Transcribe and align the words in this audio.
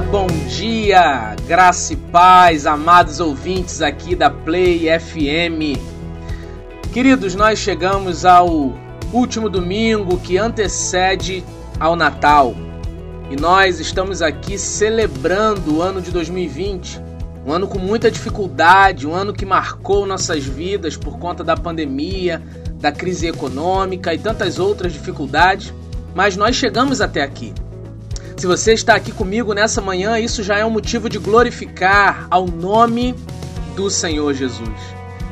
Bom 0.00 0.28
dia, 0.48 1.34
graça 1.46 1.92
e 1.92 1.96
paz, 1.96 2.66
amados 2.66 3.18
ouvintes 3.18 3.82
aqui 3.82 4.14
da 4.14 4.30
Play 4.30 4.86
FM. 4.98 5.76
Queridos, 6.92 7.34
nós 7.34 7.58
chegamos 7.58 8.24
ao 8.24 8.72
último 9.12 9.48
domingo 9.50 10.16
que 10.18 10.38
antecede 10.38 11.44
ao 11.80 11.96
Natal 11.96 12.54
e 13.28 13.36
nós 13.36 13.80
estamos 13.80 14.22
aqui 14.22 14.56
celebrando 14.56 15.76
o 15.78 15.82
ano 15.82 16.00
de 16.00 16.12
2020, 16.12 17.02
um 17.44 17.52
ano 17.52 17.66
com 17.66 17.78
muita 17.78 18.08
dificuldade, 18.08 19.06
um 19.06 19.14
ano 19.14 19.34
que 19.34 19.44
marcou 19.44 20.06
nossas 20.06 20.44
vidas 20.44 20.96
por 20.96 21.18
conta 21.18 21.42
da 21.42 21.56
pandemia, 21.56 22.40
da 22.80 22.92
crise 22.92 23.26
econômica 23.26 24.14
e 24.14 24.18
tantas 24.18 24.60
outras 24.60 24.92
dificuldades, 24.92 25.74
mas 26.14 26.36
nós 26.36 26.54
chegamos 26.54 27.00
até 27.00 27.22
aqui. 27.22 27.52
Se 28.38 28.46
você 28.46 28.72
está 28.72 28.94
aqui 28.94 29.10
comigo 29.10 29.52
nessa 29.52 29.80
manhã, 29.80 30.16
isso 30.16 30.44
já 30.44 30.56
é 30.56 30.64
um 30.64 30.70
motivo 30.70 31.08
de 31.08 31.18
glorificar 31.18 32.28
ao 32.30 32.46
nome 32.46 33.12
do 33.74 33.90
Senhor 33.90 34.32
Jesus. 34.32 34.78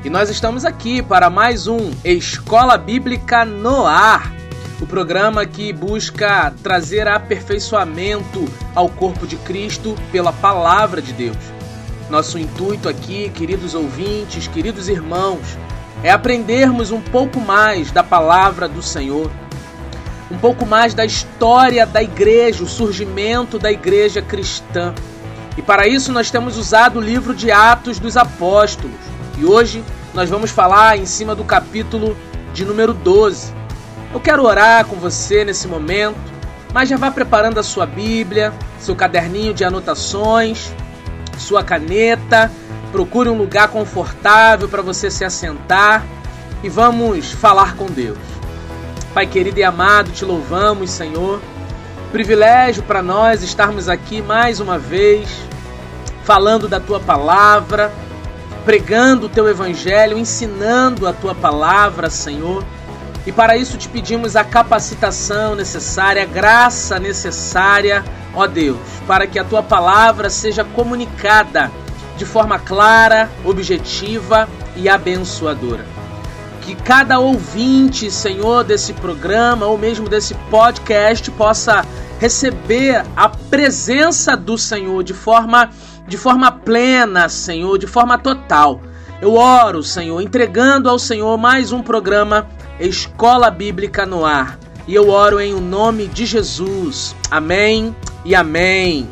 E 0.05 0.11
nós 0.11 0.29
estamos 0.29 0.65
aqui 0.65 1.01
para 1.01 1.31
mais 1.31 1.69
um 1.69 1.93
Escola 2.05 2.77
Bíblica 2.77 3.45
no 3.45 3.87
Ar, 3.87 4.35
o 4.81 4.87
programa 4.89 5.47
que 5.47 5.73
busca 5.73 6.53
trazer 6.65 7.07
aperfeiçoamento 7.07 8.45
ao 8.75 8.89
corpo 8.89 9.25
de 9.25 9.37
Cristo 9.37 9.95
pela 10.11 10.33
palavra 10.33 11.01
de 11.01 11.13
Deus. 11.13 11.39
Nosso 12.11 12.41
intuito 12.41 12.89
aqui, 12.89 13.31
queridos 13.31 13.77
ouvintes, 13.77 14.49
queridos 14.49 14.89
irmãos, 14.89 15.57
é 16.03 16.11
aprendermos 16.11 16.91
um 16.91 17.01
pouco 17.01 17.39
mais 17.39 17.93
da 17.93 18.03
palavra 18.03 18.69
do 18.69 18.83
Senhor 18.83 19.31
um 20.31 20.39
pouco 20.39 20.67
mais 20.67 20.95
da 20.95 21.05
história 21.05 21.87
da 21.87 22.03
igreja, 22.03 22.65
o 22.65 22.69
surgimento 22.69 23.59
da 23.59 23.71
igreja 23.71 24.21
cristã. 24.21 24.95
E 25.57 25.63
para 25.63 25.87
isso 25.87 26.13
nós 26.13 26.31
temos 26.31 26.59
usado 26.59 26.99
o 26.99 27.03
livro 27.03 27.35
de 27.35 27.51
Atos 27.51 27.99
dos 27.99 28.17
Apóstolos. 28.17 28.97
E 29.39 29.45
hoje 29.45 29.83
nós 30.13 30.29
vamos 30.29 30.51
falar 30.51 30.99
em 30.99 31.07
cima 31.07 31.35
do 31.35 31.45
capítulo 31.45 32.17
de 32.53 32.65
número 32.65 32.93
12. 32.93 33.55
Eu 34.13 34.21
quero 34.21 34.45
orar 34.45 34.85
com 34.87 34.97
você 34.97 35.45
nesse 35.45 35.69
momento, 35.69 36.17
mas 36.73 36.89
já 36.89 36.97
vá 36.97 37.11
preparando 37.11 37.59
a 37.59 37.63
sua 37.63 37.87
Bíblia, 37.87 38.53
seu 38.79 38.97
caderninho 38.97 39.55
de 39.55 39.65
anotações, 39.65 40.73
sua 41.39 41.63
caneta. 41.63 42.51
Procure 42.93 43.29
um 43.29 43.37
lugar 43.37 43.69
confortável 43.69 44.69
para 44.69 44.83
você 44.83 45.11
se 45.11 45.25
assentar 45.25 46.05
e 46.63 46.69
vamos 46.69 47.31
falar 47.33 47.77
com 47.77 47.87
Deus. 47.87 48.17
Pai 49.17 49.27
querido 49.27 49.59
e 49.59 49.65
amado, 49.65 50.11
te 50.11 50.27
louvamos, 50.27 50.91
Senhor. 50.91 51.41
Privilégio 52.13 52.83
para 52.83 53.03
nós 53.03 53.43
estarmos 53.43 53.89
aqui 53.89 54.21
mais 54.21 54.61
uma 54.61 54.79
vez, 54.79 55.27
falando 56.23 56.69
da 56.69 56.79
tua 56.79 57.01
palavra, 57.01 57.91
pregando 58.67 59.25
o 59.25 59.29
teu 59.31 59.49
evangelho, 59.49 60.19
ensinando 60.19 61.09
a 61.09 61.15
tua 61.15 61.35
palavra, 61.35 62.11
Senhor. 62.11 62.63
E 63.27 63.33
para 63.33 63.57
isso 63.57 63.79
te 63.79 63.89
pedimos 63.89 64.37
a 64.37 64.45
capacitação 64.45 65.55
necessária, 65.55 66.23
a 66.23 66.27
graça 66.27 66.99
necessária, 66.99 68.05
ó 68.35 68.47
Deus, 68.47 68.77
para 69.07 69.27
que 69.27 69.39
a 69.39 69.45
tua 69.45 69.63
palavra 69.63 70.29
seja 70.29 70.63
comunicada 70.63 71.73
de 72.19 72.27
forma 72.27 72.59
clara, 72.59 73.31
objetiva 73.47 74.47
e 74.77 74.91
abençoadora 74.91 75.96
que 76.67 76.75
cada 76.75 77.21
ouvinte, 77.21 78.11
Senhor, 78.11 78.65
desse 78.65 78.93
programa 78.95 79.67
ou 79.67 79.79
mesmo 79.79 80.09
desse 80.09 80.35
podcast 80.51 81.31
possa 81.31 81.87
receber 82.19 83.07
a 83.15 83.29
presença 83.29 84.37
do 84.37 84.59
Senhor 84.59 85.05
de 85.05 85.15
forma 85.15 85.71
de 86.09 86.17
forma 86.17 86.51
plena, 86.51 87.29
Senhor, 87.29 87.79
de 87.79 87.87
forma 87.87 88.19
total. 88.19 88.81
Eu 89.21 89.35
oro, 89.35 89.83
Senhor, 89.83 90.21
entregando 90.21 90.89
ao 90.89 90.99
Senhor 90.99 91.39
mais 91.39 91.71
um 91.71 91.83
programa 91.83 92.49
Escola 92.81 93.49
Bíblica 93.49 94.05
no 94.05 94.25
Ar. 94.25 94.59
E 94.89 94.95
eu 94.95 95.09
oro 95.09 95.41
em 95.41 95.55
o 95.55 95.61
nome 95.61 96.09
de 96.09 96.27
Jesus. 96.27 97.15
Amém 97.31 97.95
e 98.25 98.35
amém. 98.35 99.09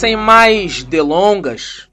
Sem 0.00 0.16
mais 0.16 0.82
delongas, 0.82 1.86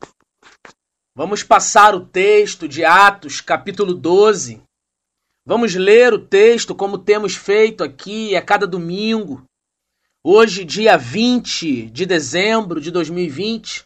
vamos 1.14 1.44
passar 1.44 1.94
o 1.94 2.06
texto 2.06 2.66
de 2.66 2.86
Atos, 2.86 3.42
capítulo 3.42 3.94
12. 3.94 4.64
Vamos 5.46 5.76
ler 5.76 6.14
o 6.14 6.18
texto 6.18 6.74
como 6.74 6.98
temos 6.98 7.36
feito 7.36 7.84
aqui 7.84 8.34
a 8.34 8.42
cada 8.42 8.66
domingo. 8.66 9.44
Hoje, 10.24 10.64
dia 10.64 10.98
20 10.98 11.88
de 11.90 12.06
dezembro 12.06 12.80
de 12.80 12.92
2020, 12.92 13.84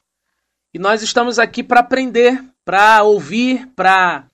e 0.72 0.78
nós 0.78 1.02
estamos 1.02 1.40
aqui 1.40 1.64
para 1.64 1.80
aprender, 1.80 2.46
para 2.64 3.02
ouvir, 3.02 3.66
para 3.76 4.28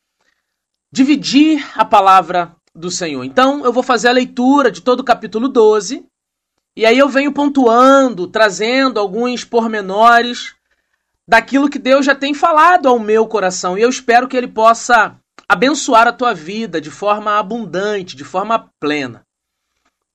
dividir 0.92 1.66
a 1.76 1.86
palavra 1.86 2.54
do 2.76 2.92
Senhor. 2.92 3.24
Então, 3.24 3.64
eu 3.64 3.72
vou 3.72 3.84
fazer 3.84 4.10
a 4.10 4.12
leitura 4.12 4.70
de 4.70 4.82
todo 4.82 5.00
o 5.00 5.06
capítulo 5.06 5.48
12 5.48 6.06
e 6.78 6.86
aí 6.86 7.00
eu 7.00 7.10
venho 7.10 7.32
pontuando, 7.32 8.28
trazendo 8.28 9.00
alguns 9.00 9.44
pormenores 9.44 10.54
daquilo 11.28 11.72
que 11.72 11.80
Deus 11.80 12.06
já 12.06 12.14
tem 12.14 12.36
falado 12.36 12.88
ao 12.88 13.00
meu 13.00 13.26
coração. 13.26 13.76
E 13.76 13.82
eu 13.82 13.90
espero 13.90 14.28
que 14.28 14.38
Ele 14.38 14.48
possa 14.48 15.18
abençoar 15.50 16.08
a 16.08 16.14
tua 16.14 16.36
vida 16.36 16.80
de 16.80 16.92
forma 16.92 17.40
abundante, 17.40 18.16
de 18.16 18.24
forma 18.24 18.70
plena. 18.80 19.24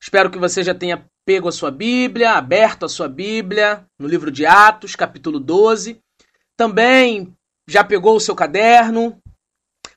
Espero 0.01 0.31
que 0.31 0.39
você 0.39 0.63
já 0.63 0.73
tenha 0.73 1.05
pego 1.27 1.49
a 1.49 1.53
sua 1.53 1.73
Bíblia, 1.73 2.35
aberto 2.35 2.87
a 2.87 2.89
sua 2.89 3.09
Bíblia 3.09 3.85
no 3.99 4.07
livro 4.07 4.31
de 4.31 4.47
Atos, 4.47 4.95
capítulo 4.95 5.41
12. 5.41 6.01
Também 6.57 7.35
já 7.67 7.83
pegou 7.83 8.15
o 8.15 8.21
seu 8.21 8.37
caderno, 8.37 9.21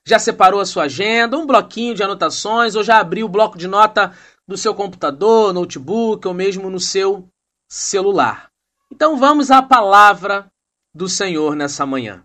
já 0.04 0.18
separou 0.18 0.60
a 0.60 0.66
sua 0.66 0.86
agenda, 0.86 1.38
um 1.38 1.46
bloquinho 1.46 1.94
de 1.94 2.02
anotações, 2.02 2.76
ou 2.76 2.84
já 2.84 2.98
abriu 2.98 3.28
o 3.28 3.30
bloco 3.30 3.56
de 3.56 3.68
nota 3.68 4.12
no 4.48 4.58
seu 4.58 4.76
computador, 4.76 5.54
notebook 5.54 6.28
ou 6.28 6.34
mesmo 6.34 6.70
no 6.70 6.80
seu 6.80 7.28
celular. 7.70 8.50
Então 8.92 9.18
vamos 9.18 9.50
à 9.50 9.62
palavra 9.62 10.52
do 10.94 11.10
Senhor 11.10 11.56
nessa 11.56 11.86
manhã. 11.86 12.24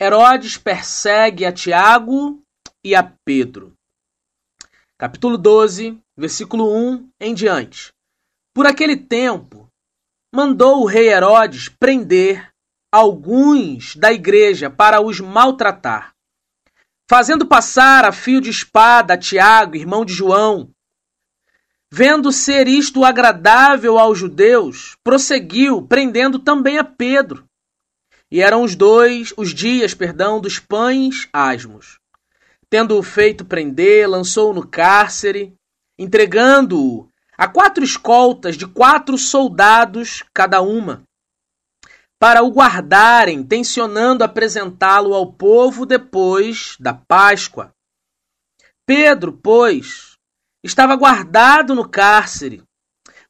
Herodes 0.00 0.58
persegue 0.58 1.44
a 1.44 1.52
Tiago 1.52 2.42
e 2.84 2.94
a 2.94 3.02
Pedro. 3.24 3.72
Capítulo 4.98 5.38
12, 5.38 5.98
versículo 6.16 6.74
1 6.74 7.10
em 7.20 7.34
diante. 7.34 7.92
Por 8.54 8.66
aquele 8.66 8.96
tempo, 8.96 9.68
mandou 10.34 10.82
o 10.82 10.86
rei 10.86 11.08
Herodes 11.08 11.68
prender 11.68 12.50
alguns 12.92 13.94
da 13.96 14.12
igreja 14.12 14.70
para 14.70 15.00
os 15.00 15.20
maltratar, 15.20 16.14
fazendo 17.08 17.46
passar 17.46 18.04
a 18.04 18.12
fio 18.12 18.40
de 18.40 18.50
espada 18.50 19.14
a 19.14 19.18
Tiago, 19.18 19.76
irmão 19.76 20.04
de 20.04 20.12
João, 20.12 20.70
Vendo 21.90 22.32
ser 22.32 22.66
isto 22.66 23.04
agradável 23.04 23.98
aos 23.98 24.18
judeus, 24.18 24.96
prosseguiu, 25.04 25.82
prendendo 25.82 26.38
também 26.38 26.78
a 26.78 26.84
Pedro. 26.84 27.44
E 28.30 28.40
eram 28.40 28.62
os 28.62 28.74
dois, 28.74 29.32
os 29.36 29.54
dias, 29.54 29.94
perdão, 29.94 30.40
dos 30.40 30.58
pães 30.58 31.28
asmos. 31.32 32.00
Tendo-o 32.68 33.02
feito 33.02 33.44
prender, 33.44 34.08
lançou-o 34.08 34.52
no 34.52 34.66
cárcere, 34.66 35.54
entregando-o 35.96 37.08
a 37.38 37.46
quatro 37.46 37.84
escoltas 37.84 38.56
de 38.56 38.66
quatro 38.66 39.16
soldados 39.16 40.24
cada 40.34 40.60
uma, 40.60 41.04
para 42.18 42.42
o 42.42 42.50
guardarem, 42.50 43.44
tensionando 43.44 44.24
apresentá-lo 44.24 45.14
ao 45.14 45.32
povo 45.32 45.84
depois 45.84 46.76
da 46.80 46.94
Páscoa. 46.94 47.72
Pedro, 48.86 49.32
pois, 49.32 50.15
Estava 50.66 50.96
guardado 50.96 51.76
no 51.76 51.88
cárcere, 51.88 52.60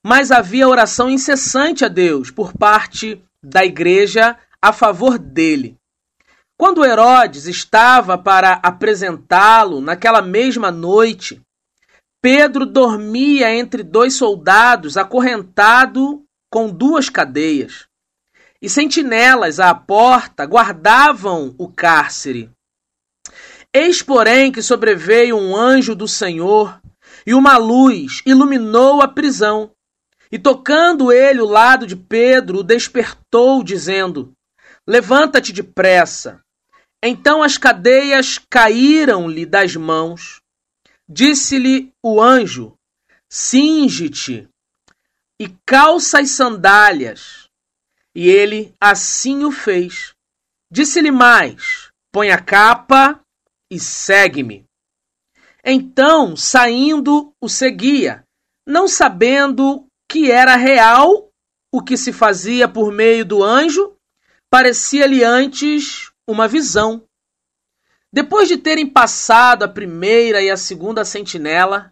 mas 0.03 0.31
havia 0.31 0.67
oração 0.67 1.11
incessante 1.11 1.85
a 1.85 1.89
Deus 1.89 2.31
por 2.31 2.55
parte 2.55 3.23
da 3.43 3.63
igreja 3.63 4.39
a 4.61 4.73
favor 4.73 5.19
dele. 5.19 5.77
Quando 6.57 6.83
Herodes 6.83 7.45
estava 7.45 8.17
para 8.17 8.55
apresentá-lo 8.63 9.83
naquela 9.83 10.23
mesma 10.23 10.71
noite, 10.71 11.39
Pedro 12.23 12.65
dormia 12.65 13.55
entre 13.55 13.83
dois 13.83 14.15
soldados, 14.15 14.97
acorrentado 14.97 16.25
com 16.51 16.71
duas 16.71 17.11
cadeias. 17.11 17.87
E 18.63 18.71
sentinelas 18.71 19.61
à 19.61 19.75
porta 19.75 20.47
guardavam 20.47 21.55
o 21.59 21.69
cárcere. 21.69 22.51
Eis, 23.75 24.01
porém, 24.01 24.51
que 24.51 24.63
sobreveio 24.63 25.37
um 25.37 25.55
anjo 25.55 25.95
do 25.95 26.09
Senhor, 26.09 26.81
e 27.27 27.35
uma 27.35 27.57
luz 27.57 28.23
iluminou 28.25 29.03
a 29.03 29.09
prisão. 29.09 29.73
E 30.31 30.39
tocando 30.39 31.13
ele 31.13 31.41
o 31.41 31.47
lado 31.47 31.87
de 31.87 31.97
Pedro, 31.97 32.61
o 32.61 32.63
despertou, 32.63 33.63
dizendo: 33.63 34.33
Levanta-te 34.87 35.53
depressa. 35.53 36.41
Então 37.03 37.43
as 37.43 37.59
cadeias 37.59 38.39
caíram-lhe 38.51 39.45
das 39.45 39.75
mãos. 39.77 40.41
Disse-lhe 41.09 41.93
o 42.03 42.21
anjo: 42.21 42.75
Cinge-te 43.29 44.49
e 45.39 45.49
calça 45.65 46.21
as 46.21 46.31
sandálias. 46.31 47.49
E 48.15 48.29
ele 48.29 48.75
assim 48.81 49.45
o 49.45 49.53
fez. 49.53 50.15
Disse-lhe 50.71 51.11
mais: 51.11 51.91
Põe 52.13 52.31
a 52.31 52.41
capa 52.41 53.21
e 53.71 53.79
segue-me. 53.79 54.66
Então, 55.69 56.37
saindo, 56.37 57.35
o 57.41 57.49
seguia, 57.49 58.23
não 58.65 58.87
sabendo 58.87 59.85
que 60.09 60.31
era 60.31 60.55
real 60.55 61.29
o 61.73 61.83
que 61.83 61.97
se 61.97 62.13
fazia 62.13 62.69
por 62.69 62.93
meio 62.93 63.25
do 63.25 63.43
anjo, 63.43 63.97
parecia-lhe 64.49 65.25
antes 65.25 66.13
uma 66.25 66.47
visão. 66.47 67.03
Depois 68.13 68.47
de 68.47 68.57
terem 68.57 68.87
passado 68.87 69.65
a 69.65 69.69
primeira 69.69 70.41
e 70.41 70.49
a 70.49 70.57
segunda 70.57 71.05
sentinela, 71.05 71.91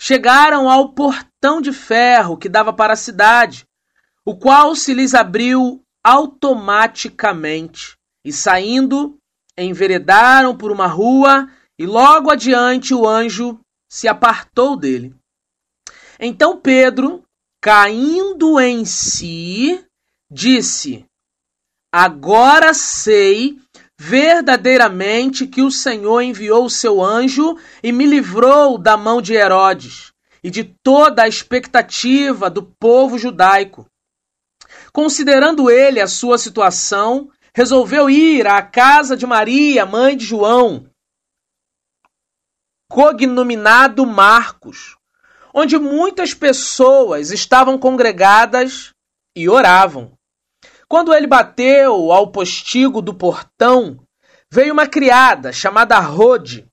chegaram 0.00 0.70
ao 0.70 0.90
portão 0.90 1.60
de 1.60 1.72
ferro 1.72 2.36
que 2.36 2.48
dava 2.48 2.72
para 2.72 2.92
a 2.92 2.96
cidade, 2.96 3.66
o 4.24 4.36
qual 4.36 4.76
se 4.76 4.94
lhes 4.94 5.12
abriu 5.12 5.82
automaticamente, 6.04 7.98
e 8.24 8.32
saindo, 8.32 9.18
enveredaram 9.58 10.56
por 10.56 10.70
uma 10.70 10.86
rua, 10.86 11.50
e 11.78 11.86
logo 11.86 12.30
adiante 12.30 12.92
o 12.92 13.06
anjo 13.06 13.60
se 13.88 14.08
apartou 14.08 14.76
dele. 14.76 15.14
Então 16.18 16.60
Pedro, 16.60 17.22
caindo 17.62 18.58
em 18.58 18.84
si, 18.84 19.84
disse: 20.30 21.04
Agora 21.92 22.74
sei 22.74 23.58
verdadeiramente 23.98 25.46
que 25.46 25.62
o 25.62 25.70
Senhor 25.70 26.20
enviou 26.20 26.64
o 26.64 26.70
seu 26.70 27.02
anjo 27.02 27.56
e 27.82 27.90
me 27.90 28.06
livrou 28.06 28.78
da 28.78 28.96
mão 28.96 29.20
de 29.20 29.34
Herodes 29.34 30.12
e 30.42 30.50
de 30.50 30.64
toda 30.64 31.22
a 31.22 31.28
expectativa 31.28 32.48
do 32.48 32.62
povo 32.62 33.18
judaico. 33.18 33.86
Considerando 34.92 35.70
ele 35.70 36.00
a 36.00 36.06
sua 36.06 36.38
situação, 36.38 37.30
resolveu 37.54 38.08
ir 38.08 38.46
à 38.46 38.62
casa 38.62 39.16
de 39.16 39.26
Maria, 39.26 39.84
mãe 39.84 40.16
de 40.16 40.24
João, 40.24 40.86
cognominado 42.88 44.06
Marcos, 44.06 44.96
onde 45.54 45.78
muitas 45.78 46.34
pessoas 46.34 47.30
estavam 47.30 47.78
congregadas 47.78 48.92
e 49.36 49.48
oravam. 49.48 50.12
Quando 50.88 51.12
ele 51.12 51.26
bateu 51.26 52.10
ao 52.10 52.32
postigo 52.32 53.02
do 53.02 53.12
portão, 53.12 54.00
veio 54.50 54.72
uma 54.72 54.86
criada 54.86 55.52
chamada 55.52 55.98
Rode 55.98 56.66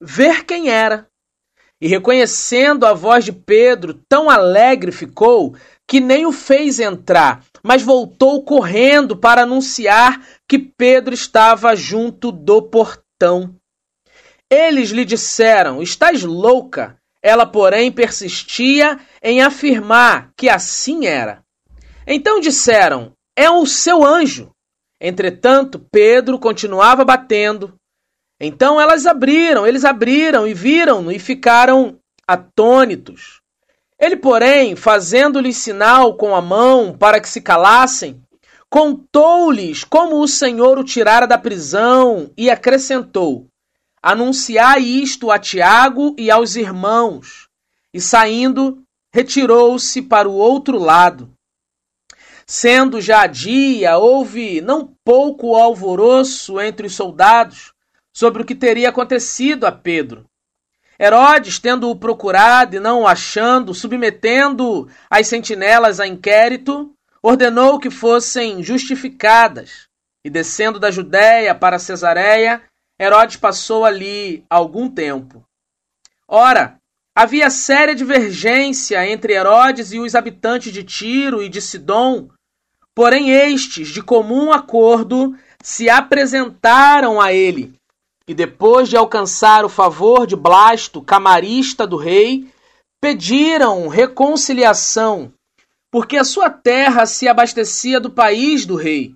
ver 0.00 0.44
quem 0.44 0.70
era. 0.70 1.06
E 1.80 1.86
reconhecendo 1.86 2.86
a 2.86 2.94
voz 2.94 3.24
de 3.24 3.32
Pedro, 3.32 3.94
tão 4.08 4.30
alegre 4.30 4.92
ficou 4.92 5.54
que 5.86 6.00
nem 6.00 6.24
o 6.24 6.32
fez 6.32 6.78
entrar, 6.80 7.44
mas 7.62 7.82
voltou 7.82 8.42
correndo 8.44 9.16
para 9.16 9.42
anunciar 9.42 10.24
que 10.48 10.58
Pedro 10.58 11.12
estava 11.12 11.76
junto 11.76 12.32
do 12.32 12.62
portão. 12.62 13.54
Eles 14.54 14.90
lhe 14.90 15.06
disseram: 15.06 15.80
Estás 15.80 16.22
louca? 16.22 16.98
Ela, 17.22 17.46
porém, 17.46 17.90
persistia 17.90 18.98
em 19.22 19.40
afirmar 19.40 20.30
que 20.36 20.50
assim 20.50 21.06
era. 21.06 21.42
Então 22.06 22.38
disseram: 22.38 23.14
é 23.34 23.48
o 23.48 23.64
seu 23.64 24.04
anjo. 24.04 24.50
Entretanto, 25.00 25.78
Pedro 25.90 26.38
continuava 26.38 27.02
batendo. 27.02 27.72
Então 28.38 28.78
elas 28.78 29.06
abriram, 29.06 29.66
eles 29.66 29.86
abriram 29.86 30.46
e 30.46 30.52
viram-no 30.52 31.10
e 31.10 31.18
ficaram 31.18 31.96
atônitos. 32.28 33.40
Ele, 33.98 34.16
porém, 34.16 34.76
fazendo-lhes 34.76 35.56
sinal 35.56 36.14
com 36.14 36.36
a 36.36 36.42
mão 36.42 36.94
para 36.94 37.20
que 37.20 37.28
se 37.28 37.40
calassem, 37.40 38.20
contou-lhes 38.68 39.82
como 39.82 40.20
o 40.20 40.28
Senhor 40.28 40.78
o 40.78 40.84
tirara 40.84 41.26
da 41.26 41.38
prisão 41.38 42.30
e 42.36 42.50
acrescentou: 42.50 43.46
Anunciai 44.02 44.82
isto 44.82 45.30
a 45.30 45.38
Tiago 45.38 46.16
e 46.18 46.28
aos 46.28 46.56
irmãos. 46.56 47.48
E 47.94 48.00
saindo, 48.00 48.82
retirou-se 49.14 50.02
para 50.02 50.28
o 50.28 50.34
outro 50.34 50.76
lado. 50.76 51.32
Sendo 52.44 53.00
já 53.00 53.26
dia, 53.28 53.96
houve 53.98 54.60
não 54.60 54.92
pouco 55.04 55.54
alvoroço 55.54 56.60
entre 56.60 56.88
os 56.88 56.94
soldados 56.94 57.72
sobre 58.12 58.42
o 58.42 58.44
que 58.44 58.54
teria 58.54 58.88
acontecido 58.88 59.66
a 59.66 59.72
Pedro. 59.72 60.26
Herodes, 60.98 61.58
tendo-o 61.58 61.96
procurado 61.96 62.76
e 62.76 62.80
não 62.80 63.02
o 63.02 63.06
achando, 63.06 63.72
submetendo 63.72 64.88
as 65.08 65.28
sentinelas 65.28 66.00
a 66.00 66.06
inquérito, 66.06 66.92
ordenou 67.22 67.78
que 67.78 67.90
fossem 67.90 68.62
justificadas. 68.62 69.88
E 70.24 70.30
descendo 70.30 70.78
da 70.78 70.90
Judéia 70.90 71.54
para 71.54 71.78
Cesareia, 71.78 72.62
Herodes 73.00 73.36
passou 73.36 73.84
ali 73.84 74.44
algum 74.48 74.88
tempo. 74.88 75.44
Ora, 76.28 76.78
havia 77.14 77.50
séria 77.50 77.94
divergência 77.94 79.06
entre 79.06 79.32
Herodes 79.32 79.92
e 79.92 79.98
os 79.98 80.14
habitantes 80.14 80.72
de 80.72 80.82
Tiro 80.82 81.42
e 81.42 81.48
de 81.48 81.60
Sidom 81.60 82.28
Porém, 82.94 83.30
estes, 83.30 83.88
de 83.88 84.02
comum 84.02 84.52
acordo, 84.52 85.34
se 85.62 85.88
apresentaram 85.88 87.20
a 87.20 87.32
ele, 87.32 87.72
e 88.28 88.34
depois 88.34 88.88
de 88.88 88.96
alcançar 88.96 89.64
o 89.64 89.68
favor 89.68 90.26
de 90.26 90.36
Blasto, 90.36 91.00
camarista 91.00 91.86
do 91.86 91.96
rei, 91.96 92.46
pediram 93.00 93.88
reconciliação, 93.88 95.32
porque 95.90 96.18
a 96.18 96.24
sua 96.24 96.50
terra 96.50 97.06
se 97.06 97.26
abastecia 97.26 97.98
do 97.98 98.10
país 98.10 98.66
do 98.66 98.76
rei. 98.76 99.14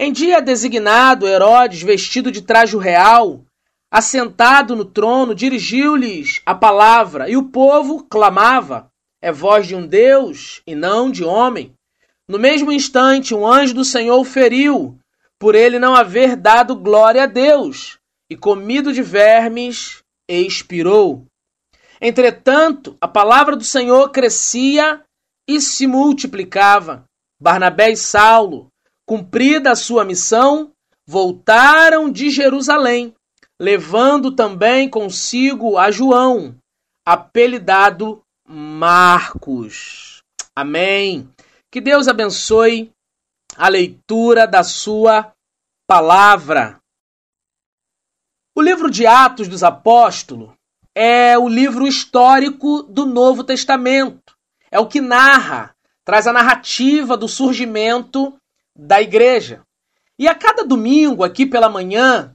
Em 0.00 0.12
dia 0.12 0.40
designado, 0.40 1.26
Herodes, 1.26 1.82
vestido 1.82 2.30
de 2.30 2.40
traje 2.40 2.76
real, 2.78 3.44
assentado 3.90 4.76
no 4.76 4.84
trono, 4.84 5.34
dirigiu-lhes 5.34 6.40
a 6.46 6.54
palavra, 6.54 7.28
e 7.28 7.36
o 7.36 7.48
povo 7.48 8.04
clamava: 8.04 8.88
É 9.20 9.32
voz 9.32 9.66
de 9.66 9.74
um 9.74 9.84
Deus 9.84 10.62
e 10.64 10.76
não 10.76 11.10
de 11.10 11.24
homem. 11.24 11.74
No 12.28 12.38
mesmo 12.38 12.70
instante, 12.70 13.34
um 13.34 13.44
anjo 13.44 13.74
do 13.74 13.84
Senhor 13.84 14.22
feriu, 14.24 14.96
por 15.36 15.56
ele 15.56 15.80
não 15.80 15.96
haver 15.96 16.36
dado 16.36 16.76
glória 16.76 17.24
a 17.24 17.26
Deus, 17.26 17.98
e 18.30 18.36
comido 18.36 18.92
de 18.92 19.02
vermes, 19.02 20.04
expirou. 20.28 21.24
Entretanto, 22.00 22.96
a 23.00 23.08
palavra 23.08 23.56
do 23.56 23.64
Senhor 23.64 24.10
crescia 24.10 25.02
e 25.48 25.60
se 25.60 25.88
multiplicava. 25.88 27.04
Barnabé 27.40 27.90
e 27.90 27.96
Saulo, 27.96 28.68
cumprida 29.08 29.72
a 29.72 29.76
sua 29.76 30.04
missão, 30.04 30.70
voltaram 31.06 32.12
de 32.12 32.28
Jerusalém, 32.28 33.14
levando 33.58 34.36
também 34.36 34.86
consigo 34.86 35.78
a 35.78 35.90
João, 35.90 36.54
apelidado 37.06 38.20
Marcos. 38.46 40.22
Amém. 40.54 41.26
Que 41.70 41.80
Deus 41.80 42.06
abençoe 42.06 42.92
a 43.56 43.66
leitura 43.68 44.46
da 44.46 44.62
sua 44.62 45.32
palavra. 45.86 46.78
O 48.54 48.60
livro 48.60 48.90
de 48.90 49.06
Atos 49.06 49.48
dos 49.48 49.62
Apóstolos 49.62 50.50
é 50.94 51.38
o 51.38 51.48
livro 51.48 51.86
histórico 51.86 52.82
do 52.82 53.06
Novo 53.06 53.42
Testamento. 53.42 54.36
É 54.70 54.78
o 54.78 54.86
que 54.86 55.00
narra, 55.00 55.74
traz 56.04 56.26
a 56.26 56.32
narrativa 56.32 57.16
do 57.16 57.26
surgimento 57.26 58.37
da 58.78 59.02
igreja. 59.02 59.62
E 60.16 60.28
a 60.28 60.34
cada 60.34 60.64
domingo, 60.64 61.24
aqui 61.24 61.44
pela 61.44 61.68
manhã, 61.68 62.34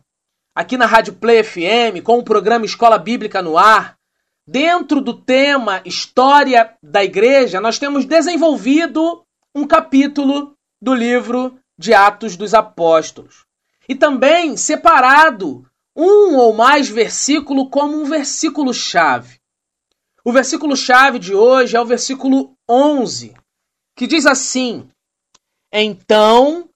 aqui 0.53 0.77
na 0.77 0.85
Rádio 0.85 1.13
Play 1.13 1.43
FM, 1.43 2.03
com 2.03 2.19
o 2.19 2.23
programa 2.23 2.65
Escola 2.65 2.97
Bíblica 2.97 3.41
no 3.41 3.57
Ar, 3.57 3.97
Dentro 4.45 4.99
do 4.99 5.13
tema 5.13 5.81
História 5.85 6.75
da 6.83 7.01
Igreja, 7.01 7.61
nós 7.61 7.79
temos 7.79 8.03
desenvolvido 8.03 9.23
um 9.55 9.65
capítulo 9.65 10.57
do 10.81 10.93
livro 10.93 11.57
de 11.77 11.93
Atos 11.93 12.35
dos 12.35 12.53
Apóstolos. 12.53 13.45
e 13.87 13.95
também 13.95 14.55
separado 14.55 15.65
um 15.95 16.35
ou 16.37 16.53
mais 16.53 16.89
versículo 16.89 17.69
como 17.69 18.01
um 18.01 18.05
versículo 18.05 18.73
chave. 18.73 19.39
O 20.25 20.31
versículo 20.31 20.75
chave 20.75 21.19
de 21.19 21.33
hoje 21.33 21.75
é 21.75 21.81
o 21.81 21.85
versículo 21.85 22.57
11, 22.69 23.33
que 23.95 24.07
diz 24.07 24.25
assim: 24.25 24.89
Então 25.75 26.69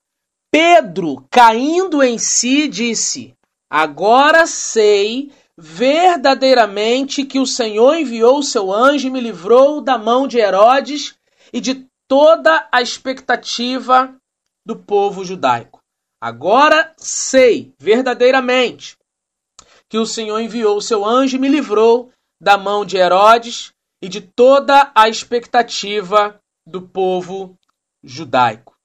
Pedro, 0.52 1.24
caindo 1.30 2.02
em 2.02 2.18
si, 2.18 2.68
disse: 2.68 3.36
Agora 3.70 4.48
sei 4.48 5.32
verdadeiramente 5.56 7.24
que 7.24 7.40
o 7.40 7.46
Senhor 7.46 7.96
enviou 7.96 8.40
o 8.40 8.44
seu 8.44 8.74
anjo 8.74 9.08
e 9.08 9.12
me 9.12 9.20
livrou 9.20 9.82
da 9.82 10.00
mão 10.00 10.28
de 10.28 10.40
Herodes 10.40 11.16
e 11.54 11.62
de 11.62 11.88
toda 12.08 12.68
a 12.72 12.82
expectativa 12.82 14.16
do 14.66 14.76
povo 14.76 15.24
judaico. 15.24 15.80
Agora 16.20 16.92
sei 16.98 17.72
verdadeiramente 17.78 18.98
que 19.88 20.00
o 20.00 20.08
Senhor 20.08 20.40
enviou 20.40 20.78
o 20.78 20.82
seu 20.82 21.06
anjo 21.06 21.36
e 21.36 21.40
me 21.40 21.48
livrou 21.48 22.12
da 22.42 22.58
mão 22.58 22.84
de 22.84 22.98
Herodes 22.98 23.72
e 24.02 24.10
de 24.10 24.22
toda 24.22 24.92
a 24.96 25.08
expectativa 25.08 26.40
do 26.66 26.82
povo 26.82 27.56
judaico. 28.04 28.77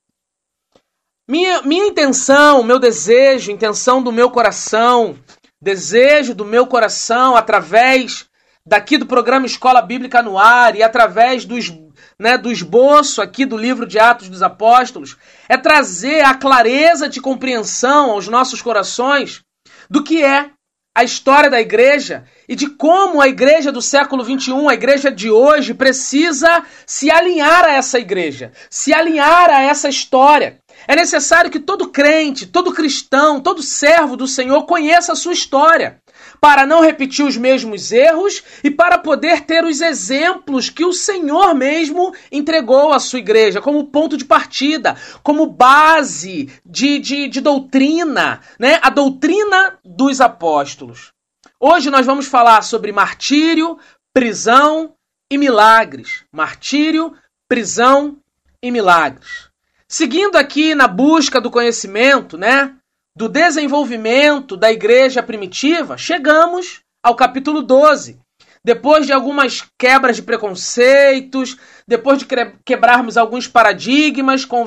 Minha, 1.33 1.63
minha 1.63 1.87
intenção, 1.87 2.63
meu 2.63 2.79
desejo, 2.79 3.51
intenção 3.51 4.03
do 4.03 4.13
meu 4.13 4.31
coração, 4.31 5.17
desejo 5.59 6.35
do 6.35 6.45
meu 6.45 6.67
coração 6.67 7.35
através 7.35 8.27
daqui 8.67 8.99
do 8.99 9.07
programa 9.07 9.47
Escola 9.47 9.81
Bíblica 9.81 10.21
no 10.21 10.37
Ar 10.37 10.77
e 10.77 10.83
através 10.83 11.47
dos 11.47 11.73
né, 12.19 12.37
do 12.37 12.53
esboço 12.53 13.23
aqui 13.23 13.47
do 13.47 13.57
livro 13.57 13.87
de 13.87 13.99
Atos 13.99 14.29
dos 14.29 14.43
Apóstolos, 14.43 15.17
é 15.49 15.57
trazer 15.57 16.21
a 16.21 16.35
clareza 16.35 17.09
de 17.09 17.19
compreensão 17.19 18.11
aos 18.11 18.29
nossos 18.29 18.61
corações 18.61 19.43
do 19.89 20.05
que 20.05 20.23
é 20.23 20.51
a 20.95 21.03
história 21.03 21.49
da 21.49 21.61
igreja 21.61 22.25
e 22.47 22.55
de 22.55 22.69
como 22.69 23.23
a 23.23 23.29
igreja 23.29 23.73
do 23.73 23.81
século 23.81 24.23
21, 24.23 24.69
a 24.69 24.75
igreja 24.75 25.11
de 25.11 25.31
hoje, 25.31 25.73
precisa 25.73 26.63
se 26.87 27.11
alinhar 27.11 27.65
a 27.65 27.73
essa 27.73 27.99
igreja, 27.99 28.53
se 28.69 28.93
alinhar 28.93 29.49
a 29.49 29.63
essa 29.63 29.89
história. 29.89 30.59
É 30.87 30.97
necessário 30.97 31.51
que 31.51 31.61
todo 31.61 31.89
crente, 31.89 32.47
todo 32.47 32.73
cristão, 32.73 33.41
todo 33.41 33.63
servo 33.63 34.17
do 34.17 34.27
Senhor 34.27 34.65
conheça 34.65 35.13
a 35.13 35.17
sua 35.17 35.33
história 35.33 36.01
para 36.41 36.67
não 36.67 36.81
repetir 36.81 37.25
os 37.25 37.37
mesmos 37.37 37.93
erros 37.93 38.43
e 38.65 38.71
para 38.71 38.99
poder 38.99 39.43
ter 39.43 39.65
os 39.65 39.81
exemplos 39.81 40.69
que 40.69 40.85
o 40.85 40.93
Senhor 40.93 41.55
mesmo 41.55 42.13
entregou 42.31 42.93
à 42.93 42.99
sua 42.99 43.21
igreja 43.21 43.61
como 43.61 43.87
ponto 43.87 44.17
de 44.17 44.25
partida, 44.25 44.97
como 45.23 45.47
base 45.47 46.53
de, 46.67 46.99
de, 46.99 47.29
de 47.29 47.41
doutrina, 47.41 48.41
né? 48.59 48.81
a 48.83 48.91
doutrina 48.91 49.79
dos 49.85 50.21
apóstolos. 50.21 51.13
Hoje 51.61 51.91
nós 51.91 52.05
vamos 52.05 52.27
falar 52.27 52.63
sobre 52.63 52.91
martírio, 52.91 53.79
prisão 54.13 54.95
e 55.31 55.39
milagres. 55.39 56.25
Martírio, 56.33 57.15
prisão 57.49 58.19
e 58.61 58.71
milagres. 58.73 59.52
Seguindo 59.93 60.37
aqui 60.37 60.75
na 60.75 60.89
busca 60.89 61.39
do 61.39 61.51
conhecimento, 61.51 62.39
né? 62.39 62.75
do 63.15 63.29
desenvolvimento 63.29 64.57
da 64.57 64.73
igreja 64.73 65.23
primitiva, 65.23 65.99
chegamos 65.99 66.81
ao 67.05 67.15
capítulo 67.15 67.61
12. 67.61 68.19
Depois 68.65 69.05
de 69.05 69.13
algumas 69.13 69.67
quebras 69.79 70.17
de 70.17 70.23
preconceitos, 70.23 71.59
depois 71.87 72.19
de 72.21 72.27
quebrarmos 72.65 73.19
alguns 73.19 73.47
paradigmas 73.47 74.47
com, 74.47 74.65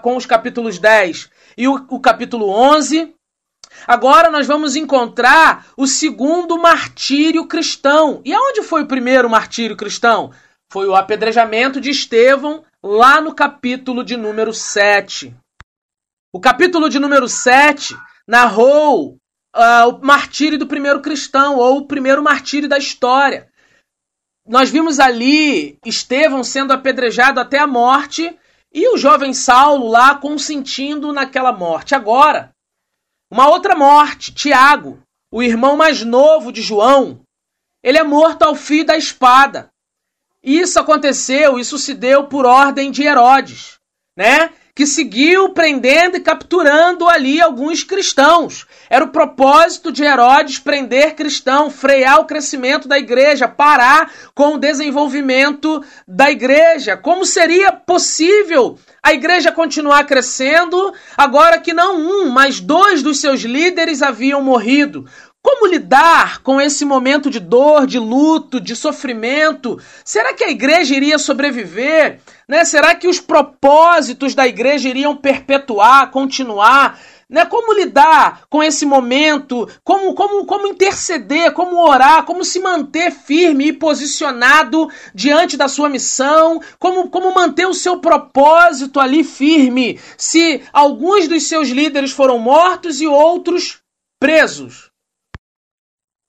com 0.00 0.16
os 0.16 0.24
capítulos 0.24 0.78
10 0.78 1.28
e 1.58 1.68
o, 1.68 1.74
o 1.90 2.00
capítulo 2.00 2.48
11, 2.48 3.14
agora 3.86 4.30
nós 4.30 4.46
vamos 4.46 4.74
encontrar 4.74 5.66
o 5.76 5.86
segundo 5.86 6.56
martírio 6.56 7.46
cristão. 7.46 8.22
E 8.24 8.32
aonde 8.32 8.62
foi 8.62 8.84
o 8.84 8.88
primeiro 8.88 9.28
martírio 9.28 9.76
cristão? 9.76 10.32
Foi 10.72 10.86
o 10.86 10.96
apedrejamento 10.96 11.78
de 11.78 11.90
Estevão, 11.90 12.64
lá 12.86 13.20
no 13.20 13.34
capítulo 13.34 14.04
de 14.04 14.16
número 14.16 14.54
7. 14.54 15.34
O 16.32 16.38
capítulo 16.38 16.88
de 16.88 17.00
número 17.00 17.28
7 17.28 17.96
narrou 18.28 19.16
uh, 19.56 19.88
o 19.88 20.06
martírio 20.06 20.56
do 20.56 20.68
primeiro 20.68 21.02
cristão, 21.02 21.56
ou 21.56 21.78
o 21.78 21.86
primeiro 21.86 22.22
martírio 22.22 22.68
da 22.68 22.78
história. 22.78 23.50
Nós 24.46 24.70
vimos 24.70 25.00
ali 25.00 25.76
Estevão 25.84 26.44
sendo 26.44 26.72
apedrejado 26.72 27.40
até 27.40 27.58
a 27.58 27.66
morte 27.66 28.38
e 28.72 28.88
o 28.94 28.96
jovem 28.96 29.34
Saulo 29.34 29.88
lá 29.88 30.14
consentindo 30.14 31.12
naquela 31.12 31.50
morte. 31.50 31.92
Agora, 31.92 32.52
uma 33.28 33.48
outra 33.48 33.74
morte, 33.74 34.32
Tiago, 34.32 35.02
o 35.32 35.42
irmão 35.42 35.76
mais 35.76 36.04
novo 36.04 36.52
de 36.52 36.62
João, 36.62 37.20
ele 37.82 37.98
é 37.98 38.04
morto 38.04 38.44
ao 38.44 38.54
fio 38.54 38.86
da 38.86 38.96
espada. 38.96 39.68
Isso 40.46 40.78
aconteceu, 40.78 41.58
isso 41.58 41.76
se 41.76 41.92
deu 41.92 42.28
por 42.28 42.46
ordem 42.46 42.92
de 42.92 43.02
Herodes, 43.02 43.80
né? 44.16 44.50
que 44.76 44.86
seguiu 44.86 45.48
prendendo 45.48 46.18
e 46.18 46.20
capturando 46.20 47.08
ali 47.08 47.40
alguns 47.40 47.82
cristãos. 47.82 48.66
Era 48.90 49.06
o 49.06 49.08
propósito 49.08 49.90
de 49.90 50.04
Herodes 50.04 50.58
prender 50.58 51.14
cristão, 51.14 51.70
frear 51.70 52.20
o 52.20 52.26
crescimento 52.26 52.86
da 52.86 52.98
igreja, 52.98 53.48
parar 53.48 54.12
com 54.34 54.54
o 54.54 54.58
desenvolvimento 54.58 55.82
da 56.06 56.30
igreja. 56.30 56.94
Como 56.94 57.24
seria 57.24 57.72
possível 57.72 58.78
a 59.02 59.14
igreja 59.14 59.50
continuar 59.50 60.04
crescendo 60.04 60.92
agora 61.16 61.58
que 61.58 61.72
não 61.72 61.96
um, 61.96 62.28
mas 62.28 62.60
dois 62.60 63.02
dos 63.02 63.18
seus 63.18 63.40
líderes 63.40 64.02
haviam 64.02 64.42
morrido? 64.42 65.06
Como 65.46 65.68
lidar 65.68 66.42
com 66.42 66.60
esse 66.60 66.84
momento 66.84 67.30
de 67.30 67.38
dor, 67.38 67.86
de 67.86 68.00
luto, 68.00 68.60
de 68.60 68.74
sofrimento? 68.74 69.80
Será 70.04 70.34
que 70.34 70.42
a 70.42 70.50
igreja 70.50 70.96
iria 70.96 71.20
sobreviver? 71.20 72.18
Né? 72.48 72.64
Será 72.64 72.96
que 72.96 73.06
os 73.06 73.20
propósitos 73.20 74.34
da 74.34 74.44
igreja 74.44 74.88
iriam 74.88 75.16
perpetuar, 75.16 76.10
continuar? 76.10 76.98
Né? 77.30 77.46
Como 77.46 77.72
lidar 77.72 78.42
com 78.50 78.60
esse 78.60 78.84
momento? 78.84 79.68
Como, 79.84 80.14
como, 80.14 80.44
como 80.46 80.66
interceder? 80.66 81.52
Como 81.52 81.76
orar? 81.76 82.24
Como 82.24 82.44
se 82.44 82.58
manter 82.58 83.12
firme 83.12 83.68
e 83.68 83.72
posicionado 83.72 84.90
diante 85.14 85.56
da 85.56 85.68
sua 85.68 85.88
missão? 85.88 86.60
Como, 86.76 87.08
como 87.08 87.32
manter 87.32 87.66
o 87.66 87.72
seu 87.72 88.00
propósito 88.00 88.98
ali 88.98 89.22
firme? 89.22 90.00
Se 90.18 90.60
alguns 90.72 91.28
dos 91.28 91.46
seus 91.46 91.68
líderes 91.68 92.10
foram 92.10 92.36
mortos 92.36 93.00
e 93.00 93.06
outros 93.06 93.78
presos. 94.18 94.90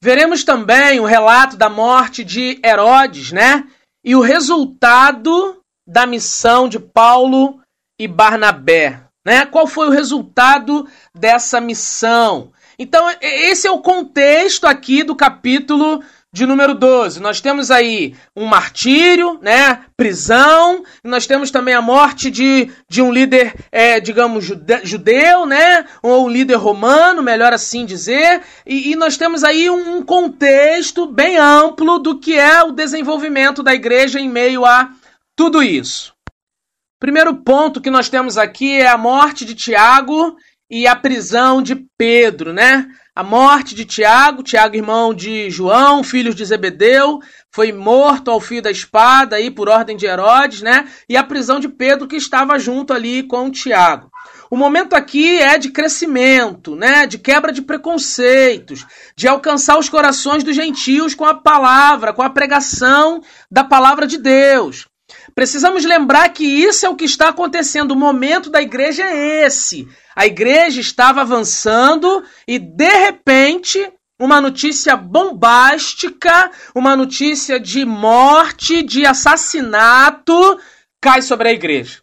Veremos 0.08 0.46
também 0.46 1.02
o 1.02 1.06
relato 1.06 1.58
da 1.58 1.70
morte 1.70 2.24
de 2.24 2.62
Herodes, 2.64 3.34
né? 3.34 3.66
E 4.06 4.16
o 4.16 4.22
resultado 4.22 5.62
da 5.86 6.06
missão 6.06 6.70
de 6.70 6.80
Paulo 6.80 7.60
e 8.00 8.08
Barnabé, 8.08 9.02
né? 9.26 9.46
Qual 9.46 9.68
foi 9.68 9.88
o 9.88 9.92
resultado 9.92 10.88
dessa 11.14 11.60
missão? 11.60 12.54
Então, 12.80 13.06
esse 13.20 13.68
é 13.68 13.72
o 13.72 13.82
contexto 13.82 14.66
aqui 14.66 15.04
do 15.04 15.14
capítulo 15.14 16.02
de 16.34 16.46
número 16.46 16.74
12. 16.76 17.20
Nós 17.20 17.40
temos 17.42 17.72
aí 17.72 18.16
um 18.36 18.46
martírio, 18.46 19.40
né? 19.42 19.86
Prisão. 19.96 20.84
Nós 21.04 21.26
temos 21.26 21.50
também 21.52 21.74
a 21.74 21.82
morte 21.82 22.30
de, 22.30 22.70
de 22.90 23.02
um 23.02 23.12
líder, 23.12 23.56
é, 23.72 24.00
digamos, 24.00 24.44
jude, 24.44 24.82
judeu, 24.84 25.46
né? 25.46 25.86
Ou 26.02 26.26
um 26.26 26.30
líder 26.30 26.56
romano, 26.56 27.24
melhor 27.24 27.54
assim 27.54 27.86
dizer. 27.86 28.42
E, 28.66 28.92
e 28.92 28.96
nós 28.96 29.18
temos 29.18 29.44
aí 29.44 29.70
um 29.70 30.02
contexto 30.04 31.08
bem 31.08 31.38
amplo 31.38 32.00
do 32.00 32.20
que 32.20 32.38
é 32.38 32.62
o 32.64 32.72
desenvolvimento 32.72 33.64
da 33.64 33.74
igreja 33.74 34.20
em 34.20 34.30
meio 34.30 34.66
a 34.66 34.92
tudo 35.36 35.64
isso. 35.64 36.14
Primeiro 37.00 37.36
ponto 37.36 37.80
que 37.80 37.92
nós 37.92 38.10
temos 38.10 38.38
aqui 38.38 38.74
é 38.74 38.88
a 38.88 38.98
morte 38.98 39.46
de 39.46 39.54
Tiago 39.54 40.36
e 40.70 40.88
a 40.88 40.96
prisão 40.96 41.62
de 41.62 41.76
Pedro, 41.98 42.52
né? 42.52 42.88
A 43.18 43.24
morte 43.24 43.74
de 43.74 43.84
Tiago, 43.84 44.44
Tiago, 44.44 44.76
irmão 44.76 45.12
de 45.12 45.50
João, 45.50 46.04
filhos 46.04 46.36
de 46.36 46.46
Zebedeu, 46.46 47.20
foi 47.52 47.74
morto 47.74 48.30
ao 48.30 48.40
fio 48.40 48.62
da 48.62 48.70
espada 48.70 49.38
aí 49.38 49.50
por 49.50 49.68
ordem 49.68 49.98
de 49.98 50.06
Herodes, 50.06 50.62
né? 50.62 50.88
E 51.10 51.18
a 51.18 51.24
prisão 51.24 51.60
de 51.60 51.68
Pedro 51.68 52.08
que 52.08 52.16
estava 52.16 52.60
junto 52.60 52.94
ali 52.94 53.24
com 53.24 53.50
Tiago. 53.50 54.12
O 54.52 54.56
momento 54.56 54.94
aqui 54.94 55.36
é 55.40 55.58
de 55.58 55.72
crescimento, 55.72 56.76
né? 56.76 57.08
De 57.08 57.18
quebra 57.18 57.52
de 57.52 57.64
preconceitos, 57.64 58.86
de 59.16 59.28
alcançar 59.28 59.80
os 59.80 59.90
corações 59.90 60.44
dos 60.44 60.56
gentios 60.56 61.16
com 61.16 61.26
a 61.26 61.34
palavra, 61.34 62.14
com 62.14 62.22
a 62.22 62.30
pregação 62.30 63.20
da 63.50 63.64
palavra 63.64 64.06
de 64.06 64.20
Deus. 64.20 64.86
Precisamos 65.38 65.86
lembrar 65.86 66.30
que 66.30 66.44
isso 66.44 66.84
é 66.84 66.90
o 66.90 66.96
que 66.96 67.06
está 67.06 67.30
acontecendo. 67.30 67.92
O 67.92 67.96
momento 67.96 68.50
da 68.50 68.60
igreja 68.60 69.04
é 69.04 69.46
esse. 69.46 69.88
A 70.16 70.26
igreja 70.26 70.82
estava 70.82 71.22
avançando 71.22 72.24
e, 72.48 72.58
de 72.58 72.90
repente, 73.06 73.88
uma 74.20 74.42
notícia 74.42 74.98
bombástica, 74.98 76.50
uma 76.74 76.96
notícia 76.96 77.60
de 77.60 77.86
morte, 77.86 78.82
de 78.82 79.06
assassinato, 79.06 80.60
cai 81.00 81.22
sobre 81.22 81.50
a 81.50 81.54
igreja. 81.54 82.00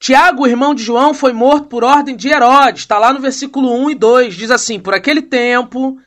Tiago, 0.00 0.46
irmão 0.46 0.74
de 0.74 0.82
João, 0.82 1.12
foi 1.12 1.34
morto 1.34 1.68
por 1.68 1.84
ordem 1.84 2.16
de 2.16 2.30
Herodes. 2.30 2.84
Está 2.84 2.98
lá 2.98 3.12
no 3.12 3.20
versículo 3.20 3.70
1 3.84 3.90
e 3.90 3.94
2. 3.96 4.34
Diz 4.34 4.50
assim: 4.50 4.80
Por 4.80 4.94
aquele 4.94 5.20
tempo, 5.20 5.98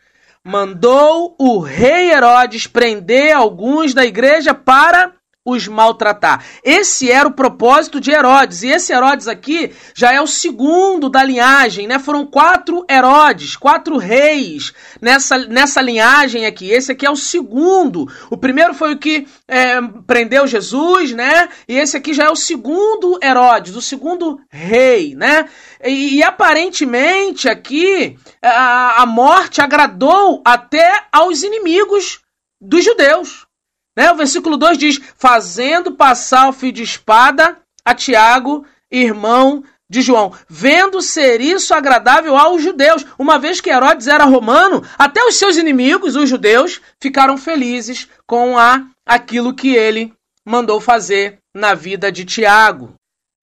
mandou 0.43 1.35
o 1.37 1.59
rei 1.59 2.11
Herodes 2.11 2.65
prender 2.65 3.35
alguns 3.35 3.93
da 3.93 4.03
igreja 4.03 4.55
para 4.55 5.13
os 5.43 5.67
maltratar. 5.67 6.45
Esse 6.63 7.09
era 7.11 7.27
o 7.27 7.33
propósito 7.33 7.99
de 7.99 8.11
Herodes. 8.11 8.61
E 8.61 8.67
esse 8.67 8.93
Herodes 8.93 9.27
aqui 9.27 9.71
já 9.95 10.13
é 10.13 10.21
o 10.21 10.27
segundo 10.27 11.09
da 11.09 11.23
linhagem, 11.23 11.87
né? 11.87 11.97
Foram 11.97 12.25
quatro 12.27 12.85
Herodes, 12.89 13.55
quatro 13.55 13.97
reis 13.97 14.71
nessa, 15.01 15.39
nessa 15.39 15.81
linhagem 15.81 16.45
aqui. 16.45 16.69
Esse 16.69 16.91
aqui 16.91 17.05
é 17.05 17.11
o 17.11 17.15
segundo. 17.15 18.07
O 18.29 18.37
primeiro 18.37 18.75
foi 18.75 18.93
o 18.93 18.99
que 18.99 19.27
é, 19.47 19.81
prendeu 20.05 20.45
Jesus, 20.45 21.11
né? 21.11 21.49
E 21.67 21.75
esse 21.75 21.97
aqui 21.97 22.13
já 22.13 22.25
é 22.25 22.29
o 22.29 22.35
segundo 22.35 23.19
Herodes, 23.23 23.75
o 23.75 23.81
segundo 23.81 24.39
rei, 24.49 25.15
né? 25.15 25.49
E, 25.83 26.17
e 26.17 26.23
aparentemente 26.23 27.49
aqui 27.49 28.15
a, 28.43 29.01
a 29.01 29.05
morte 29.07 29.59
agradou 29.59 30.41
até 30.45 31.05
aos 31.11 31.41
inimigos 31.41 32.19
dos 32.61 32.85
judeus. 32.85 33.50
Né? 33.95 34.11
O 34.11 34.15
versículo 34.15 34.57
2 34.57 34.77
diz: 34.77 35.01
Fazendo 35.17 35.93
passar 35.93 36.49
o 36.49 36.53
fio 36.53 36.71
de 36.71 36.83
espada 36.83 37.57
a 37.83 37.93
Tiago, 37.93 38.65
irmão 38.89 39.63
de 39.89 40.01
João, 40.01 40.31
vendo 40.47 41.01
ser 41.01 41.41
isso 41.41 41.73
agradável 41.73 42.37
aos 42.37 42.63
judeus, 42.63 43.05
uma 43.19 43.37
vez 43.37 43.59
que 43.59 43.69
Herodes 43.69 44.07
era 44.07 44.23
romano, 44.23 44.81
até 44.97 45.21
os 45.25 45.35
seus 45.35 45.57
inimigos, 45.57 46.15
os 46.15 46.29
judeus, 46.29 46.79
ficaram 46.97 47.37
felizes 47.37 48.07
com 48.25 48.57
a 48.57 48.85
aquilo 49.05 49.53
que 49.53 49.75
ele 49.75 50.13
mandou 50.45 50.79
fazer 50.79 51.39
na 51.53 51.73
vida 51.73 52.09
de 52.09 52.23
Tiago. 52.23 52.93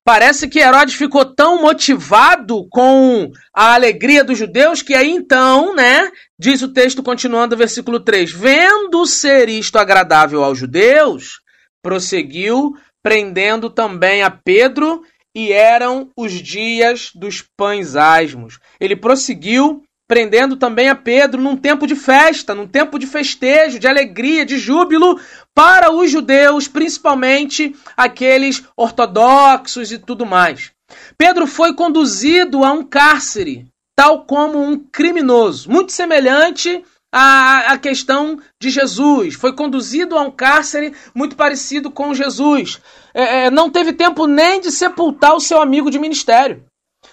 Parece 0.09 0.49
que 0.49 0.59
Herodes 0.59 0.95
ficou 0.95 1.23
tão 1.23 1.61
motivado 1.61 2.67
com 2.71 3.31
a 3.55 3.75
alegria 3.75 4.25
dos 4.25 4.39
judeus 4.39 4.81
que 4.81 4.95
aí 4.95 5.11
então, 5.11 5.75
né, 5.75 6.11
diz 6.39 6.63
o 6.63 6.73
texto 6.73 7.03
continuando 7.03 7.55
o 7.55 7.59
versículo 7.59 8.01
3, 8.01 8.33
vendo 8.33 9.05
ser 9.05 9.51
isto 9.51 9.77
agradável 9.77 10.43
aos 10.43 10.57
judeus, 10.57 11.43
prosseguiu 11.83 12.73
prendendo 13.03 13.69
também 13.69 14.23
a 14.23 14.31
Pedro 14.31 15.03
e 15.35 15.53
eram 15.53 16.09
os 16.17 16.33
dias 16.33 17.11
dos 17.15 17.45
pães 17.55 17.95
asmos. 17.95 18.59
Ele 18.81 18.97
prosseguiu 18.97 19.83
prendendo 20.09 20.57
também 20.57 20.89
a 20.89 20.95
Pedro 20.95 21.41
num 21.41 21.55
tempo 21.55 21.87
de 21.87 21.95
festa, 21.95 22.55
num 22.55 22.67
tempo 22.67 22.99
de 22.99 23.07
festejo, 23.07 23.79
de 23.79 23.87
alegria, 23.87 24.47
de 24.47 24.59
júbilo 24.59 25.21
para 25.55 25.93
os 25.93 26.11
judeus, 26.11 26.67
principalmente 26.67 27.77
aqueles 27.95 28.65
ortodoxos 28.75 29.93
e 29.93 29.99
tudo 29.99 30.25
mais. 30.25 30.73
Pedro 31.19 31.47
foi 31.47 31.75
conduzido 31.75 32.65
a 32.65 32.73
um 32.73 32.83
cárcere, 32.83 33.67
tal 33.95 34.25
como 34.25 34.59
um 34.59 34.79
criminoso, 34.79 35.71
muito 35.71 35.93
semelhante 35.93 36.83
à, 37.13 37.73
à 37.73 37.79
questão 37.79 38.41
de 38.59 38.71
Jesus. 38.71 39.35
Foi 39.35 39.55
conduzido 39.55 40.17
a 40.17 40.23
um 40.23 40.31
cárcere 40.31 40.95
muito 41.15 41.37
parecido 41.37 41.91
com 41.91 42.15
Jesus. 42.15 42.81
É, 43.13 43.45
é 43.45 43.51
não 43.51 43.69
teve 43.69 43.93
tempo 43.93 44.27
nem 44.27 44.59
de 44.59 44.73
sepultar 44.73 45.35
o 45.35 45.41
seu 45.41 45.61
amigo 45.61 45.91
de 45.91 45.99
ministério 45.99 46.65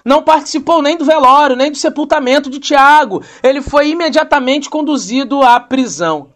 não 0.05 0.21
participou 0.21 0.83
nem 0.83 0.95
do 0.95 1.03
velório, 1.03 1.55
nem 1.55 1.71
do 1.71 1.77
sepultamento 1.77 2.49
de 2.49 2.59
Tiago. 2.59 3.23
Ele 3.41 3.61
foi 3.61 3.89
imediatamente 3.89 4.69
conduzido 4.69 5.41
à 5.41 5.59
prisão. 5.59 6.31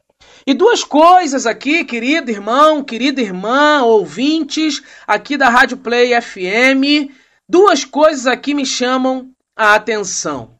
E 0.45 0.53
duas 0.55 0.83
coisas 0.83 1.45
aqui, 1.45 1.85
querido 1.85 2.31
irmão, 2.31 2.83
querida 2.83 3.21
irmã, 3.21 3.83
ouvintes 3.83 4.81
aqui 5.05 5.37
da 5.37 5.47
Rádio 5.47 5.77
Play 5.77 6.19
FM, 6.19 7.13
duas 7.47 7.85
coisas 7.85 8.25
aqui 8.25 8.55
me 8.55 8.65
chamam 8.65 9.29
a 9.55 9.75
atenção. 9.75 10.55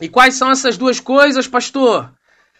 E 0.00 0.08
quais 0.08 0.34
são 0.34 0.50
essas 0.50 0.76
duas 0.76 1.00
coisas, 1.00 1.48
pastor? 1.48 2.12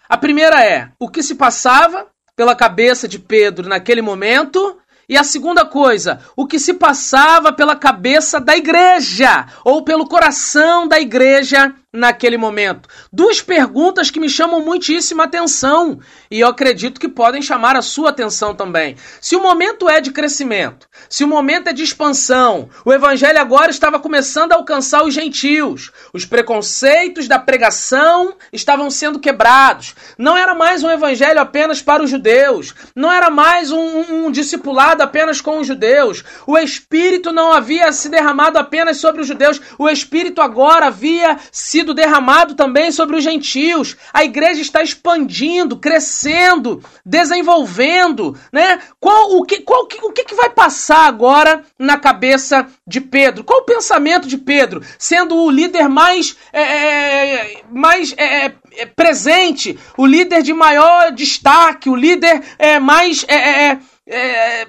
A 0.08 0.16
primeira 0.16 0.64
é 0.64 0.90
o 0.98 1.08
que 1.08 1.22
se 1.22 1.36
passava 1.36 2.08
pela 2.34 2.56
cabeça 2.56 3.06
de 3.06 3.18
Pedro 3.18 3.68
naquele 3.68 4.02
momento 4.02 4.76
e 5.08 5.16
a 5.16 5.24
segunda 5.24 5.64
coisa, 5.64 6.20
o 6.36 6.46
que 6.46 6.58
se 6.58 6.74
passava 6.74 7.52
pela 7.52 7.76
cabeça 7.76 8.40
da 8.40 8.56
igreja 8.56 9.46
ou 9.64 9.82
pelo 9.82 10.06
coração 10.06 10.86
da 10.86 11.00
igreja 11.00 11.74
naquele 11.94 12.36
momento? 12.36 12.88
Duas 13.12 13.40
perguntas 13.40 14.10
que 14.10 14.18
me 14.18 14.28
chamam 14.28 14.60
muitíssima 14.60 15.24
atenção 15.24 16.00
e 16.28 16.40
eu 16.40 16.48
acredito 16.48 17.00
que 17.00 17.08
podem 17.08 17.40
chamar 17.40 17.76
a 17.76 17.82
sua 17.82 18.10
atenção 18.10 18.52
também. 18.54 18.96
Se 19.20 19.36
o 19.36 19.42
momento 19.42 19.88
é 19.88 20.00
de 20.00 20.10
crescimento, 20.10 20.88
se 21.08 21.22
o 21.22 21.28
momento 21.28 21.68
é 21.68 21.72
de 21.72 21.84
expansão, 21.84 22.68
o 22.84 22.92
evangelho 22.92 23.40
agora 23.40 23.70
estava 23.70 24.00
começando 24.00 24.52
a 24.52 24.56
alcançar 24.56 25.04
os 25.04 25.14
gentios, 25.14 25.92
os 26.12 26.24
preconceitos 26.24 27.28
da 27.28 27.38
pregação 27.38 28.34
estavam 28.52 28.90
sendo 28.90 29.20
quebrados, 29.20 29.94
não 30.18 30.36
era 30.36 30.54
mais 30.54 30.82
um 30.82 30.90
evangelho 30.90 31.40
apenas 31.40 31.80
para 31.80 32.02
os 32.02 32.10
judeus, 32.10 32.74
não 32.96 33.12
era 33.12 33.30
mais 33.30 33.70
um, 33.70 33.78
um, 33.78 34.26
um 34.26 34.30
discipulado 34.32 35.02
apenas 35.02 35.40
com 35.40 35.60
os 35.60 35.66
judeus, 35.66 36.24
o 36.46 36.58
Espírito 36.58 37.32
não 37.32 37.52
havia 37.52 37.92
se 37.92 38.08
derramado 38.08 38.58
apenas 38.58 38.96
sobre 38.96 39.20
os 39.20 39.28
judeus, 39.28 39.60
o 39.78 39.88
Espírito 39.88 40.42
agora 40.42 40.86
havia 40.86 41.38
se 41.52 41.83
sido 41.84 41.92
derramado 41.92 42.54
também 42.54 42.90
sobre 42.90 43.16
os 43.16 43.22
gentios. 43.22 43.96
A 44.12 44.24
igreja 44.24 44.62
está 44.62 44.82
expandindo, 44.82 45.76
crescendo, 45.76 46.82
desenvolvendo, 47.04 48.36
né? 48.50 48.80
Qual 48.98 49.36
o 49.36 49.44
que 49.44 49.60
qual 49.60 49.82
o 49.82 50.12
que, 50.12 50.24
que 50.24 50.34
vai 50.34 50.48
passar 50.48 51.06
agora 51.06 51.62
na 51.78 51.98
cabeça 51.98 52.66
de 52.86 53.00
Pedro? 53.00 53.44
Qual 53.44 53.60
o 53.60 53.64
pensamento 53.64 54.26
de 54.26 54.38
Pedro, 54.38 54.80
sendo 54.98 55.36
o 55.36 55.50
líder 55.50 55.88
mais 55.88 56.36
é, 56.52 56.62
é 56.62 57.62
mais 57.70 58.14
é, 58.16 58.46
é, 58.46 58.54
é, 58.78 58.86
presente, 58.86 59.78
o 59.98 60.06
líder 60.06 60.42
de 60.42 60.54
maior 60.54 61.12
destaque, 61.12 61.90
o 61.90 61.96
líder 61.96 62.42
é, 62.58 62.78
mais 62.80 63.24
é, 63.28 63.78
é, 64.08 64.66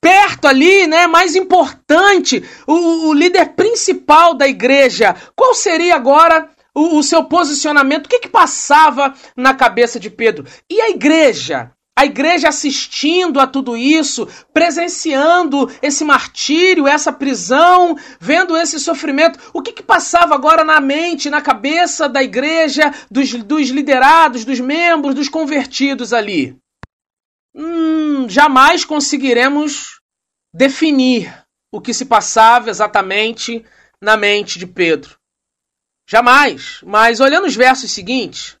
perto 0.00 0.46
ali, 0.46 0.86
né, 0.86 1.06
mais 1.06 1.34
importante, 1.34 2.42
o, 2.66 3.08
o, 3.08 3.12
líder 3.12 3.54
principal 3.54 4.34
da 4.34 4.46
igreja. 4.46 5.16
Qual 5.34 5.52
seria 5.54 5.96
agora 5.96 6.48
o, 6.76 6.98
o 6.98 7.02
seu 7.02 7.24
posicionamento, 7.24 8.04
o 8.04 8.08
que, 8.10 8.18
que 8.18 8.28
passava 8.28 9.14
na 9.34 9.54
cabeça 9.54 9.98
de 9.98 10.10
Pedro? 10.10 10.46
E 10.70 10.78
a 10.78 10.90
igreja? 10.90 11.72
A 11.98 12.04
igreja 12.04 12.48
assistindo 12.48 13.40
a 13.40 13.46
tudo 13.46 13.74
isso, 13.74 14.28
presenciando 14.52 15.72
esse 15.80 16.04
martírio, 16.04 16.86
essa 16.86 17.10
prisão, 17.10 17.96
vendo 18.20 18.54
esse 18.54 18.78
sofrimento. 18.78 19.38
O 19.54 19.62
que, 19.62 19.72
que 19.72 19.82
passava 19.82 20.34
agora 20.34 20.62
na 20.62 20.78
mente, 20.78 21.30
na 21.30 21.40
cabeça 21.40 22.06
da 22.06 22.22
igreja, 22.22 22.92
dos, 23.10 23.32
dos 23.32 23.70
liderados, 23.70 24.44
dos 24.44 24.60
membros, 24.60 25.14
dos 25.14 25.30
convertidos 25.30 26.12
ali? 26.12 26.54
Hum, 27.54 28.28
jamais 28.28 28.84
conseguiremos 28.84 29.98
definir 30.52 31.34
o 31.72 31.80
que 31.80 31.94
se 31.94 32.04
passava 32.04 32.68
exatamente 32.68 33.64
na 34.02 34.18
mente 34.18 34.58
de 34.58 34.66
Pedro. 34.66 35.16
Jamais. 36.06 36.80
Mas 36.82 37.20
olhando 37.20 37.46
os 37.46 37.56
versos 37.56 37.90
seguintes, 37.90 38.56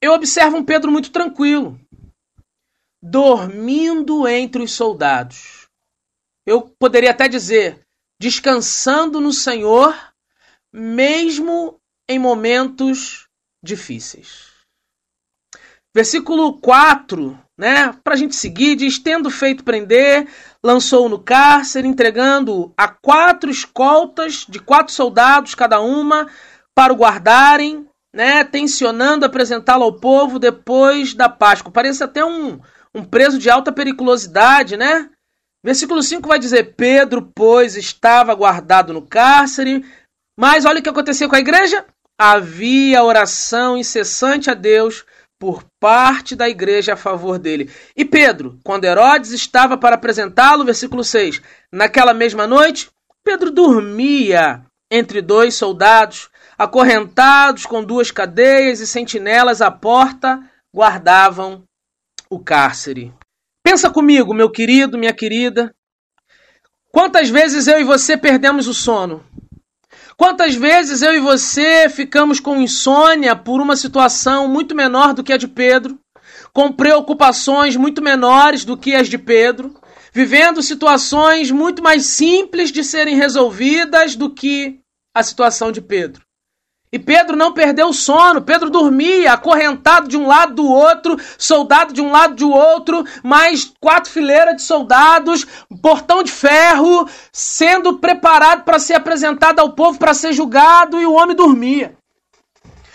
eu 0.00 0.12
observo 0.12 0.56
um 0.56 0.64
Pedro 0.64 0.92
muito 0.92 1.10
tranquilo, 1.10 1.80
dormindo 3.02 4.28
entre 4.28 4.62
os 4.62 4.72
soldados. 4.72 5.68
Eu 6.44 6.62
poderia 6.78 7.12
até 7.12 7.28
dizer, 7.28 7.80
descansando 8.20 9.20
no 9.20 9.32
Senhor, 9.32 9.96
mesmo 10.72 11.80
em 12.08 12.18
momentos 12.18 13.28
difíceis. 13.62 14.50
Versículo 15.94 16.58
4, 16.58 17.38
né? 17.56 17.92
Para 18.02 18.14
a 18.14 18.16
gente 18.16 18.34
seguir, 18.34 18.76
diz: 18.76 18.98
Tendo 18.98 19.30
feito 19.30 19.62
prender, 19.62 20.26
lançou 20.64 21.08
no 21.08 21.18
cárcere, 21.18 21.88
entregando 21.88 22.72
a 22.76 22.88
quatro 22.88 23.50
escoltas 23.50 24.46
de 24.48 24.60
quatro 24.60 24.92
soldados 24.92 25.54
cada 25.54 25.80
uma 25.80 26.28
para 26.74 26.92
o 26.92 26.96
guardarem, 26.96 27.86
né? 28.14 28.44
Tensionando 28.44 29.26
apresentá-lo 29.26 29.84
ao 29.84 29.98
povo 29.98 30.38
depois 30.38 31.14
da 31.14 31.28
Páscoa. 31.28 31.72
Parece 31.72 32.04
até 32.04 32.24
um, 32.24 32.60
um 32.94 33.04
preso 33.04 33.38
de 33.38 33.50
alta 33.50 33.72
periculosidade, 33.72 34.76
né? 34.76 35.10
Versículo 35.64 36.02
5 36.02 36.28
vai 36.28 36.38
dizer: 36.38 36.74
Pedro, 36.76 37.30
pois, 37.34 37.76
estava 37.76 38.34
guardado 38.34 38.92
no 38.92 39.02
cárcere. 39.02 39.84
Mas 40.38 40.64
olha 40.64 40.80
o 40.80 40.82
que 40.82 40.88
aconteceu 40.88 41.28
com 41.28 41.36
a 41.36 41.40
igreja. 41.40 41.84
Havia 42.18 43.02
oração 43.02 43.76
incessante 43.76 44.50
a 44.50 44.54
Deus 44.54 45.04
por 45.42 45.64
parte 45.80 46.36
da 46.36 46.48
igreja 46.48 46.92
a 46.92 46.96
favor 46.96 47.36
dele. 47.36 47.68
E 47.96 48.04
Pedro, 48.04 48.60
quando 48.62 48.84
Herodes 48.84 49.32
estava 49.32 49.76
para 49.76 49.96
apresentá-lo, 49.96 50.64
versículo 50.64 51.02
6, 51.02 51.42
naquela 51.72 52.14
mesma 52.14 52.46
noite, 52.46 52.88
Pedro 53.24 53.50
dormia 53.50 54.64
entre 54.88 55.20
dois 55.20 55.56
soldados, 55.56 56.30
acorrentados 56.56 57.66
com 57.66 57.82
duas 57.82 58.12
cadeias 58.12 58.78
e 58.78 58.86
sentinelas 58.86 59.60
à 59.60 59.68
porta, 59.68 60.38
guardavam 60.72 61.64
o 62.30 62.38
cárcere. 62.38 63.12
Pensa 63.64 63.90
comigo, 63.90 64.32
meu 64.32 64.48
querido, 64.48 64.96
minha 64.96 65.12
querida, 65.12 65.74
Quantas 66.92 67.30
vezes 67.30 67.66
eu 67.66 67.80
e 67.80 67.84
você 67.84 68.18
perdemos 68.18 68.68
o 68.68 68.74
sono? 68.74 69.24
Quantas 70.16 70.54
vezes 70.54 71.02
eu 71.02 71.14
e 71.14 71.20
você 71.20 71.88
ficamos 71.88 72.38
com 72.38 72.60
insônia 72.60 73.34
por 73.34 73.60
uma 73.60 73.76
situação 73.76 74.46
muito 74.46 74.74
menor 74.74 75.14
do 75.14 75.22
que 75.22 75.32
a 75.32 75.36
de 75.36 75.48
Pedro, 75.48 75.98
com 76.52 76.72
preocupações 76.72 77.76
muito 77.76 78.02
menores 78.02 78.64
do 78.64 78.76
que 78.76 78.94
as 78.94 79.08
de 79.08 79.18
Pedro, 79.18 79.74
vivendo 80.12 80.62
situações 80.62 81.50
muito 81.50 81.82
mais 81.82 82.06
simples 82.06 82.70
de 82.70 82.84
serem 82.84 83.16
resolvidas 83.16 84.14
do 84.14 84.30
que 84.30 84.80
a 85.14 85.22
situação 85.22 85.72
de 85.72 85.80
Pedro? 85.80 86.22
E 86.94 86.98
Pedro 86.98 87.34
não 87.34 87.54
perdeu 87.54 87.88
o 87.88 87.94
sono, 87.94 88.42
Pedro 88.42 88.68
dormia, 88.68 89.32
acorrentado 89.32 90.08
de 90.08 90.16
um 90.18 90.26
lado 90.26 90.56
do 90.56 90.66
outro, 90.66 91.16
soldado 91.38 91.94
de 91.94 92.02
um 92.02 92.10
lado 92.10 92.34
do 92.34 92.50
outro, 92.50 93.02
mais 93.22 93.72
quatro 93.80 94.10
fileiras 94.10 94.56
de 94.56 94.62
soldados, 94.62 95.46
portão 95.80 96.22
de 96.22 96.30
ferro, 96.30 97.08
sendo 97.32 97.98
preparado 97.98 98.64
para 98.64 98.78
ser 98.78 98.92
apresentado 98.92 99.58
ao 99.58 99.72
povo 99.72 99.98
para 99.98 100.12
ser 100.12 100.34
julgado, 100.34 101.00
e 101.00 101.06
o 101.06 101.14
homem 101.14 101.34
dormia. 101.34 101.96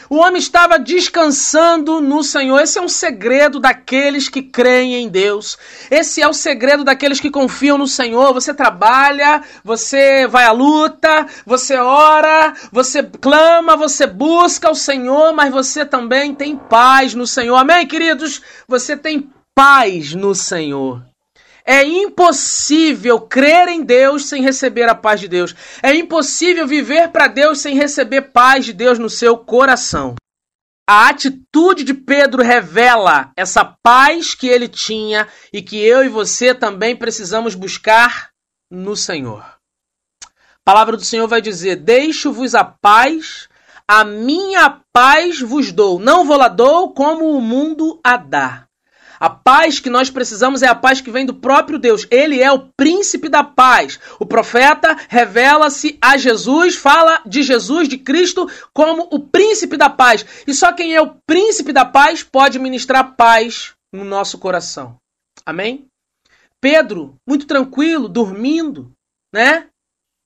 O 0.10 0.18
homem 0.18 0.38
estava 0.38 0.80
descansando 0.80 2.00
no 2.00 2.24
Senhor. 2.24 2.60
Esse 2.60 2.80
é 2.80 2.82
um 2.82 2.88
segredo 2.88 3.60
daqueles 3.60 4.30
que 4.30 4.42
creem 4.42 4.96
em 4.96 5.10
Deus. 5.10 5.58
Esse 5.92 6.22
é 6.22 6.28
o 6.28 6.34
segredo 6.34 6.84
daqueles 6.84 7.20
que 7.20 7.30
confiam 7.30 7.78
no 7.78 7.88
Senhor. 7.88 8.34
Você 8.34 8.54
trabalha, 8.54 9.44
você 9.64 10.26
vai 10.28 10.46
à 10.46 10.52
luta, 10.52 11.28
você 11.46 11.78
ora, 11.78 12.54
você 12.72 13.04
clama, 13.04 13.76
você 13.76 14.08
busca 14.08 14.70
o 14.70 14.76
Senhor, 14.76 15.34
mas 15.34 15.52
você 15.52 15.86
também 15.86 16.34
tem 16.34 16.56
paz 16.56 17.14
no 17.14 17.28
Senhor. 17.28 17.56
Amém, 17.58 17.86
queridos? 17.86 18.42
Você 18.68 18.96
tem 18.96 19.30
paz 19.54 20.14
no 20.14 20.34
Senhor. 20.34 21.04
É 21.70 21.84
impossível 21.84 23.20
crer 23.20 23.68
em 23.68 23.84
Deus 23.84 24.30
sem 24.30 24.42
receber 24.42 24.88
a 24.88 24.96
paz 24.96 25.20
de 25.20 25.28
Deus. 25.28 25.54
É 25.84 25.94
impossível 25.94 26.66
viver 26.66 27.10
para 27.10 27.28
Deus 27.28 27.60
sem 27.60 27.76
receber 27.76 28.32
paz 28.32 28.64
de 28.64 28.72
Deus 28.72 28.98
no 28.98 29.10
seu 29.10 29.38
coração. 29.38 30.16
A 30.90 31.10
atitude 31.10 31.84
de 31.84 31.94
Pedro 31.94 32.42
revela 32.42 33.34
essa 33.36 33.66
paz 33.84 34.34
que 34.34 34.48
ele 34.48 34.70
tinha 34.70 35.28
e 35.52 35.62
que 35.62 35.76
eu 35.78 36.06
e 36.06 36.08
você 36.08 36.56
também 36.56 36.96
precisamos 36.96 37.54
buscar 37.54 38.30
no 38.72 38.96
Senhor. 38.96 39.44
A 40.24 40.30
palavra 40.64 40.96
do 40.96 41.04
Senhor 41.04 41.28
vai 41.28 41.42
dizer: 41.42 41.76
Deixo-vos 41.76 42.56
a 42.56 42.64
paz, 42.64 43.50
a 43.86 44.06
minha 44.06 44.82
paz 44.94 45.42
vos 45.42 45.74
dou. 45.74 46.00
Não 46.00 46.24
vou 46.24 46.38
lá 46.38 46.48
dou 46.48 46.94
como 46.94 47.38
o 47.38 47.42
mundo 47.42 48.00
a 48.02 48.16
dá. 48.16 48.67
A 49.20 49.30
paz 49.30 49.80
que 49.80 49.90
nós 49.90 50.10
precisamos 50.10 50.62
é 50.62 50.68
a 50.68 50.76
paz 50.76 51.02
que 51.02 51.12
vem 51.12 51.26
do 51.26 51.34
próprio 51.34 51.80
Deus. 51.80 52.06
Ele 52.12 52.42
é 52.42 52.52
o 52.52 52.68
príncipe 52.78 53.30
da 53.30 53.44
paz. 53.44 54.00
O 54.20 54.26
profeta 54.26 54.96
revela-se 55.10 55.98
a 56.02 56.18
Jesus, 56.18 56.76
fala 56.76 57.22
de 57.26 57.42
Jesus, 57.44 57.88
de 57.88 57.98
Cristo, 57.98 58.50
como 58.74 59.08
o 59.12 59.20
príncipe 59.20 59.78
da 59.78 59.90
paz. 59.90 60.26
E 60.46 60.54
só 60.54 60.72
quem 60.74 60.96
é 60.96 61.02
o 61.02 61.16
príncipe 61.26 61.74
da 61.74 61.86
paz 61.86 62.24
pode 62.24 62.60
ministrar 62.60 63.16
paz 63.16 63.74
no 63.94 64.04
nosso 64.04 64.38
coração. 64.38 64.98
Amém? 65.46 65.88
Pedro, 66.62 67.16
muito 67.28 67.46
tranquilo, 67.46 68.10
dormindo, 68.10 68.92
né? 69.34 69.68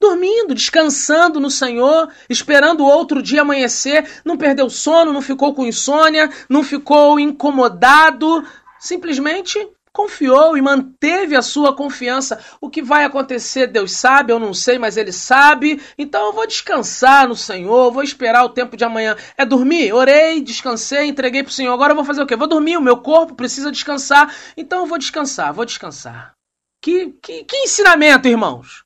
Dormindo, 0.02 0.56
descansando 0.56 1.40
no 1.40 1.52
Senhor, 1.52 2.12
esperando 2.28 2.84
outro 2.84 3.22
dia 3.22 3.42
amanhecer, 3.42 4.10
não 4.26 4.36
perdeu 4.36 4.68
sono, 4.68 5.14
não 5.14 5.22
ficou 5.22 5.54
com 5.54 5.66
insônia, 5.66 6.32
não 6.50 6.64
ficou 6.64 7.20
incomodado, 7.20 8.44
simplesmente 8.82 9.60
confiou 9.94 10.58
e 10.58 10.62
manteve 10.62 11.36
a 11.36 11.42
sua 11.42 11.76
confiança. 11.76 12.44
O 12.60 12.70
que 12.70 12.82
vai 12.82 13.04
acontecer, 13.04 13.68
Deus 13.68 13.92
sabe, 13.92 14.34
eu 14.34 14.40
não 14.40 14.54
sei, 14.54 14.80
mas 14.80 14.98
Ele 14.98 15.12
sabe. 15.12 15.82
Então 15.98 16.28
eu 16.28 16.34
vou 16.34 16.48
descansar 16.48 17.28
no 17.28 17.36
Senhor, 17.36 17.92
vou 17.92 18.04
esperar 18.04 18.44
o 18.44 18.50
tempo 18.50 18.76
de 18.76 18.84
amanhã. 18.84 19.16
É 19.38 19.46
dormir? 19.46 19.94
Orei, 19.94 20.42
descansei, 20.42 21.08
entreguei 21.08 21.44
para 21.44 21.52
o 21.52 21.54
Senhor. 21.54 21.74
Agora 21.74 21.92
eu 21.92 21.96
vou 21.96 22.06
fazer 22.06 22.24
o 22.24 22.28
quê? 22.28 22.36
Vou 22.36 22.48
dormir, 22.48 22.78
o 22.78 22.82
meu 22.82 22.98
corpo 22.98 23.36
precisa 23.36 23.72
descansar. 23.72 24.34
Então 24.58 24.80
eu 24.80 24.86
vou 24.86 24.98
descansar, 24.98 25.54
vou 25.54 25.66
descansar. 25.66 26.34
Que, 26.82 27.12
que, 27.22 27.44
que 27.44 27.58
ensinamento, 27.58 28.28
irmãos! 28.28 28.81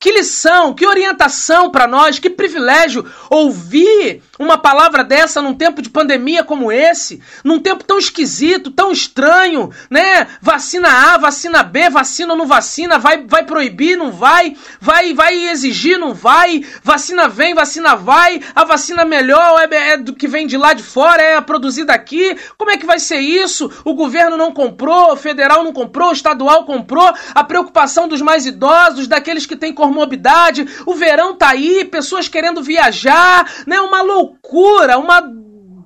Que 0.00 0.12
lição, 0.12 0.72
que 0.72 0.86
orientação 0.86 1.68
para 1.68 1.86
nós, 1.86 2.18
que 2.18 2.30
privilégio 2.30 3.04
ouvir 3.28 4.22
uma 4.38 4.56
palavra 4.56 5.04
dessa 5.04 5.42
num 5.42 5.52
tempo 5.52 5.82
de 5.82 5.90
pandemia 5.90 6.42
como 6.42 6.72
esse, 6.72 7.20
num 7.44 7.58
tempo 7.60 7.84
tão 7.84 7.98
esquisito, 7.98 8.70
tão 8.70 8.90
estranho, 8.90 9.70
né? 9.90 10.26
Vacina 10.40 10.88
A, 10.88 11.18
vacina 11.18 11.62
B, 11.62 11.90
vacina 11.90 12.32
ou 12.32 12.38
não 12.38 12.46
vacina, 12.46 12.98
vai, 12.98 13.26
vai 13.26 13.44
proibir, 13.44 13.98
não 13.98 14.10
vai, 14.10 14.56
vai, 14.80 15.12
vai 15.12 15.34
exigir, 15.50 15.98
não 15.98 16.14
vai, 16.14 16.64
vacina 16.82 17.28
vem, 17.28 17.52
vacina 17.52 17.94
vai, 17.94 18.40
a 18.54 18.64
vacina 18.64 19.04
melhor 19.04 19.68
é, 19.70 19.90
é 19.90 19.96
do 19.98 20.14
que 20.14 20.26
vem 20.26 20.46
de 20.46 20.56
lá 20.56 20.72
de 20.72 20.82
fora, 20.82 21.20
é 21.20 21.38
produzida 21.42 21.92
aqui, 21.92 22.38
como 22.56 22.70
é 22.70 22.78
que 22.78 22.86
vai 22.86 22.98
ser 22.98 23.18
isso? 23.18 23.70
O 23.84 23.92
governo 23.92 24.38
não 24.38 24.50
comprou, 24.50 25.12
o 25.12 25.16
federal 25.16 25.62
não 25.62 25.74
comprou, 25.74 26.08
o 26.08 26.14
estadual 26.14 26.64
comprou, 26.64 27.12
a 27.34 27.44
preocupação 27.44 28.08
dos 28.08 28.22
mais 28.22 28.46
idosos, 28.46 29.06
daqueles 29.06 29.44
que 29.44 29.56
têm 29.56 29.74
comorbidade, 29.90 30.66
o 30.86 30.94
verão 30.94 31.34
tá 31.34 31.50
aí, 31.50 31.84
pessoas 31.84 32.28
querendo 32.28 32.62
viajar, 32.62 33.50
né? 33.66 33.80
Uma 33.80 34.00
loucura 34.00 34.98
uma 34.98 35.20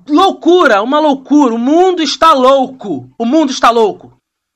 loucura, 0.07 0.83
uma 0.83 0.99
loucura. 0.99 1.55
O 1.55 1.59
mundo 1.59 2.01
está 2.01 2.33
louco. 2.33 3.09
O 3.17 3.25
mundo 3.25 3.51
está 3.51 3.69
louco. 3.69 4.13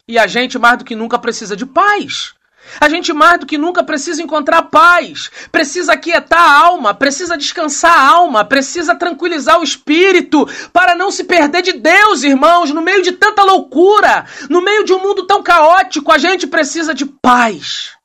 E 0.07 0.17
a 0.17 0.27
gente 0.27 0.59
mais 0.59 0.77
do 0.77 0.85
que 0.85 0.95
nunca 0.95 1.17
precisa 1.17 1.55
de 1.55 1.65
paz. 1.65 2.33
A 2.79 2.87
gente 2.87 3.11
mais 3.13 3.39
do 3.39 3.45
que 3.47 3.57
nunca 3.57 3.83
precisa 3.83 4.21
encontrar 4.21 4.63
paz, 4.63 5.31
precisa 5.51 5.93
aquietar 5.93 6.39
a 6.39 6.65
alma, 6.65 6.93
precisa 6.93 7.35
descansar 7.35 7.91
a 7.91 8.07
alma, 8.07 8.45
precisa 8.45 8.93
tranquilizar 8.93 9.59
o 9.59 9.63
espírito 9.63 10.47
para 10.71 10.93
não 10.93 11.09
se 11.09 11.23
perder 11.23 11.63
de 11.63 11.73
Deus, 11.73 12.21
irmãos, 12.21 12.69
no 12.71 12.81
meio 12.81 13.01
de 13.01 13.13
tanta 13.13 13.43
loucura, 13.43 14.25
no 14.49 14.61
meio 14.61 14.83
de 14.83 14.93
um 14.93 14.99
mundo 14.99 15.25
tão 15.25 15.41
caótico, 15.41 16.11
a 16.11 16.19
gente 16.19 16.45
precisa 16.45 16.93
de 16.93 17.07
paz. 17.07 17.98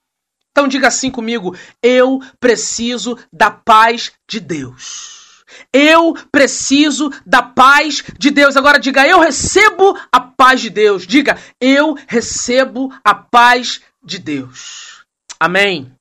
Então 0.54 0.68
diga 0.68 0.86
assim 0.86 1.10
comigo: 1.10 1.56
eu 1.82 2.20
preciso 2.38 3.18
da 3.32 3.50
paz 3.50 4.12
de 4.30 4.38
Deus. 4.38 5.44
Eu 5.72 6.14
preciso 6.30 7.10
da 7.26 7.42
paz 7.42 8.04
de 8.16 8.30
Deus. 8.30 8.56
Agora 8.56 8.78
diga, 8.78 9.06
eu 9.06 9.18
recebo 9.18 9.98
a 10.12 10.20
paz 10.20 10.60
de 10.60 10.70
Deus. 10.70 11.06
Diga, 11.06 11.36
eu 11.60 11.96
recebo 12.06 12.92
a 13.04 13.14
paz 13.14 13.80
de 14.02 14.18
Deus. 14.18 15.04
Amém 15.40 15.92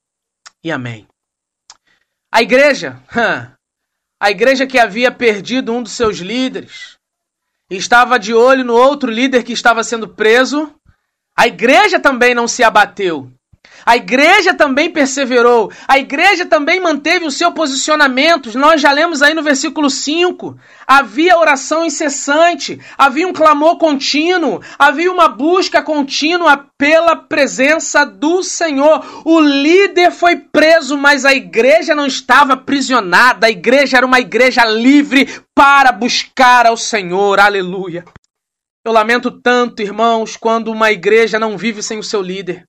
e 0.64 0.72
amém. 0.72 1.08
A 2.32 2.42
igreja, 2.42 3.02
a 4.22 4.30
igreja 4.30 4.68
que 4.68 4.78
havia 4.78 5.12
perdido 5.12 5.74
um 5.74 5.82
dos 5.82 5.94
seus 5.94 6.18
líderes 6.20 6.98
estava 7.70 8.20
de 8.20 8.36
olho 8.36 8.64
no 8.64 8.76
outro 8.76 9.10
líder 9.10 9.44
que 9.44 9.54
estava 9.54 9.84
sendo 9.84 10.08
preso, 10.08 10.72
a 11.36 11.48
igreja 11.48 12.00
também 12.00 12.36
não 12.36 12.48
se 12.48 12.64
abateu. 12.64 13.32
A 13.86 13.98
igreja 13.98 14.54
também 14.54 14.90
perseverou, 14.90 15.72
a 15.88 15.98
igreja 15.98 16.46
também 16.46 16.80
manteve 16.80 17.26
o 17.26 17.32
seu 17.32 17.52
posicionamento. 17.52 18.58
Nós 18.58 18.80
já 18.80 18.92
lemos 18.92 19.22
aí 19.22 19.34
no 19.34 19.44
versículo 19.44 19.90
5. 19.90 20.58
Havia 20.88 21.38
oração 21.38 21.86
incessante, 21.86 22.80
havia 22.98 23.28
um 23.28 23.34
clamor 23.34 23.78
contínuo, 23.78 24.62
havia 24.80 25.12
uma 25.12 25.28
busca 25.28 25.82
contínua 25.82 26.66
pela 26.78 27.16
presença 27.16 28.06
do 28.06 28.42
Senhor. 28.42 29.06
O 29.26 29.42
líder 29.42 30.12
foi 30.12 30.38
preso, 30.38 30.98
mas 30.98 31.26
a 31.26 31.34
igreja 31.34 31.94
não 31.94 32.06
estava 32.06 32.54
aprisionada, 32.54 33.48
a 33.48 33.52
igreja 33.52 33.98
era 33.98 34.06
uma 34.06 34.20
igreja 34.20 34.64
livre 34.66 35.42
para 35.54 35.92
buscar 35.92 36.66
ao 36.66 36.78
Senhor. 36.78 37.40
Aleluia. 37.40 38.06
Eu 38.86 38.92
lamento 38.92 39.32
tanto, 39.32 39.82
irmãos, 39.82 40.36
quando 40.38 40.72
uma 40.72 40.92
igreja 40.92 41.40
não 41.40 41.58
vive 41.58 41.82
sem 41.82 42.00
o 42.00 42.04
seu 42.04 42.22
líder. 42.22 42.66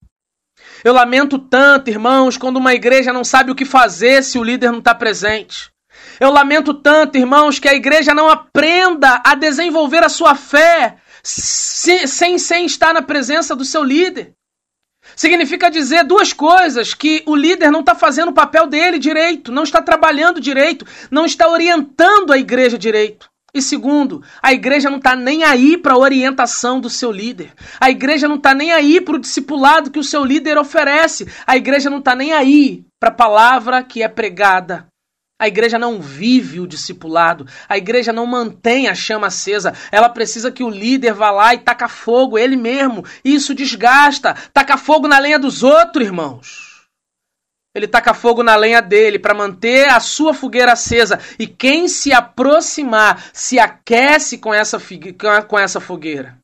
Eu 0.84 0.92
lamento 0.92 1.38
tanto, 1.38 1.88
irmãos, 1.88 2.36
quando 2.36 2.58
uma 2.58 2.74
igreja 2.74 3.10
não 3.10 3.24
sabe 3.24 3.50
o 3.50 3.54
que 3.54 3.64
fazer 3.64 4.22
se 4.22 4.38
o 4.38 4.44
líder 4.44 4.70
não 4.70 4.80
está 4.80 4.94
presente. 4.94 5.72
Eu 6.20 6.30
lamento 6.30 6.74
tanto, 6.74 7.16
irmãos, 7.16 7.58
que 7.58 7.66
a 7.66 7.74
igreja 7.74 8.12
não 8.12 8.28
aprenda 8.28 9.22
a 9.24 9.34
desenvolver 9.34 10.04
a 10.04 10.10
sua 10.10 10.34
fé 10.34 10.98
sem, 11.22 12.06
sem, 12.06 12.38
sem 12.38 12.66
estar 12.66 12.92
na 12.92 13.00
presença 13.00 13.56
do 13.56 13.64
seu 13.64 13.82
líder. 13.82 14.34
Significa 15.16 15.70
dizer 15.70 16.04
duas 16.04 16.34
coisas: 16.34 16.92
que 16.92 17.22
o 17.26 17.34
líder 17.34 17.70
não 17.70 17.80
está 17.80 17.94
fazendo 17.94 18.28
o 18.28 18.34
papel 18.34 18.66
dele 18.66 18.98
direito, 18.98 19.50
não 19.50 19.62
está 19.62 19.80
trabalhando 19.80 20.38
direito, 20.38 20.86
não 21.10 21.24
está 21.24 21.48
orientando 21.48 22.30
a 22.30 22.38
igreja 22.38 22.76
direito. 22.76 23.30
E 23.54 23.62
segundo, 23.62 24.20
a 24.42 24.52
igreja 24.52 24.90
não 24.90 24.96
está 24.96 25.14
nem 25.14 25.44
aí 25.44 25.78
para 25.78 25.94
a 25.94 25.98
orientação 25.98 26.80
do 26.80 26.90
seu 26.90 27.12
líder. 27.12 27.52
A 27.80 27.88
igreja 27.88 28.26
não 28.26 28.34
está 28.34 28.52
nem 28.52 28.72
aí 28.72 29.00
para 29.00 29.14
o 29.14 29.20
discipulado 29.20 29.92
que 29.92 29.98
o 29.98 30.04
seu 30.04 30.24
líder 30.24 30.58
oferece. 30.58 31.28
A 31.46 31.56
igreja 31.56 31.88
não 31.88 31.98
está 31.98 32.16
nem 32.16 32.32
aí 32.32 32.84
para 32.98 33.10
a 33.10 33.14
palavra 33.14 33.84
que 33.84 34.02
é 34.02 34.08
pregada. 34.08 34.88
A 35.40 35.46
igreja 35.46 35.78
não 35.78 36.00
vive 36.00 36.58
o 36.58 36.66
discipulado. 36.66 37.46
A 37.68 37.78
igreja 37.78 38.12
não 38.12 38.26
mantém 38.26 38.88
a 38.88 38.94
chama 38.94 39.28
acesa. 39.28 39.72
Ela 39.92 40.08
precisa 40.08 40.50
que 40.50 40.64
o 40.64 40.70
líder 40.70 41.14
vá 41.14 41.30
lá 41.30 41.54
e 41.54 41.58
taca 41.58 41.86
fogo, 41.86 42.36
ele 42.36 42.56
mesmo. 42.56 43.04
Isso 43.24 43.54
desgasta. 43.54 44.34
Taca 44.52 44.76
fogo 44.76 45.06
na 45.06 45.18
lenha 45.20 45.38
dos 45.38 45.62
outros, 45.62 46.04
irmãos. 46.04 46.73
Ele 47.74 47.88
taca 47.88 48.14
fogo 48.14 48.42
na 48.44 48.54
lenha 48.54 48.80
dele 48.80 49.18
para 49.18 49.34
manter 49.34 49.88
a 49.88 49.98
sua 49.98 50.32
fogueira 50.32 50.72
acesa. 50.72 51.18
E 51.38 51.46
quem 51.46 51.88
se 51.88 52.12
aproximar 52.12 53.30
se 53.32 53.58
aquece 53.58 54.38
com 54.38 54.54
essa, 54.54 54.78
com 55.48 55.58
essa 55.58 55.80
fogueira. 55.80 56.38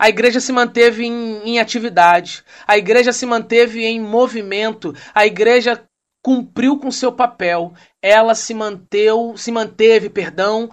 A 0.00 0.08
igreja 0.08 0.40
se 0.40 0.52
manteve 0.52 1.04
em, 1.04 1.42
em 1.44 1.60
atividade. 1.60 2.42
A 2.66 2.76
igreja 2.76 3.12
se 3.12 3.24
manteve 3.24 3.84
em 3.84 4.00
movimento. 4.00 4.92
A 5.14 5.24
igreja 5.24 5.88
cumpriu 6.20 6.76
com 6.80 6.90
seu 6.90 7.12
papel. 7.12 7.72
Ela 8.02 8.34
se 8.34 8.52
manteu, 8.52 9.36
se 9.36 9.52
manteve, 9.52 10.10
perdão, 10.10 10.72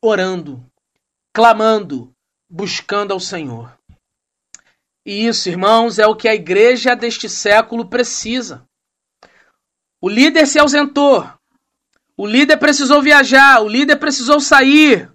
orando, 0.00 0.64
clamando, 1.34 2.12
buscando 2.48 3.12
ao 3.12 3.18
Senhor. 3.18 3.76
E 5.04 5.26
isso, 5.26 5.48
irmãos, 5.48 5.98
é 5.98 6.06
o 6.06 6.14
que 6.14 6.28
a 6.28 6.34
igreja 6.34 6.94
deste 6.94 7.28
século 7.28 7.88
precisa. 7.88 8.67
O 10.00 10.08
líder 10.08 10.46
se 10.46 10.60
ausentou. 10.60 11.28
O 12.16 12.24
líder 12.24 12.56
precisou 12.56 13.02
viajar, 13.02 13.60
o 13.60 13.68
líder 13.68 13.96
precisou 13.96 14.38
sair. 14.38 15.10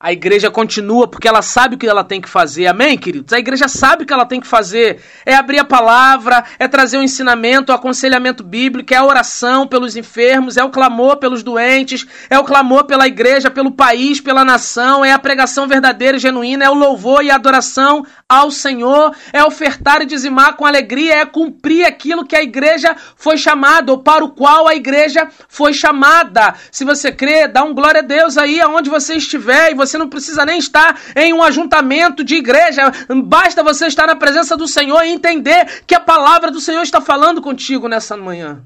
A 0.00 0.12
igreja 0.12 0.50
continua 0.50 1.08
porque 1.08 1.28
ela 1.28 1.40
sabe 1.40 1.76
o 1.76 1.78
que 1.78 1.86
ela 1.86 2.04
tem 2.04 2.20
que 2.20 2.28
fazer. 2.28 2.66
Amém, 2.66 2.96
queridos? 2.98 3.32
A 3.32 3.38
igreja 3.38 3.68
sabe 3.68 4.02
o 4.02 4.06
que 4.06 4.12
ela 4.12 4.26
tem 4.26 4.40
que 4.40 4.46
fazer. 4.46 5.00
É 5.24 5.34
abrir 5.34 5.58
a 5.58 5.64
palavra, 5.64 6.44
é 6.58 6.68
trazer 6.68 6.98
o 6.98 7.02
ensinamento, 7.02 7.70
o 7.72 7.74
aconselhamento 7.74 8.42
bíblico, 8.42 8.92
é 8.92 8.96
a 8.96 9.04
oração 9.04 9.66
pelos 9.66 9.96
enfermos, 9.96 10.56
é 10.58 10.64
o 10.64 10.68
clamor 10.68 11.16
pelos 11.16 11.42
doentes, 11.42 12.06
é 12.28 12.38
o 12.38 12.44
clamor 12.44 12.84
pela 12.84 13.06
igreja, 13.06 13.50
pelo 13.50 13.70
país, 13.70 14.20
pela 14.20 14.44
nação, 14.44 15.02
é 15.04 15.12
a 15.12 15.18
pregação 15.18 15.66
verdadeira 15.66 16.18
e 16.18 16.20
genuína, 16.20 16.64
é 16.64 16.70
o 16.70 16.74
louvor 16.74 17.24
e 17.24 17.30
a 17.30 17.36
adoração 17.36 18.04
ao 18.34 18.50
Senhor, 18.50 19.14
é 19.32 19.42
ofertar 19.44 20.02
e 20.02 20.06
dizimar 20.06 20.56
com 20.56 20.66
alegria, 20.66 21.16
é 21.16 21.26
cumprir 21.26 21.84
aquilo 21.86 22.26
que 22.26 22.36
a 22.36 22.42
igreja 22.42 22.96
foi 23.16 23.36
chamada, 23.36 23.92
ou 23.92 23.98
para 23.98 24.24
o 24.24 24.32
qual 24.32 24.68
a 24.68 24.74
igreja 24.74 25.28
foi 25.48 25.72
chamada. 25.72 26.54
Se 26.70 26.84
você 26.84 27.12
crê, 27.12 27.48
dá 27.48 27.62
um 27.62 27.74
glória 27.74 28.00
a 28.00 28.04
Deus 28.04 28.36
aí 28.36 28.60
aonde 28.60 28.90
você 28.90 29.14
estiver 29.14 29.70
e 29.70 29.74
você 29.74 29.96
não 29.98 30.08
precisa 30.08 30.44
nem 30.44 30.58
estar 30.58 31.00
em 31.16 31.32
um 31.32 31.42
ajuntamento 31.42 32.24
de 32.24 32.36
igreja. 32.36 32.92
Basta 33.24 33.62
você 33.62 33.86
estar 33.86 34.06
na 34.06 34.16
presença 34.16 34.56
do 34.56 34.66
Senhor 34.68 35.02
e 35.04 35.10
entender 35.10 35.82
que 35.86 35.94
a 35.94 36.00
palavra 36.00 36.50
do 36.50 36.60
Senhor 36.60 36.82
está 36.82 37.00
falando 37.00 37.40
contigo 37.40 37.88
nessa 37.88 38.16
manhã. 38.16 38.62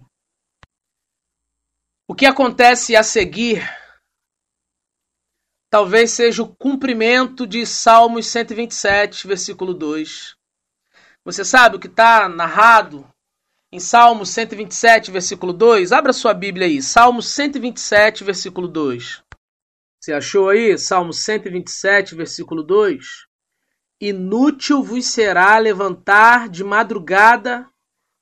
O 2.08 2.14
que 2.14 2.24
acontece 2.24 2.96
a 2.96 3.02
seguir 3.02 3.77
talvez 5.70 6.12
seja 6.12 6.42
o 6.42 6.54
cumprimento 6.56 7.46
de 7.46 7.64
Salmos 7.66 8.26
127, 8.26 9.26
versículo 9.26 9.74
2. 9.74 10.36
Você 11.24 11.44
sabe 11.44 11.76
o 11.76 11.78
que 11.78 11.88
está 11.88 12.28
narrado 12.28 13.06
em 13.70 13.78
Salmos 13.78 14.30
127, 14.30 15.10
versículo 15.10 15.52
2? 15.52 15.92
Abra 15.92 16.12
sua 16.12 16.32
Bíblia 16.32 16.66
aí, 16.66 16.82
Salmos 16.82 17.28
127, 17.28 18.24
versículo 18.24 18.66
2. 18.66 19.22
Você 20.00 20.12
achou 20.12 20.48
aí? 20.48 20.78
Salmo 20.78 21.12
127, 21.12 22.14
versículo 22.14 22.62
2? 22.62 23.26
Inútil 24.00 24.82
vos 24.82 25.04
será 25.06 25.58
levantar 25.58 26.48
de 26.48 26.62
madrugada, 26.62 27.68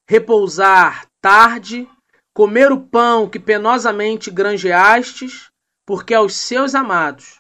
repousar 0.09 1.07
tarde, 1.21 1.87
comer 2.33 2.73
o 2.73 2.81
pão 2.81 3.29
que 3.29 3.39
penosamente 3.39 4.31
granjeastes, 4.31 5.51
porque 5.85 6.15
aos 6.15 6.35
seus 6.35 6.75
amados 6.75 7.36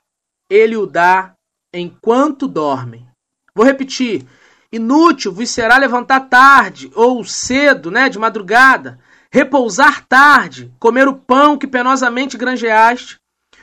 ele 0.50 0.76
o 0.76 0.86
dá 0.86 1.34
enquanto 1.72 2.46
dormem. 2.48 3.06
Vou 3.54 3.64
repetir. 3.64 4.26
Inútil 4.72 5.32
vos 5.32 5.48
será 5.50 5.78
levantar 5.78 6.20
tarde 6.28 6.90
ou 6.94 7.24
cedo, 7.24 7.90
né, 7.90 8.08
de 8.08 8.18
madrugada, 8.18 8.98
repousar 9.30 10.04
tarde, 10.06 10.72
comer 10.78 11.08
o 11.08 11.14
pão 11.14 11.56
que 11.56 11.66
penosamente 11.66 12.36
granjeaste, 12.36 13.18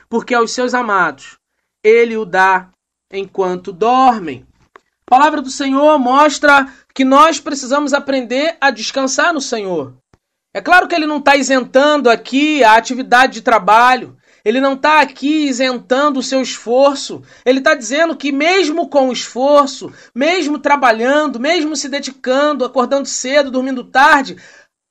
porque 0.10 0.34
aos 0.34 0.52
seus 0.52 0.74
amados 0.74 1.38
ele 1.84 2.16
o 2.16 2.26
dá 2.26 2.70
enquanto 3.12 3.74
dormem. 3.74 4.46
A 5.06 5.10
palavra 5.10 5.42
do 5.42 5.50
Senhor 5.50 6.00
mostra 6.00 6.68
que 6.94 7.04
nós 7.04 7.40
precisamos 7.40 7.94
aprender 7.94 8.58
a 8.60 8.72
descansar 8.72 9.34
no 9.34 9.42
Senhor. 9.42 9.94
É 10.54 10.62
claro 10.62 10.88
que 10.88 10.96
ele 10.96 11.06
não 11.06 11.18
está 11.18 11.36
isentando 11.36 12.10
aqui 12.10 12.64
a 12.64 12.76
atividade 12.76 13.34
de 13.34 13.42
trabalho, 13.42 14.16
ele 14.46 14.60
não 14.60 14.74
está 14.74 15.00
aqui 15.00 15.48
isentando 15.48 16.20
o 16.20 16.24
seu 16.24 16.42
esforço. 16.42 17.24
Ele 17.46 17.60
está 17.60 17.76
dizendo 17.76 18.16
que, 18.16 18.32
mesmo 18.32 18.90
com 18.90 19.08
o 19.08 19.14
esforço, 19.14 19.92
mesmo 20.14 20.60
trabalhando, 20.60 21.40
mesmo 21.40 21.76
se 21.76 21.88
dedicando, 21.88 22.66
acordando 22.66 23.08
cedo, 23.08 23.50
dormindo 23.50 23.86
tarde, 23.86 24.38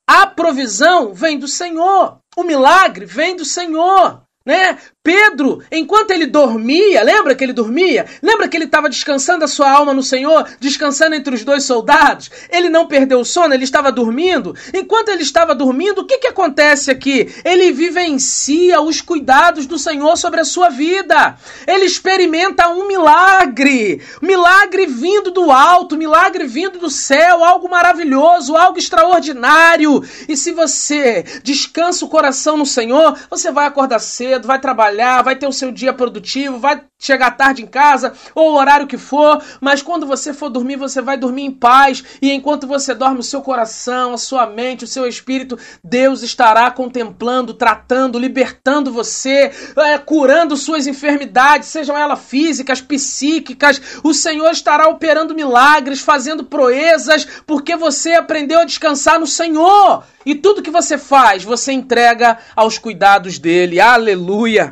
a 0.08 0.26
provisão 0.26 1.12
vem 1.12 1.38
do 1.38 1.46
Senhor. 1.46 2.18
O 2.36 2.42
milagre 2.42 3.04
vem 3.04 3.36
do 3.36 3.44
Senhor. 3.44 4.22
Né? 4.44 4.78
Pedro, 5.04 5.60
enquanto 5.72 6.12
ele 6.12 6.26
dormia, 6.26 7.02
lembra 7.02 7.34
que 7.34 7.42
ele 7.42 7.52
dormia? 7.52 8.06
Lembra 8.22 8.46
que 8.46 8.56
ele 8.56 8.66
estava 8.66 8.88
descansando 8.88 9.44
a 9.44 9.48
sua 9.48 9.68
alma 9.68 9.92
no 9.92 10.02
Senhor, 10.02 10.48
descansando 10.60 11.16
entre 11.16 11.34
os 11.34 11.42
dois 11.42 11.64
soldados? 11.64 12.30
Ele 12.48 12.68
não 12.68 12.86
perdeu 12.86 13.18
o 13.18 13.24
sono, 13.24 13.52
ele 13.52 13.64
estava 13.64 13.90
dormindo. 13.90 14.54
Enquanto 14.72 15.08
ele 15.08 15.24
estava 15.24 15.56
dormindo, 15.56 16.02
o 16.02 16.04
que, 16.04 16.18
que 16.18 16.28
acontece 16.28 16.88
aqui? 16.88 17.34
Ele 17.44 17.72
vivencia 17.72 18.80
os 18.80 19.00
cuidados 19.00 19.66
do 19.66 19.76
Senhor 19.76 20.16
sobre 20.16 20.40
a 20.40 20.44
sua 20.44 20.68
vida. 20.68 21.36
Ele 21.66 21.84
experimenta 21.84 22.68
um 22.68 22.86
milagre. 22.86 24.00
Milagre 24.20 24.86
vindo 24.86 25.32
do 25.32 25.50
alto, 25.50 25.96
milagre 25.96 26.46
vindo 26.46 26.78
do 26.78 26.88
céu, 26.88 27.42
algo 27.42 27.68
maravilhoso, 27.68 28.54
algo 28.54 28.78
extraordinário. 28.78 30.00
E 30.28 30.36
se 30.36 30.52
você 30.52 31.24
descansa 31.42 32.04
o 32.04 32.08
coração 32.08 32.56
no 32.56 32.64
Senhor, 32.64 33.18
você 33.28 33.50
vai 33.50 33.66
acordar 33.66 33.98
cedo, 33.98 34.46
vai 34.46 34.60
trabalhar 34.60 34.91
trabalhar, 34.92 35.22
vai 35.22 35.34
ter 35.34 35.46
o 35.46 35.52
seu 35.52 35.72
dia 35.72 35.92
produtivo, 35.92 36.58
vai 36.58 36.82
chegar 36.98 37.32
tarde 37.32 37.62
em 37.62 37.66
casa 37.66 38.12
ou 38.34 38.52
o 38.52 38.54
horário 38.56 38.86
que 38.86 38.98
for, 38.98 39.42
mas 39.60 39.82
quando 39.82 40.06
você 40.06 40.32
for 40.32 40.48
dormir, 40.48 40.76
você 40.76 41.00
vai 41.00 41.16
dormir 41.16 41.42
em 41.42 41.50
paz 41.50 42.04
e 42.20 42.30
enquanto 42.30 42.66
você 42.66 42.94
dorme, 42.94 43.20
o 43.20 43.24
seu 43.24 43.40
coração, 43.40 44.12
a 44.12 44.18
sua 44.18 44.46
mente, 44.46 44.84
o 44.84 44.86
seu 44.86 45.06
espírito, 45.06 45.58
Deus 45.82 46.22
estará 46.22 46.70
contemplando, 46.70 47.54
tratando, 47.54 48.18
libertando 48.18 48.92
você, 48.92 49.50
é, 49.76 49.98
curando 49.98 50.56
suas 50.56 50.86
enfermidades, 50.86 51.68
sejam 51.68 51.96
elas 51.96 52.20
físicas, 52.20 52.80
psíquicas. 52.80 53.80
O 54.04 54.12
Senhor 54.12 54.50
estará 54.50 54.88
operando 54.88 55.34
milagres, 55.34 56.00
fazendo 56.00 56.44
proezas, 56.44 57.26
porque 57.46 57.74
você 57.76 58.12
aprendeu 58.12 58.60
a 58.60 58.64
descansar 58.64 59.18
no 59.18 59.26
Senhor. 59.26 60.04
E 60.24 60.34
tudo 60.34 60.62
que 60.62 60.70
você 60.70 60.96
faz, 60.96 61.42
você 61.42 61.72
entrega 61.72 62.38
aos 62.54 62.78
cuidados 62.78 63.38
dele. 63.38 63.80
Aleluia! 63.80 64.70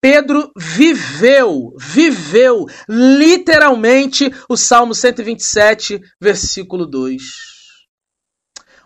Pedro 0.00 0.50
viveu, 0.56 1.74
viveu 1.78 2.64
literalmente 2.88 4.32
o 4.48 4.56
Salmo 4.56 4.94
127, 4.94 6.00
versículo 6.18 6.86
2. 6.86 7.22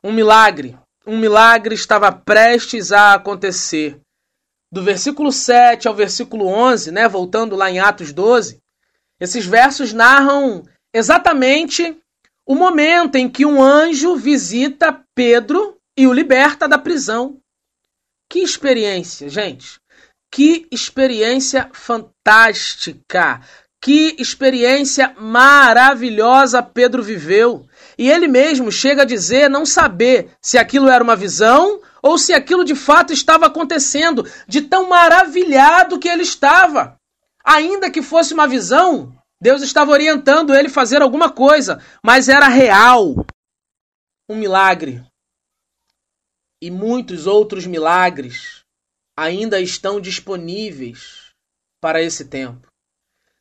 Um 0.03 0.12
milagre, 0.12 0.77
um 1.07 1.16
milagre 1.16 1.77
estava 1.77 2.11
prestes 2.11 2.90
a 2.90 3.14
acontecer. 3.14 4.00
Do 4.72 4.83
versículo 4.83 5.31
7 5.31 5.87
ao 5.87 5.94
versículo 5.94 6.46
11, 6.46 6.90
né, 6.90 7.09
voltando 7.09 7.55
lá 7.55 7.70
em 7.70 7.79
Atos 7.79 8.12
12, 8.12 8.61
esses 9.20 9.46
versos 9.46 9.92
narram 9.92 10.64
exatamente 10.92 11.96
o 12.44 12.57
momento 12.57 13.14
em 13.14 13.31
que 13.31 13.46
um 13.46 13.62
anjo 13.62 14.16
visita 14.16 15.00
Pedro 15.14 15.79
e 15.96 16.09
o 16.09 16.12
liberta 16.12 16.66
da 16.66 16.77
prisão. 16.77 17.40
Que 18.29 18.40
experiência, 18.40 19.29
gente! 19.29 19.81
Que 20.34 20.66
experiência 20.68 21.70
fantástica! 21.72 23.40
Que 23.80 24.16
experiência 24.18 25.14
maravilhosa 25.16 26.60
Pedro 26.60 27.04
viveu. 27.04 27.68
E 27.96 28.10
ele 28.10 28.26
mesmo 28.26 28.72
chega 28.72 29.02
a 29.02 29.04
dizer 29.04 29.48
não 29.48 29.64
saber 29.64 30.36
se 30.42 30.58
aquilo 30.58 30.88
era 30.88 31.04
uma 31.04 31.14
visão 31.14 31.80
ou 32.02 32.18
se 32.18 32.32
aquilo 32.32 32.64
de 32.64 32.74
fato 32.74 33.12
estava 33.12 33.46
acontecendo, 33.46 34.28
de 34.48 34.62
tão 34.62 34.88
maravilhado 34.88 36.00
que 36.00 36.08
ele 36.08 36.24
estava. 36.24 36.98
Ainda 37.44 37.88
que 37.88 38.02
fosse 38.02 38.34
uma 38.34 38.48
visão, 38.48 39.16
Deus 39.40 39.62
estava 39.62 39.92
orientando 39.92 40.52
ele 40.52 40.66
a 40.66 40.72
fazer 40.72 41.00
alguma 41.00 41.30
coisa, 41.30 41.80
mas 42.04 42.28
era 42.28 42.48
real. 42.48 43.24
Um 44.28 44.34
milagre. 44.34 45.00
E 46.60 46.72
muitos 46.72 47.24
outros 47.24 47.66
milagres 47.66 48.63
ainda 49.16 49.61
estão 49.61 50.00
disponíveis 50.00 51.31
para 51.81 52.03
esse 52.03 52.24
tempo. 52.24 52.66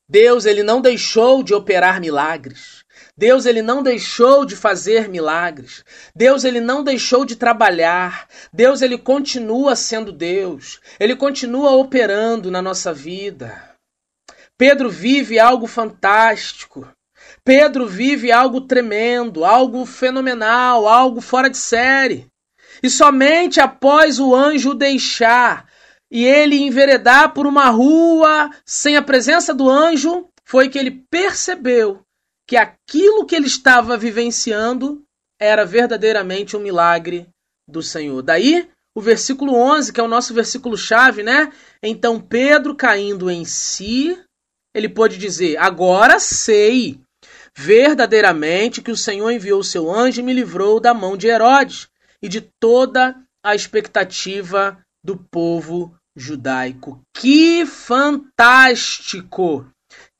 Deus 0.07 0.45
ele 0.45 0.63
não 0.63 0.81
deixou 0.81 1.41
de 1.41 1.53
operar 1.53 1.99
milagres. 1.99 2.83
Deus 3.17 3.45
ele 3.45 3.61
não 3.61 3.81
deixou 3.81 4.45
de 4.45 4.55
fazer 4.55 5.07
milagres. 5.07 5.83
Deus 6.15 6.43
ele 6.43 6.59
não 6.59 6.83
deixou 6.83 7.25
de 7.25 7.35
trabalhar. 7.35 8.27
Deus 8.51 8.81
ele 8.81 8.97
continua 8.97 9.75
sendo 9.75 10.11
Deus. 10.11 10.79
Ele 10.99 11.15
continua 11.15 11.71
operando 11.71 12.51
na 12.51 12.61
nossa 12.61 12.93
vida. 12.93 13.73
Pedro 14.57 14.89
vive 14.89 15.39
algo 15.39 15.67
fantástico. 15.67 16.87
Pedro 17.43 17.87
vive 17.87 18.31
algo 18.31 18.61
tremendo, 18.61 19.43
algo 19.43 19.85
fenomenal, 19.85 20.87
algo 20.87 21.21
fora 21.21 21.49
de 21.49 21.57
série. 21.57 22.27
E 22.83 22.89
somente 22.89 23.61
após 23.61 24.19
o 24.19 24.35
anjo 24.35 24.73
deixar 24.73 25.65
e 26.11 26.25
ele 26.25 26.57
enveredar 26.57 27.33
por 27.33 27.47
uma 27.47 27.69
rua 27.69 28.51
sem 28.65 28.97
a 28.97 29.01
presença 29.01 29.53
do 29.53 29.69
anjo, 29.69 30.27
foi 30.43 30.67
que 30.67 30.77
ele 30.77 30.91
percebeu 31.09 32.01
que 32.45 32.57
aquilo 32.57 33.25
que 33.25 33.35
ele 33.35 33.47
estava 33.47 33.97
vivenciando 33.97 35.01
era 35.39 35.65
verdadeiramente 35.65 36.57
um 36.57 36.59
milagre 36.59 37.27
do 37.67 37.81
Senhor. 37.81 38.21
Daí 38.21 38.69
o 38.95 39.01
versículo 39.01 39.55
11, 39.55 39.91
que 39.91 39.99
é 39.99 40.03
o 40.03 40.07
nosso 40.07 40.33
versículo 40.33 40.77
chave, 40.77 41.23
né? 41.23 41.51
Então 41.81 42.19
Pedro, 42.19 42.75
caindo 42.75 43.31
em 43.31 43.45
si, 43.45 44.21
ele 44.75 44.89
pôde 44.89 45.17
dizer: 45.17 45.57
Agora 45.57 46.19
sei 46.19 46.99
verdadeiramente 47.55 48.81
que 48.81 48.91
o 48.91 48.97
Senhor 48.97 49.31
enviou 49.31 49.61
o 49.61 49.63
seu 49.63 49.91
anjo 49.91 50.19
e 50.19 50.23
me 50.23 50.33
livrou 50.33 50.79
da 50.79 50.93
mão 50.93 51.15
de 51.15 51.27
Herodes 51.27 51.87
e 52.23 52.29
de 52.29 52.41
toda 52.59 53.15
a 53.43 53.53
expectativa 53.53 54.77
do 55.03 55.17
povo 55.17 55.93
judaico. 56.15 57.01
Que 57.13 57.65
fantástico! 57.65 59.67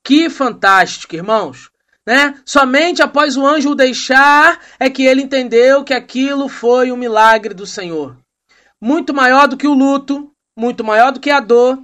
Que 0.05 0.29
fantástico, 0.29 1.15
irmãos! 1.15 1.71
Né? 2.05 2.37
Somente 2.45 3.01
após 3.01 3.37
o 3.37 3.45
anjo 3.45 3.71
o 3.71 3.75
deixar 3.75 4.59
é 4.77 4.89
que 4.89 5.03
ele 5.03 5.21
entendeu 5.21 5.85
que 5.85 5.93
aquilo 5.93 6.49
foi 6.49 6.91
um 6.91 6.97
milagre 6.97 7.53
do 7.53 7.65
Senhor. 7.65 8.17
Muito 8.81 9.13
maior 9.13 9.47
do 9.47 9.55
que 9.55 9.67
o 9.67 9.73
luto, 9.73 10.29
muito 10.59 10.83
maior 10.83 11.13
do 11.13 11.21
que 11.21 11.31
a 11.31 11.39
dor, 11.39 11.81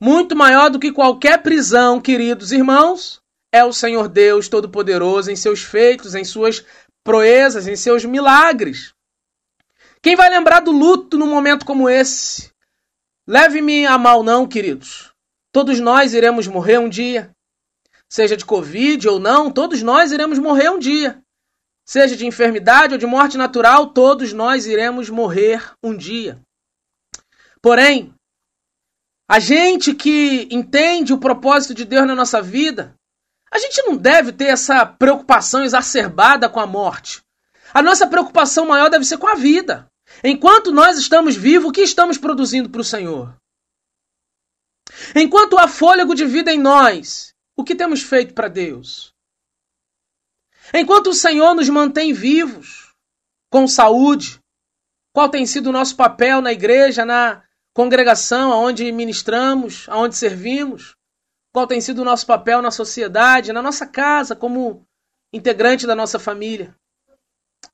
muito 0.00 0.36
maior 0.36 0.70
do 0.70 0.78
que 0.78 0.92
qualquer 0.92 1.42
prisão, 1.42 2.00
queridos 2.00 2.52
irmãos, 2.52 3.20
é 3.52 3.64
o 3.64 3.72
Senhor 3.72 4.08
Deus 4.08 4.48
Todo-Poderoso 4.48 5.30
em 5.30 5.36
seus 5.36 5.62
feitos, 5.62 6.14
em 6.14 6.24
suas 6.24 6.64
proezas, 7.04 7.66
em 7.66 7.74
seus 7.74 8.04
milagres. 8.04 8.94
Quem 10.02 10.16
vai 10.16 10.28
lembrar 10.28 10.58
do 10.58 10.72
luto 10.72 11.16
num 11.16 11.30
momento 11.30 11.64
como 11.64 11.88
esse? 11.88 12.50
Leve-me 13.24 13.86
a 13.86 13.96
mal, 13.96 14.24
não, 14.24 14.48
queridos. 14.48 15.12
Todos 15.52 15.78
nós 15.78 16.12
iremos 16.12 16.48
morrer 16.48 16.78
um 16.78 16.88
dia. 16.88 17.30
Seja 18.10 18.36
de 18.36 18.44
Covid 18.44 19.08
ou 19.08 19.20
não, 19.20 19.48
todos 19.48 19.80
nós 19.80 20.10
iremos 20.10 20.40
morrer 20.40 20.70
um 20.70 20.78
dia. 20.78 21.22
Seja 21.86 22.16
de 22.16 22.26
enfermidade 22.26 22.94
ou 22.94 22.98
de 22.98 23.06
morte 23.06 23.38
natural, 23.38 23.92
todos 23.92 24.32
nós 24.32 24.66
iremos 24.66 25.08
morrer 25.08 25.72
um 25.80 25.96
dia. 25.96 26.40
Porém, 27.60 28.12
a 29.28 29.38
gente 29.38 29.94
que 29.94 30.48
entende 30.50 31.12
o 31.12 31.18
propósito 31.18 31.74
de 31.74 31.84
Deus 31.84 32.08
na 32.08 32.14
nossa 32.16 32.42
vida, 32.42 32.96
a 33.52 33.58
gente 33.58 33.80
não 33.82 33.96
deve 33.96 34.32
ter 34.32 34.46
essa 34.46 34.84
preocupação 34.84 35.62
exacerbada 35.62 36.48
com 36.48 36.58
a 36.58 36.66
morte. 36.66 37.22
A 37.72 37.80
nossa 37.80 38.06
preocupação 38.06 38.66
maior 38.66 38.90
deve 38.90 39.04
ser 39.04 39.16
com 39.16 39.28
a 39.28 39.36
vida. 39.36 39.91
Enquanto 40.22 40.70
nós 40.70 40.98
estamos 40.98 41.36
vivos, 41.36 41.68
o 41.68 41.72
que 41.72 41.82
estamos 41.82 42.18
produzindo 42.18 42.70
para 42.70 42.80
o 42.80 42.84
Senhor? 42.84 43.36
Enquanto 45.14 45.58
há 45.58 45.66
fôlego 45.66 46.14
de 46.14 46.26
vida 46.26 46.52
em 46.52 46.58
nós, 46.58 47.34
o 47.56 47.64
que 47.64 47.74
temos 47.74 48.02
feito 48.02 48.34
para 48.34 48.48
Deus? 48.48 49.12
Enquanto 50.72 51.08
o 51.08 51.14
Senhor 51.14 51.54
nos 51.54 51.68
mantém 51.68 52.12
vivos, 52.12 52.94
com 53.50 53.66
saúde, 53.66 54.40
qual 55.12 55.28
tem 55.28 55.44
sido 55.44 55.68
o 55.68 55.72
nosso 55.72 55.96
papel 55.96 56.40
na 56.40 56.52
igreja, 56.52 57.04
na 57.04 57.42
congregação, 57.74 58.52
aonde 58.52 58.90
ministramos, 58.92 59.86
aonde 59.88 60.16
servimos? 60.16 60.94
Qual 61.52 61.66
tem 61.66 61.80
sido 61.80 62.00
o 62.00 62.04
nosso 62.04 62.26
papel 62.26 62.62
na 62.62 62.70
sociedade, 62.70 63.52
na 63.52 63.60
nossa 63.60 63.86
casa, 63.86 64.34
como 64.34 64.86
integrante 65.32 65.86
da 65.86 65.94
nossa 65.94 66.18
família? 66.18 66.74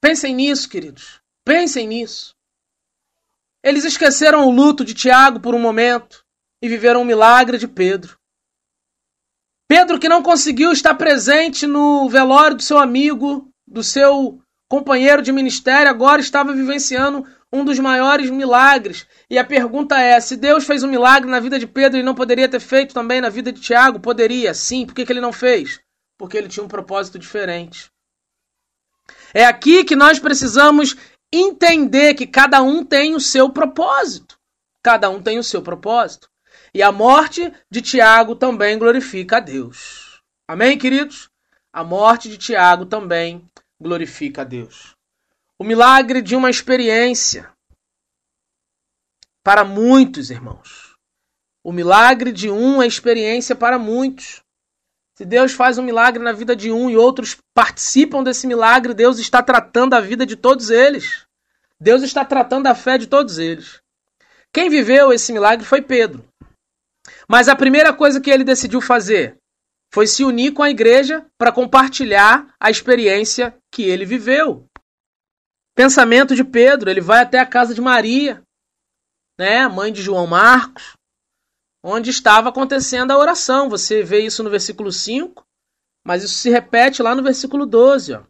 Pensem 0.00 0.34
nisso, 0.34 0.68
queridos. 0.68 1.20
Pensem 1.48 1.86
nisso. 1.86 2.34
Eles 3.64 3.82
esqueceram 3.82 4.46
o 4.46 4.50
luto 4.50 4.84
de 4.84 4.92
Tiago 4.92 5.40
por 5.40 5.54
um 5.54 5.58
momento 5.58 6.22
e 6.62 6.68
viveram 6.68 7.00
o 7.00 7.06
milagre 7.06 7.56
de 7.56 7.66
Pedro. 7.66 8.18
Pedro, 9.66 9.98
que 9.98 10.10
não 10.10 10.22
conseguiu 10.22 10.72
estar 10.72 10.94
presente 10.96 11.66
no 11.66 12.06
velório 12.10 12.54
do 12.54 12.62
seu 12.62 12.76
amigo, 12.76 13.48
do 13.66 13.82
seu 13.82 14.38
companheiro 14.68 15.22
de 15.22 15.32
ministério, 15.32 15.90
agora 15.90 16.20
estava 16.20 16.52
vivenciando 16.52 17.26
um 17.50 17.64
dos 17.64 17.78
maiores 17.78 18.28
milagres. 18.28 19.06
E 19.30 19.38
a 19.38 19.44
pergunta 19.44 19.98
é: 19.98 20.20
se 20.20 20.36
Deus 20.36 20.66
fez 20.66 20.82
um 20.82 20.90
milagre 20.90 21.30
na 21.30 21.40
vida 21.40 21.58
de 21.58 21.66
Pedro, 21.66 21.96
ele 21.96 22.04
não 22.04 22.14
poderia 22.14 22.46
ter 22.46 22.60
feito 22.60 22.92
também 22.92 23.22
na 23.22 23.30
vida 23.30 23.50
de 23.50 23.62
Tiago? 23.62 24.00
Poderia, 24.00 24.52
sim. 24.52 24.84
Por 24.84 24.94
que, 24.94 25.06
que 25.06 25.12
ele 25.14 25.20
não 25.22 25.32
fez? 25.32 25.80
Porque 26.18 26.36
ele 26.36 26.48
tinha 26.48 26.62
um 26.62 26.68
propósito 26.68 27.18
diferente. 27.18 27.90
É 29.32 29.46
aqui 29.46 29.82
que 29.82 29.96
nós 29.96 30.18
precisamos 30.18 30.94
entender 31.32 32.14
que 32.14 32.26
cada 32.26 32.62
um 32.62 32.84
tem 32.84 33.14
o 33.14 33.20
seu 33.20 33.50
propósito. 33.50 34.38
Cada 34.82 35.10
um 35.10 35.22
tem 35.22 35.38
o 35.38 35.44
seu 35.44 35.62
propósito. 35.62 36.30
E 36.72 36.82
a 36.82 36.92
morte 36.92 37.52
de 37.70 37.82
Tiago 37.82 38.34
também 38.34 38.78
glorifica 38.78 39.38
a 39.38 39.40
Deus. 39.40 40.20
Amém, 40.46 40.78
queridos? 40.78 41.30
A 41.72 41.84
morte 41.84 42.28
de 42.28 42.38
Tiago 42.38 42.86
também 42.86 43.44
glorifica 43.80 44.42
a 44.42 44.44
Deus. 44.44 44.96
O 45.58 45.64
milagre 45.64 46.22
de 46.22 46.34
uma 46.36 46.50
experiência. 46.50 47.52
Para 49.42 49.64
muitos, 49.64 50.30
irmãos. 50.30 50.96
O 51.62 51.72
milagre 51.72 52.32
de 52.32 52.50
um 52.50 52.82
é 52.82 52.86
experiência 52.86 53.54
para 53.54 53.78
muitos. 53.78 54.42
Se 55.18 55.24
Deus 55.24 55.52
faz 55.52 55.76
um 55.78 55.82
milagre 55.82 56.22
na 56.22 56.30
vida 56.30 56.54
de 56.54 56.70
um 56.70 56.88
e 56.88 56.96
outros 56.96 57.36
participam 57.52 58.22
desse 58.22 58.46
milagre, 58.46 58.94
Deus 58.94 59.18
está 59.18 59.42
tratando 59.42 59.94
a 59.94 60.00
vida 60.00 60.24
de 60.24 60.36
todos 60.36 60.70
eles. 60.70 61.26
Deus 61.80 62.04
está 62.04 62.24
tratando 62.24 62.68
a 62.68 62.74
fé 62.76 62.96
de 62.96 63.08
todos 63.08 63.36
eles. 63.36 63.82
Quem 64.52 64.70
viveu 64.70 65.12
esse 65.12 65.32
milagre 65.32 65.66
foi 65.66 65.82
Pedro. 65.82 66.24
Mas 67.28 67.48
a 67.48 67.56
primeira 67.56 67.92
coisa 67.92 68.20
que 68.20 68.30
ele 68.30 68.44
decidiu 68.44 68.80
fazer 68.80 69.36
foi 69.92 70.06
se 70.06 70.22
unir 70.22 70.52
com 70.52 70.62
a 70.62 70.70
igreja 70.70 71.26
para 71.36 71.50
compartilhar 71.50 72.54
a 72.60 72.70
experiência 72.70 73.52
que 73.72 73.82
ele 73.82 74.04
viveu. 74.04 74.66
Pensamento 75.74 76.36
de 76.36 76.44
Pedro, 76.44 76.88
ele 76.88 77.00
vai 77.00 77.22
até 77.22 77.40
a 77.40 77.46
casa 77.46 77.74
de 77.74 77.80
Maria, 77.80 78.40
né, 79.36 79.66
mãe 79.66 79.92
de 79.92 80.00
João 80.00 80.28
Marcos, 80.28 80.92
onde 81.82 82.10
estava 82.10 82.48
acontecendo 82.48 83.10
a 83.10 83.18
oração. 83.18 83.68
Você 83.68 84.02
vê 84.02 84.20
isso 84.20 84.42
no 84.42 84.50
versículo 84.50 84.92
5, 84.92 85.44
mas 86.04 86.22
isso 86.22 86.34
se 86.34 86.50
repete 86.50 87.02
lá 87.02 87.14
no 87.14 87.22
versículo 87.22 87.66
12. 87.66 88.14
Ó. 88.14 88.22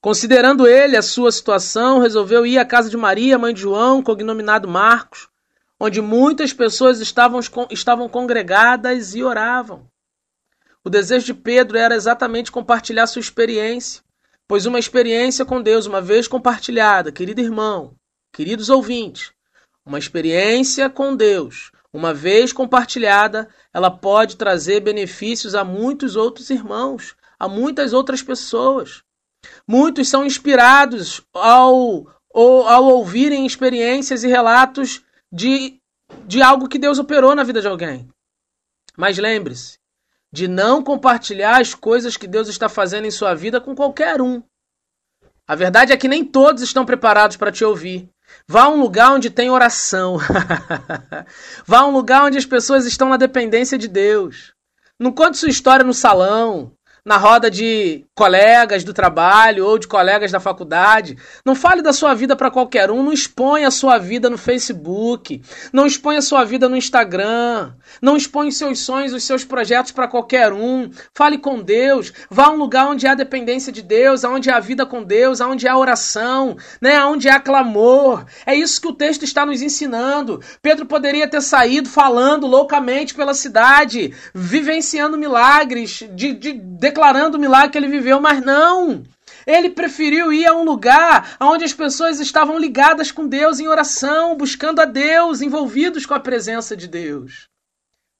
Considerando 0.00 0.66
ele 0.66 0.96
a 0.96 1.02
sua 1.02 1.30
situação, 1.30 2.00
resolveu 2.00 2.44
ir 2.44 2.58
à 2.58 2.64
casa 2.64 2.90
de 2.90 2.96
Maria, 2.96 3.38
mãe 3.38 3.54
de 3.54 3.60
João, 3.60 4.02
cognominado 4.02 4.66
Marcos, 4.68 5.28
onde 5.78 6.00
muitas 6.00 6.52
pessoas 6.52 7.00
estavam, 7.00 7.40
estavam 7.70 8.08
congregadas 8.08 9.14
e 9.14 9.22
oravam. 9.22 9.86
O 10.84 10.90
desejo 10.90 11.26
de 11.26 11.34
Pedro 11.34 11.76
era 11.76 11.94
exatamente 11.94 12.50
compartilhar 12.52 13.06
sua 13.06 13.20
experiência, 13.20 14.02
pois 14.48 14.66
uma 14.66 14.78
experiência 14.78 15.44
com 15.44 15.62
Deus, 15.62 15.86
uma 15.86 16.00
vez 16.00 16.28
compartilhada, 16.28 17.12
querido 17.12 17.40
irmão, 17.40 17.94
queridos 18.32 18.68
ouvintes, 18.68 19.32
uma 19.84 19.98
experiência 19.98 20.88
com 20.88 21.16
Deus, 21.16 21.71
uma 21.92 22.14
vez 22.14 22.52
compartilhada, 22.52 23.48
ela 23.72 23.90
pode 23.90 24.36
trazer 24.36 24.80
benefícios 24.80 25.54
a 25.54 25.62
muitos 25.62 26.16
outros 26.16 26.48
irmãos, 26.48 27.14
a 27.38 27.48
muitas 27.48 27.92
outras 27.92 28.22
pessoas. 28.22 29.02
Muitos 29.66 30.08
são 30.08 30.24
inspirados 30.24 31.20
ao, 31.34 32.06
ao 32.32 32.84
ouvirem 32.84 33.44
experiências 33.44 34.24
e 34.24 34.28
relatos 34.28 35.04
de, 35.30 35.78
de 36.26 36.40
algo 36.40 36.68
que 36.68 36.78
Deus 36.78 36.98
operou 36.98 37.34
na 37.34 37.42
vida 37.42 37.60
de 37.60 37.68
alguém. 37.68 38.08
Mas 38.96 39.18
lembre-se 39.18 39.78
de 40.32 40.48
não 40.48 40.82
compartilhar 40.82 41.60
as 41.60 41.74
coisas 41.74 42.16
que 42.16 42.26
Deus 42.26 42.48
está 42.48 42.68
fazendo 42.68 43.06
em 43.06 43.10
sua 43.10 43.34
vida 43.34 43.60
com 43.60 43.74
qualquer 43.74 44.22
um. 44.22 44.42
A 45.46 45.54
verdade 45.54 45.92
é 45.92 45.96
que 45.96 46.08
nem 46.08 46.24
todos 46.24 46.62
estão 46.62 46.86
preparados 46.86 47.36
para 47.36 47.52
te 47.52 47.62
ouvir. 47.64 48.08
Vá 48.46 48.64
a 48.64 48.68
um 48.68 48.80
lugar 48.80 49.12
onde 49.12 49.30
tem 49.30 49.50
oração. 49.50 50.18
Vá 51.66 51.78
a 51.78 51.86
um 51.86 51.92
lugar 51.92 52.24
onde 52.24 52.38
as 52.38 52.46
pessoas 52.46 52.86
estão 52.86 53.08
na 53.08 53.16
dependência 53.16 53.78
de 53.78 53.88
Deus. 53.88 54.52
Não 54.98 55.12
conte 55.12 55.38
sua 55.38 55.48
história 55.48 55.84
no 55.84 55.94
salão 55.94 56.72
na 57.04 57.16
roda 57.16 57.50
de 57.50 58.04
colegas 58.14 58.84
do 58.84 58.92
trabalho 58.92 59.66
ou 59.66 59.76
de 59.78 59.88
colegas 59.88 60.30
da 60.30 60.38
faculdade. 60.38 61.16
Não 61.44 61.54
fale 61.54 61.82
da 61.82 61.92
sua 61.92 62.14
vida 62.14 62.36
para 62.36 62.50
qualquer 62.50 62.90
um, 62.90 63.02
não 63.02 63.12
exponha 63.12 63.68
a 63.68 63.72
sua 63.72 63.98
vida 63.98 64.30
no 64.30 64.38
Facebook, 64.38 65.42
não 65.72 65.86
exponha 65.86 66.20
a 66.20 66.22
sua 66.22 66.44
vida 66.44 66.68
no 66.68 66.76
Instagram, 66.76 67.72
não 68.00 68.16
exponha 68.16 68.50
os 68.50 68.56
seus 68.56 68.80
sonhos, 68.80 69.12
os 69.12 69.24
seus 69.24 69.44
projetos 69.44 69.90
para 69.90 70.06
qualquer 70.06 70.52
um. 70.52 70.90
Fale 71.12 71.38
com 71.38 71.60
Deus, 71.60 72.12
vá 72.30 72.46
a 72.46 72.50
um 72.50 72.56
lugar 72.56 72.86
onde 72.86 73.06
há 73.06 73.14
dependência 73.14 73.72
de 73.72 73.82
Deus, 73.82 74.22
onde 74.22 74.50
há 74.50 74.60
vida 74.60 74.86
com 74.86 75.02
Deus, 75.02 75.40
onde 75.40 75.66
há 75.66 75.76
oração, 75.76 76.56
né, 76.80 77.04
onde 77.04 77.28
há 77.28 77.40
clamor. 77.40 78.24
É 78.46 78.54
isso 78.54 78.80
que 78.80 78.88
o 78.88 78.94
texto 78.94 79.24
está 79.24 79.44
nos 79.44 79.60
ensinando. 79.60 80.40
Pedro 80.60 80.86
poderia 80.86 81.26
ter 81.26 81.40
saído 81.40 81.88
falando 81.88 82.46
loucamente 82.46 83.14
pela 83.14 83.34
cidade, 83.34 84.14
vivenciando 84.32 85.18
milagres, 85.18 86.04
de, 86.14 86.32
de 86.32 86.52
declarando 86.92 87.38
o 87.38 87.40
milagre 87.40 87.70
que 87.70 87.78
ele 87.78 87.88
viveu, 87.88 88.20
mas 88.20 88.44
não. 88.44 89.02
Ele 89.46 89.70
preferiu 89.70 90.30
ir 90.30 90.46
a 90.46 90.54
um 90.54 90.62
lugar 90.62 91.36
onde 91.40 91.64
as 91.64 91.72
pessoas 91.72 92.20
estavam 92.20 92.58
ligadas 92.58 93.10
com 93.10 93.26
Deus 93.26 93.58
em 93.58 93.66
oração, 93.66 94.36
buscando 94.36 94.80
a 94.80 94.84
Deus, 94.84 95.40
envolvidos 95.40 96.04
com 96.04 96.12
a 96.12 96.20
presença 96.20 96.76
de 96.76 96.86
Deus. 96.86 97.48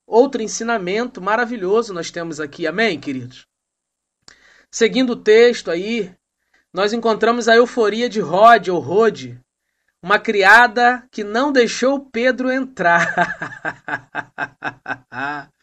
Outro 0.06 0.42
ensinamento 0.42 1.20
maravilhoso 1.20 1.92
nós 1.92 2.10
temos 2.10 2.40
aqui, 2.40 2.66
amém, 2.66 2.98
queridos? 2.98 3.46
Seguindo 4.70 5.10
o 5.10 5.16
texto 5.16 5.70
aí, 5.70 6.10
nós 6.72 6.94
encontramos 6.94 7.48
a 7.48 7.54
euforia 7.54 8.08
de 8.08 8.20
Rod 8.20 8.68
ou 8.68 8.80
Rode, 8.80 9.38
uma 10.02 10.18
criada 10.18 11.06
que 11.10 11.22
não 11.22 11.52
deixou 11.52 12.00
Pedro 12.00 12.50
entrar. 12.50 13.14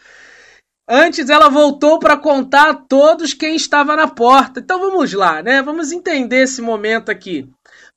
Antes 0.91 1.29
ela 1.29 1.49
voltou 1.49 1.99
para 1.99 2.17
contar 2.17 2.69
a 2.71 2.73
todos 2.73 3.35
quem 3.35 3.55
estava 3.55 3.95
na 3.95 4.07
porta. 4.07 4.59
Então 4.59 4.79
vamos 4.79 5.13
lá, 5.13 5.43
né? 5.43 5.61
Vamos 5.61 5.91
entender 5.91 6.43
esse 6.43 6.63
momento 6.63 7.11
aqui. 7.11 7.47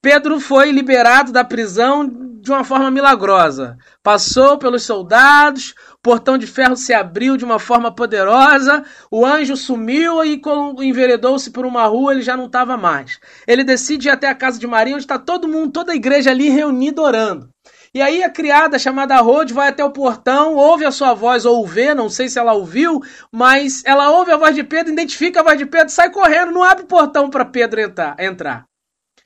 Pedro 0.03 0.39
foi 0.39 0.71
liberado 0.71 1.33
da 1.33 1.43
prisão 1.43 2.07
de 2.07 2.51
uma 2.51 2.65
forma 2.65 2.91
milagrosa. 2.91 3.79
Passou 4.03 4.59
pelos 4.59 4.83
soldados, 4.83 5.75
o 5.95 5.99
portão 6.03 6.37
de 6.37 6.47
ferro 6.47 6.77
se 6.77 6.93
abriu 6.93 7.37
de 7.39 7.45
uma 7.47 7.59
forma 7.59 7.95
poderosa, 7.95 8.85
o 9.11 9.25
anjo 9.25 9.57
sumiu 9.57 10.23
e 10.23 10.43
enveredou-se 10.83 11.51
por 11.51 11.65
uma 11.65 11.87
rua, 11.87 12.13
ele 12.13 12.23
já 12.23 12.37
não 12.37 12.47
estava 12.47 12.77
mais. 12.77 13.19
Ele 13.47 13.65
decide 13.65 14.09
ir 14.09 14.11
até 14.11 14.29
a 14.29 14.35
casa 14.35 14.59
de 14.59 14.67
Maria, 14.67 14.95
onde 14.95 15.05
está 15.05 15.19
todo 15.19 15.49
mundo, 15.49 15.73
toda 15.73 15.93
a 15.93 15.97
igreja 15.97 16.31
ali 16.31 16.51
reunida 16.51 17.01
orando. 17.01 17.49
E 17.95 18.01
aí 18.01 18.23
a 18.23 18.31
criada 18.31 18.79
chamada 18.79 19.21
Rode 19.21 19.53
vai 19.53 19.69
até 19.69 19.85
o 19.85 19.91
portão, 19.91 20.55
ouve 20.55 20.85
a 20.87 20.91
sua 20.91 21.13
voz 21.13 21.45
ou 21.45 21.67
vê, 21.67 21.95
não 21.95 22.09
sei 22.09 22.27
se 22.27 22.39
ela 22.39 22.55
ouviu, 22.55 23.03
mas 23.31 23.83
ela 23.85 24.11
ouve 24.11 24.31
a 24.33 24.39
voz 24.39 24.55
de 24.55 24.65
Pedro, 24.65 24.93
identifica 24.93 25.41
a 25.41 25.43
voz 25.43 25.59
de 25.59 25.67
Pedro, 25.67 25.91
sai 25.91 26.11
correndo, 26.11 26.53
não 26.53 26.63
abre 26.63 26.85
o 26.85 26.87
portão 26.89 27.29
para 27.29 27.45
Pedro 27.45 27.81
entrar. 28.19 28.65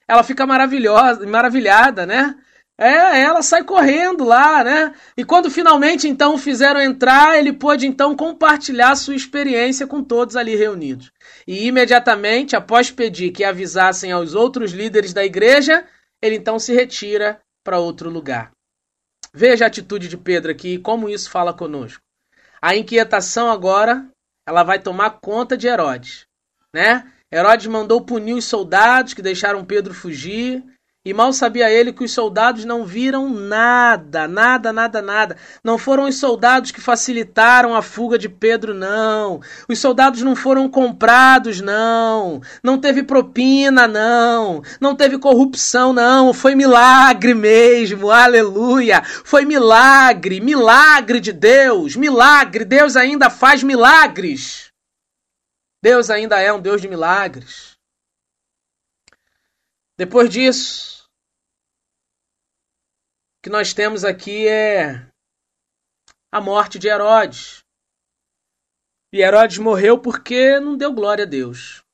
Ela 0.09 0.25
fica 0.25 0.45
maravilhosa, 0.45 1.25
maravilhada, 1.27 2.05
né? 2.05 2.35
É, 2.79 3.23
ela 3.23 3.41
sai 3.41 3.62
correndo 3.62 4.25
lá, 4.25 4.62
né? 4.64 4.93
E 5.17 5.25
quando 5.25 5.51
finalmente 5.51 6.09
então 6.09 6.37
fizeram 6.37 6.81
entrar, 6.81 7.39
ele 7.39 7.53
pôde 7.53 7.87
então 7.87 8.17
compartilhar 8.17 8.97
sua 8.97 9.14
experiência 9.14 9.87
com 9.87 10.03
todos 10.03 10.35
ali 10.37 10.57
reunidos. 10.57 11.11
E 11.47 11.67
imediatamente, 11.67 12.57
após 12.57 12.91
pedir 12.91 13.31
que 13.31 13.45
avisassem 13.45 14.11
aos 14.11 14.35
outros 14.35 14.73
líderes 14.73 15.12
da 15.12 15.25
igreja, 15.25 15.87
ele 16.21 16.35
então 16.35 16.59
se 16.59 16.75
retira 16.75 17.41
para 17.64 17.79
outro 17.79 18.11
lugar. 18.11 18.55
Veja 19.39 19.66
a 19.66 19.68
atitude 19.68 20.09
de 20.09 20.16
Pedro 20.16 20.51
aqui 20.51 20.74
e 20.74 20.78
como 20.78 21.11
isso 21.11 21.28
fala 21.28 21.53
conosco. 21.53 22.03
A 22.59 22.74
inquietação 22.74 23.51
agora, 23.51 24.09
ela 24.49 24.62
vai 24.62 24.78
tomar 24.78 25.20
conta 25.20 25.59
de 25.59 25.66
Herodes, 25.66 26.26
né? 26.74 27.12
Herodes 27.30 27.66
mandou 27.66 28.01
punir 28.01 28.32
os 28.32 28.47
soldados 28.47 29.12
que 29.12 29.20
deixaram 29.20 29.62
Pedro 29.62 29.93
fugir. 29.93 30.64
E 31.07 31.14
mal 31.14 31.32
sabia 31.32 31.70
ele 31.70 31.92
que 31.92 32.02
os 32.02 32.11
soldados 32.11 32.64
não 32.64 32.84
viram 32.84 33.28
nada, 33.28 34.26
nada, 34.26 34.72
nada, 34.72 35.00
nada. 35.00 35.36
Não 35.62 35.78
foram 35.78 36.09
os 36.09 36.18
soldados 36.18 36.72
que 36.72 36.80
facilitaram 36.80 37.76
a 37.76 37.80
fuga 37.80 38.18
de 38.18 38.28
Pedro, 38.28 38.74
não. 38.74 39.40
Os 39.68 39.78
soldados 39.78 40.22
não 40.22 40.34
foram 40.34 40.68
comprados, 40.68 41.61
não. 41.61 42.40
Não 42.61 42.76
teve 42.76 43.04
propina, 43.04 43.86
não. 43.86 44.64
Não 44.80 44.96
teve 44.96 45.16
corrupção, 45.16 45.92
não. 45.92 46.34
Foi 46.34 46.57
milagre 46.57 47.34
mesmo, 47.34 48.11
aleluia. 48.11 49.00
Foi 49.04 49.44
milagre, 49.44 50.40
milagre 50.40 51.20
de 51.20 51.32
Deus, 51.32 51.94
milagre. 51.94 52.64
Deus 52.64 52.96
ainda 52.96 53.30
faz 53.30 53.62
milagres. 53.62 54.72
Deus 55.80 56.11
ainda 56.11 56.40
é 56.40 56.52
um 56.52 56.61
Deus 56.61 56.82
de 56.82 56.88
milagres. 56.88 57.76
Depois 59.96 60.28
disso, 60.28 60.95
que 63.47 63.51
nós 63.51 63.72
temos 63.72 64.05
aqui 64.05 64.49
é 64.49 65.07
a 66.32 66.40
morte 66.40 66.80
de 66.80 66.88
Herodes. 66.88 67.62
E 69.12 69.20
Herodes 69.22 69.59
morreu 69.59 70.01
porque 70.01 70.59
não 70.59 70.76
deu 70.76 70.92
glória 70.92 71.22
a 71.22 71.28
Deus. 71.28 71.84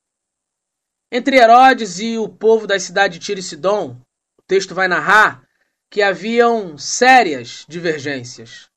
Entre 1.13 1.37
Herodes 1.37 2.01
e 2.01 2.17
o 2.17 2.27
povo 2.27 2.67
da 2.67 2.81
cidade 2.81 3.19
de 3.19 3.27
Tiro 3.27 3.39
e 3.39 3.43
Sidom, 3.43 4.01
o 4.39 4.43
texto 4.47 4.75
vai 4.75 4.89
narrar 4.89 5.47
que 5.91 6.01
haviam 6.01 6.79
sérias 6.79 7.67
divergências. 7.69 8.71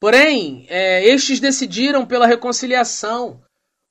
Porém, 0.00 0.64
é, 0.70 1.04
estes 1.04 1.40
decidiram 1.40 2.06
pela 2.06 2.26
reconciliação, 2.26 3.44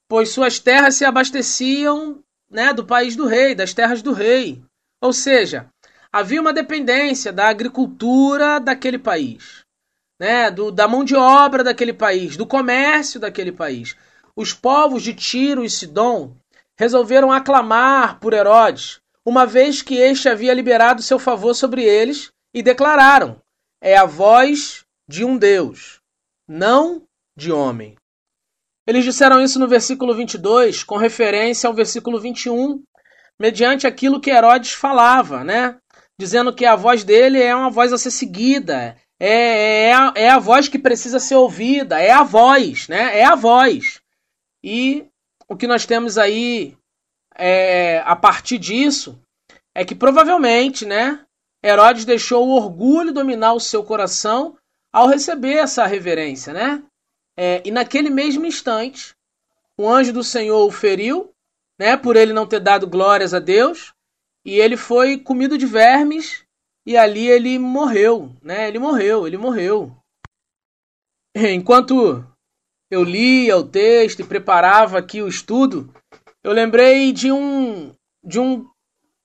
pois 0.07 0.29
suas 0.29 0.57
terras 0.57 0.95
se 0.95 1.05
abasteciam 1.05 2.23
né, 2.49 2.73
do 2.73 2.83
país 2.83 3.15
do 3.15 3.27
rei, 3.27 3.53
das 3.53 3.75
terras 3.75 4.01
do 4.01 4.11
rei. 4.11 4.65
Ou 4.99 5.13
seja, 5.13 5.69
havia 6.15 6.39
uma 6.39 6.53
dependência 6.53 7.33
da 7.33 7.49
agricultura 7.49 8.57
daquele 8.57 8.97
país, 8.97 9.65
né, 10.17 10.49
do, 10.49 10.71
da 10.71 10.87
mão 10.87 11.03
de 11.03 11.13
obra 11.13 11.61
daquele 11.61 11.91
país, 11.91 12.37
do 12.37 12.47
comércio 12.47 13.19
daquele 13.19 13.51
país. 13.51 13.97
Os 14.33 14.53
povos 14.53 15.03
de 15.03 15.13
Tiro 15.13 15.61
e 15.61 15.69
Sidom 15.69 16.33
resolveram 16.79 17.33
aclamar 17.33 18.17
por 18.21 18.31
Herodes, 18.31 19.01
uma 19.25 19.45
vez 19.45 19.81
que 19.81 19.95
este 19.95 20.29
havia 20.29 20.53
liberado 20.53 21.01
seu 21.01 21.19
favor 21.19 21.53
sobre 21.53 21.83
eles, 21.83 22.31
e 22.53 22.63
declararam: 22.63 23.41
é 23.81 23.97
a 23.97 24.05
voz 24.05 24.85
de 25.09 25.25
um 25.25 25.37
Deus, 25.37 25.99
não 26.47 27.03
de 27.35 27.51
homem. 27.51 27.97
Eles 28.87 29.03
disseram 29.03 29.41
isso 29.41 29.59
no 29.59 29.67
versículo 29.67 30.15
22, 30.15 30.81
com 30.81 30.95
referência 30.95 31.67
ao 31.67 31.73
versículo 31.73 32.21
21, 32.21 32.81
mediante 33.37 33.85
aquilo 33.85 34.21
que 34.21 34.29
Herodes 34.29 34.71
falava, 34.71 35.43
né? 35.43 35.77
Dizendo 36.17 36.53
que 36.53 36.65
a 36.65 36.75
voz 36.75 37.03
dele 37.03 37.41
é 37.41 37.55
uma 37.55 37.69
voz 37.69 37.91
a 37.91 37.97
ser 37.97 38.11
seguida, 38.11 38.97
é, 39.19 39.87
é, 39.87 39.93
a, 39.93 40.13
é 40.15 40.29
a 40.29 40.39
voz 40.39 40.67
que 40.67 40.79
precisa 40.79 41.19
ser 41.19 41.35
ouvida, 41.35 41.99
é 41.99 42.11
a 42.11 42.23
voz, 42.23 42.87
né? 42.87 43.19
É 43.19 43.25
a 43.25 43.35
voz. 43.35 44.01
E 44.63 45.05
o 45.47 45.55
que 45.55 45.67
nós 45.67 45.85
temos 45.85 46.17
aí 46.17 46.77
é, 47.35 47.99
a 48.05 48.15
partir 48.15 48.57
disso 48.57 49.19
é 49.73 49.85
que 49.85 49.95
provavelmente, 49.95 50.85
né? 50.85 51.25
Herodes 51.63 52.05
deixou 52.05 52.47
o 52.47 52.55
orgulho 52.55 53.13
dominar 53.13 53.53
o 53.53 53.59
seu 53.59 53.83
coração 53.83 54.57
ao 54.93 55.07
receber 55.07 55.53
essa 55.53 55.85
reverência, 55.85 56.53
né? 56.53 56.83
É, 57.37 57.61
e 57.65 57.71
naquele 57.71 58.09
mesmo 58.09 58.45
instante, 58.45 59.13
o 59.77 59.89
anjo 59.89 60.13
do 60.13 60.23
Senhor 60.23 60.65
o 60.65 60.71
feriu, 60.71 61.31
né? 61.79 61.97
Por 61.97 62.15
ele 62.15 62.33
não 62.33 62.47
ter 62.47 62.59
dado 62.59 62.87
glórias 62.87 63.33
a 63.33 63.39
Deus 63.39 63.94
e 64.45 64.59
ele 64.59 64.77
foi 64.77 65.17
comido 65.17 65.57
de 65.57 65.65
vermes 65.65 66.45
e 66.85 66.95
ali 66.95 67.27
ele 67.27 67.57
morreu, 67.57 68.31
né? 68.43 68.67
Ele 68.67 68.77
morreu, 68.77 69.25
ele 69.25 69.37
morreu. 69.37 69.95
Enquanto 71.35 72.23
eu 72.91 73.03
lia 73.03 73.57
o 73.57 73.67
texto 73.67 74.19
e 74.19 74.27
preparava 74.27 74.99
aqui 74.99 75.21
o 75.21 75.27
estudo, 75.27 75.91
eu 76.43 76.51
lembrei 76.51 77.11
de 77.11 77.31
um 77.31 77.91
de 78.23 78.39
um 78.39 78.69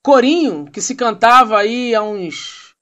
corinho 0.03 0.65
que 0.71 0.81
se 0.81 0.95
cantava 0.95 1.59
aí 1.59 1.93
há 1.93 2.01
uns 2.01 2.73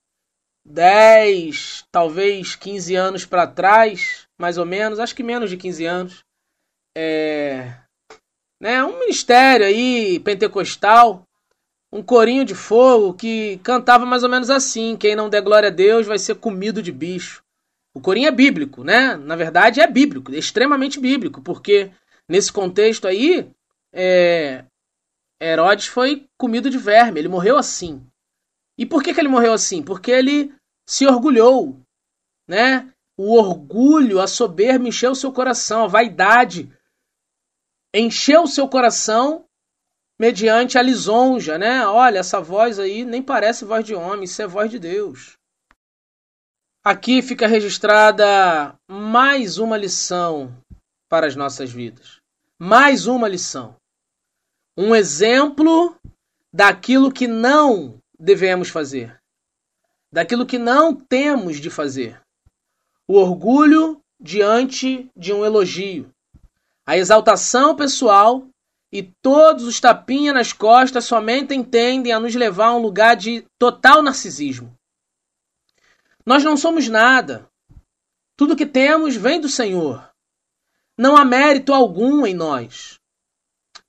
10, 0.65 1.85
talvez 1.91 2.55
15 2.55 2.95
anos 2.95 3.25
para 3.25 3.47
trás, 3.47 4.27
mais 4.39 4.57
ou 4.57 4.65
menos, 4.65 4.99
acho 4.99 5.15
que 5.15 5.23
menos 5.23 5.49
de 5.49 5.57
15 5.57 5.85
anos. 5.85 6.23
É, 6.97 7.73
né, 8.61 8.83
um 8.83 8.99
ministério 8.99 9.65
aí 9.65 10.19
pentecostal 10.19 11.23
um 11.91 12.03
corinho 12.03 12.45
de 12.45 12.53
fogo 12.53 13.13
que 13.13 13.57
cantava 13.63 14.05
mais 14.05 14.23
ou 14.23 14.29
menos 14.29 14.49
assim: 14.49 14.95
quem 14.95 15.15
não 15.15 15.29
der 15.29 15.41
glória 15.41 15.69
a 15.69 15.71
Deus 15.71 16.05
vai 16.05 16.19
ser 16.19 16.35
comido 16.35 16.81
de 16.81 16.91
bicho. 16.91 17.43
O 17.93 17.99
corinho 17.99 18.27
é 18.27 18.31
bíblico, 18.31 18.83
né? 18.83 19.15
Na 19.15 19.35
verdade 19.35 19.81
é 19.81 19.87
bíblico, 19.87 20.31
é 20.33 20.37
extremamente 20.37 20.99
bíblico, 20.99 21.41
porque 21.41 21.91
nesse 22.27 22.51
contexto 22.51 23.07
aí, 23.07 23.49
é... 23.91 24.63
Herodes 25.41 25.87
foi 25.87 26.27
comido 26.37 26.69
de 26.69 26.77
verme, 26.77 27.19
ele 27.19 27.27
morreu 27.27 27.57
assim. 27.57 28.05
E 28.77 28.85
por 28.85 29.01
que, 29.01 29.13
que 29.13 29.19
ele 29.19 29.29
morreu 29.29 29.53
assim? 29.53 29.81
Porque 29.81 30.11
ele 30.11 30.53
se 30.87 31.07
orgulhou, 31.07 31.79
né? 32.47 32.91
O 33.17 33.35
orgulho, 33.37 34.19
a 34.19 34.27
soberba 34.27 34.87
encheu 34.87 35.11
o 35.11 35.15
seu 35.15 35.31
coração, 35.31 35.83
a 35.83 35.87
vaidade 35.87 36.71
encheu 37.93 38.43
o 38.43 38.47
seu 38.47 38.67
coração 38.67 39.45
mediante 40.19 40.77
a 40.77 40.81
lisonja, 40.81 41.57
né? 41.57 41.87
Olha, 41.87 42.19
essa 42.19 42.41
voz 42.41 42.77
aí 42.77 43.05
nem 43.05 43.23
parece 43.23 43.63
voz 43.63 43.85
de 43.85 43.95
homem, 43.95 44.25
isso 44.25 44.41
é 44.41 44.47
voz 44.47 44.69
de 44.69 44.77
Deus. 44.77 45.37
Aqui 46.83 47.21
fica 47.21 47.47
registrada 47.47 48.75
mais 48.87 49.57
uma 49.57 49.77
lição 49.77 50.53
para 51.07 51.25
as 51.25 51.35
nossas 51.35 51.71
vidas. 51.71 52.19
Mais 52.57 53.07
uma 53.07 53.27
lição. 53.27 53.75
Um 54.77 54.93
exemplo 54.93 55.95
daquilo 56.51 57.11
que 57.11 57.27
não 57.27 57.97
devemos 58.17 58.69
fazer. 58.69 59.17
Daquilo 60.11 60.45
que 60.45 60.57
não 60.57 60.95
temos 60.95 61.57
de 61.57 61.69
fazer. 61.69 62.21
O 63.07 63.15
orgulho 63.15 64.01
diante 64.19 65.09
de 65.15 65.31
um 65.31 65.45
elogio. 65.45 66.09
A 66.85 66.97
exaltação 66.97 67.75
pessoal 67.75 68.48
e 68.91 69.03
todos 69.21 69.65
os 69.65 69.79
tapinhas 69.79 70.33
nas 70.33 70.53
costas 70.53 71.05
somente 71.05 71.63
tendem 71.63 72.11
a 72.11 72.19
nos 72.19 72.33
levar 72.33 72.67
a 72.67 72.75
um 72.75 72.81
lugar 72.81 73.15
de 73.15 73.45
total 73.57 74.01
narcisismo. 74.01 74.75
Nós 76.25 76.43
não 76.43 76.57
somos 76.57 76.87
nada. 76.87 77.49
Tudo 78.35 78.55
que 78.55 78.65
temos 78.65 79.15
vem 79.15 79.39
do 79.39 79.49
Senhor. 79.49 80.09
Não 80.97 81.15
há 81.15 81.23
mérito 81.23 81.73
algum 81.73 82.25
em 82.25 82.33
nós. 82.33 82.99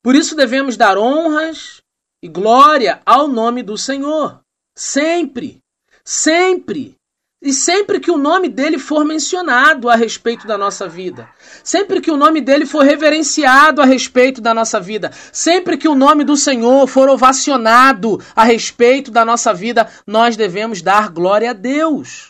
Por 0.02 0.14
isso 0.14 0.34
devemos 0.34 0.76
dar 0.76 0.96
honras 0.96 1.82
e 2.22 2.28
glória 2.28 3.02
ao 3.04 3.26
nome 3.26 3.62
do 3.62 3.76
Senhor. 3.76 4.40
Sempre, 4.76 5.62
sempre. 6.04 6.99
E 7.42 7.54
sempre 7.54 7.98
que 7.98 8.10
o 8.10 8.18
nome 8.18 8.50
dele 8.50 8.78
for 8.78 9.02
mencionado 9.02 9.88
a 9.88 9.96
respeito 9.96 10.46
da 10.46 10.58
nossa 10.58 10.86
vida, 10.86 11.26
sempre 11.64 11.98
que 11.98 12.10
o 12.10 12.16
nome 12.16 12.38
dele 12.42 12.66
for 12.66 12.84
reverenciado 12.84 13.80
a 13.80 13.86
respeito 13.86 14.42
da 14.42 14.52
nossa 14.52 14.78
vida, 14.78 15.10
sempre 15.32 15.78
que 15.78 15.88
o 15.88 15.94
nome 15.94 16.22
do 16.22 16.36
Senhor 16.36 16.86
for 16.86 17.08
ovacionado 17.08 18.20
a 18.36 18.44
respeito 18.44 19.10
da 19.10 19.24
nossa 19.24 19.54
vida, 19.54 19.88
nós 20.06 20.36
devemos 20.36 20.82
dar 20.82 21.08
glória 21.08 21.50
a 21.50 21.54
Deus. 21.54 22.29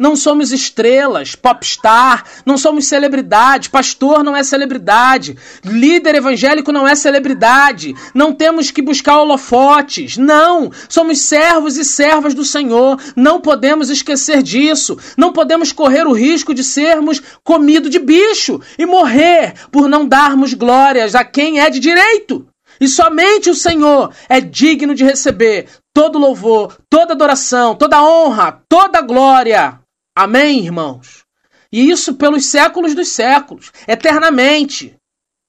Não 0.00 0.16
somos 0.16 0.50
estrelas, 0.50 1.34
popstar, 1.34 2.24
não 2.46 2.56
somos 2.56 2.86
celebridade, 2.86 3.68
pastor 3.68 4.24
não 4.24 4.34
é 4.34 4.42
celebridade, 4.42 5.36
líder 5.62 6.14
evangélico 6.14 6.72
não 6.72 6.88
é 6.88 6.94
celebridade, 6.94 7.94
não 8.14 8.32
temos 8.32 8.70
que 8.70 8.80
buscar 8.80 9.18
holofotes, 9.18 10.16
não, 10.16 10.72
somos 10.88 11.20
servos 11.20 11.76
e 11.76 11.84
servas 11.84 12.32
do 12.32 12.46
Senhor, 12.46 12.98
não 13.14 13.42
podemos 13.42 13.90
esquecer 13.90 14.42
disso, 14.42 14.96
não 15.18 15.34
podemos 15.34 15.70
correr 15.70 16.06
o 16.06 16.14
risco 16.14 16.54
de 16.54 16.64
sermos 16.64 17.20
comido 17.44 17.90
de 17.90 17.98
bicho 17.98 18.58
e 18.78 18.86
morrer 18.86 19.52
por 19.70 19.86
não 19.86 20.08
darmos 20.08 20.54
glórias 20.54 21.14
a 21.14 21.24
quem 21.24 21.60
é 21.60 21.68
de 21.68 21.78
direito. 21.78 22.46
E 22.80 22.88
somente 22.88 23.50
o 23.50 23.54
Senhor 23.54 24.10
é 24.30 24.40
digno 24.40 24.94
de 24.94 25.04
receber 25.04 25.66
todo 25.92 26.18
louvor, 26.18 26.78
toda 26.88 27.12
adoração, 27.12 27.74
toda 27.74 28.02
honra, 28.02 28.62
toda 28.66 29.02
glória. 29.02 29.79
Amém, 30.14 30.64
irmãos? 30.64 31.24
E 31.72 31.90
isso 31.90 32.14
pelos 32.16 32.46
séculos 32.46 32.94
dos 32.94 33.08
séculos, 33.08 33.72
eternamente. 33.86 34.96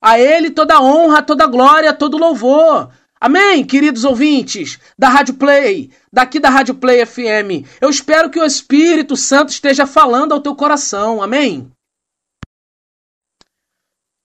A 0.01 0.19
Ele 0.19 0.49
toda 0.51 0.81
honra, 0.81 1.21
toda 1.21 1.47
glória, 1.47 1.93
todo 1.93 2.17
louvor. 2.17 2.91
Amém, 3.19 3.63
queridos 3.63 4.03
ouvintes 4.03 4.79
da 4.97 5.07
Rádio 5.07 5.35
Play, 5.35 5.91
daqui 6.11 6.39
da 6.39 6.49
Rádio 6.49 6.73
Play 6.73 7.05
FM. 7.05 7.67
Eu 7.79 7.87
espero 7.89 8.31
que 8.31 8.39
o 8.39 8.43
Espírito 8.43 9.15
Santo 9.15 9.49
esteja 9.49 9.85
falando 9.85 10.31
ao 10.31 10.41
teu 10.41 10.55
coração. 10.55 11.21
Amém? 11.21 11.71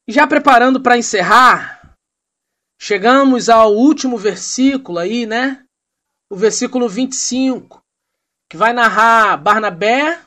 Já 0.09 0.27
preparando 0.27 0.81
para 0.81 0.97
encerrar, 0.97 1.95
chegamos 2.81 3.51
ao 3.51 3.75
último 3.75 4.17
versículo 4.17 4.99
aí, 4.99 5.27
né? 5.27 5.63
O 6.31 6.37
versículo 6.37 6.89
25, 6.89 7.83
que 8.49 8.57
vai 8.57 8.73
narrar 8.73 9.37
Barnabé 9.37 10.19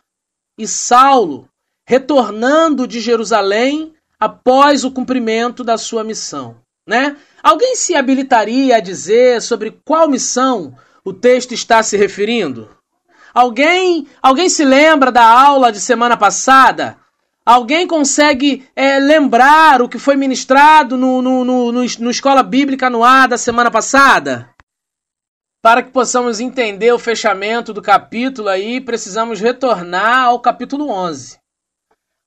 e 0.57 0.67
Saulo 0.67 1.49
retornando 1.85 2.87
de 2.87 2.99
Jerusalém 2.99 3.93
após 4.19 4.83
o 4.83 4.91
cumprimento 4.91 5.63
da 5.63 5.77
sua 5.77 6.03
missão, 6.03 6.57
né? 6.85 7.15
Alguém 7.41 7.75
se 7.75 7.95
habilitaria 7.95 8.75
a 8.75 8.81
dizer 8.81 9.41
sobre 9.41 9.79
qual 9.85 10.09
missão 10.09 10.75
o 11.05 11.13
texto 11.13 11.53
está 11.53 11.81
se 11.81 11.95
referindo? 11.95 12.69
Alguém, 13.33 14.07
alguém 14.21 14.49
se 14.49 14.65
lembra 14.65 15.11
da 15.11 15.25
aula 15.25 15.71
de 15.71 15.79
semana 15.79 16.17
passada? 16.17 16.97
Alguém 17.45 17.87
consegue 17.87 18.67
é, 18.75 18.99
lembrar 18.99 19.81
o 19.81 19.89
que 19.89 19.97
foi 19.97 20.15
ministrado 20.15 20.97
no, 20.97 21.21
no, 21.21 21.43
no, 21.43 21.71
no, 21.71 21.81
no 21.81 22.11
Escola 22.11 22.43
Bíblica 22.43 22.89
no 22.89 23.03
ar 23.03 23.27
da 23.27 23.37
semana 23.37 23.71
passada? 23.71 24.49
Para 25.61 25.83
que 25.83 25.91
possamos 25.91 26.39
entender 26.39 26.93
o 26.93 26.99
fechamento 26.99 27.73
do 27.73 27.81
capítulo 27.81 28.47
aí, 28.47 28.79
precisamos 28.79 29.41
retornar 29.41 30.27
ao 30.27 30.39
capítulo 30.39 30.89
11. 30.89 31.37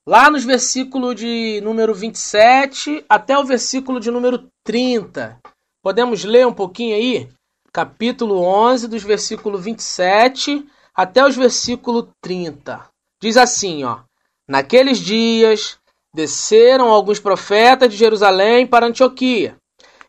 Lá 0.06 0.30
nos 0.30 0.44
versículos 0.44 1.16
de 1.16 1.58
número 1.62 1.94
27 1.94 3.02
até 3.08 3.38
o 3.38 3.44
versículo 3.44 3.98
de 3.98 4.10
número 4.10 4.50
30. 4.62 5.40
Podemos 5.82 6.24
ler 6.24 6.46
um 6.46 6.52
pouquinho 6.52 6.94
aí? 6.94 7.28
Capítulo 7.72 8.38
11, 8.42 8.86
dos 8.86 9.02
versículos 9.02 9.64
27 9.64 10.66
até 10.94 11.24
os 11.24 11.34
versículos 11.34 12.08
30. 12.20 12.86
Diz 13.18 13.38
assim, 13.38 13.82
ó: 13.82 14.00
Naqueles 14.46 14.98
dias 14.98 15.78
desceram 16.14 16.90
alguns 16.90 17.18
profetas 17.18 17.90
de 17.90 17.96
Jerusalém 17.96 18.66
para 18.66 18.84
Antioquia 18.84 19.56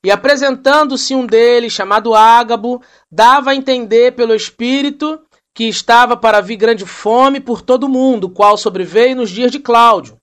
e 0.03 0.11
apresentando-se 0.11 1.15
um 1.15 1.25
deles, 1.25 1.71
chamado 1.71 2.13
Ágabo, 2.13 2.81
dava 3.09 3.51
a 3.51 3.55
entender 3.55 4.13
pelo 4.13 4.35
Espírito 4.35 5.21
que 5.53 5.65
estava 5.65 6.17
para 6.17 6.41
vir 6.41 6.57
grande 6.57 6.85
fome 6.85 7.39
por 7.39 7.61
todo 7.61 7.85
o 7.85 7.89
mundo, 7.89 8.29
qual 8.29 8.57
sobreveio 8.57 9.15
nos 9.15 9.29
dias 9.29 9.51
de 9.51 9.59
Cláudio. 9.59 10.17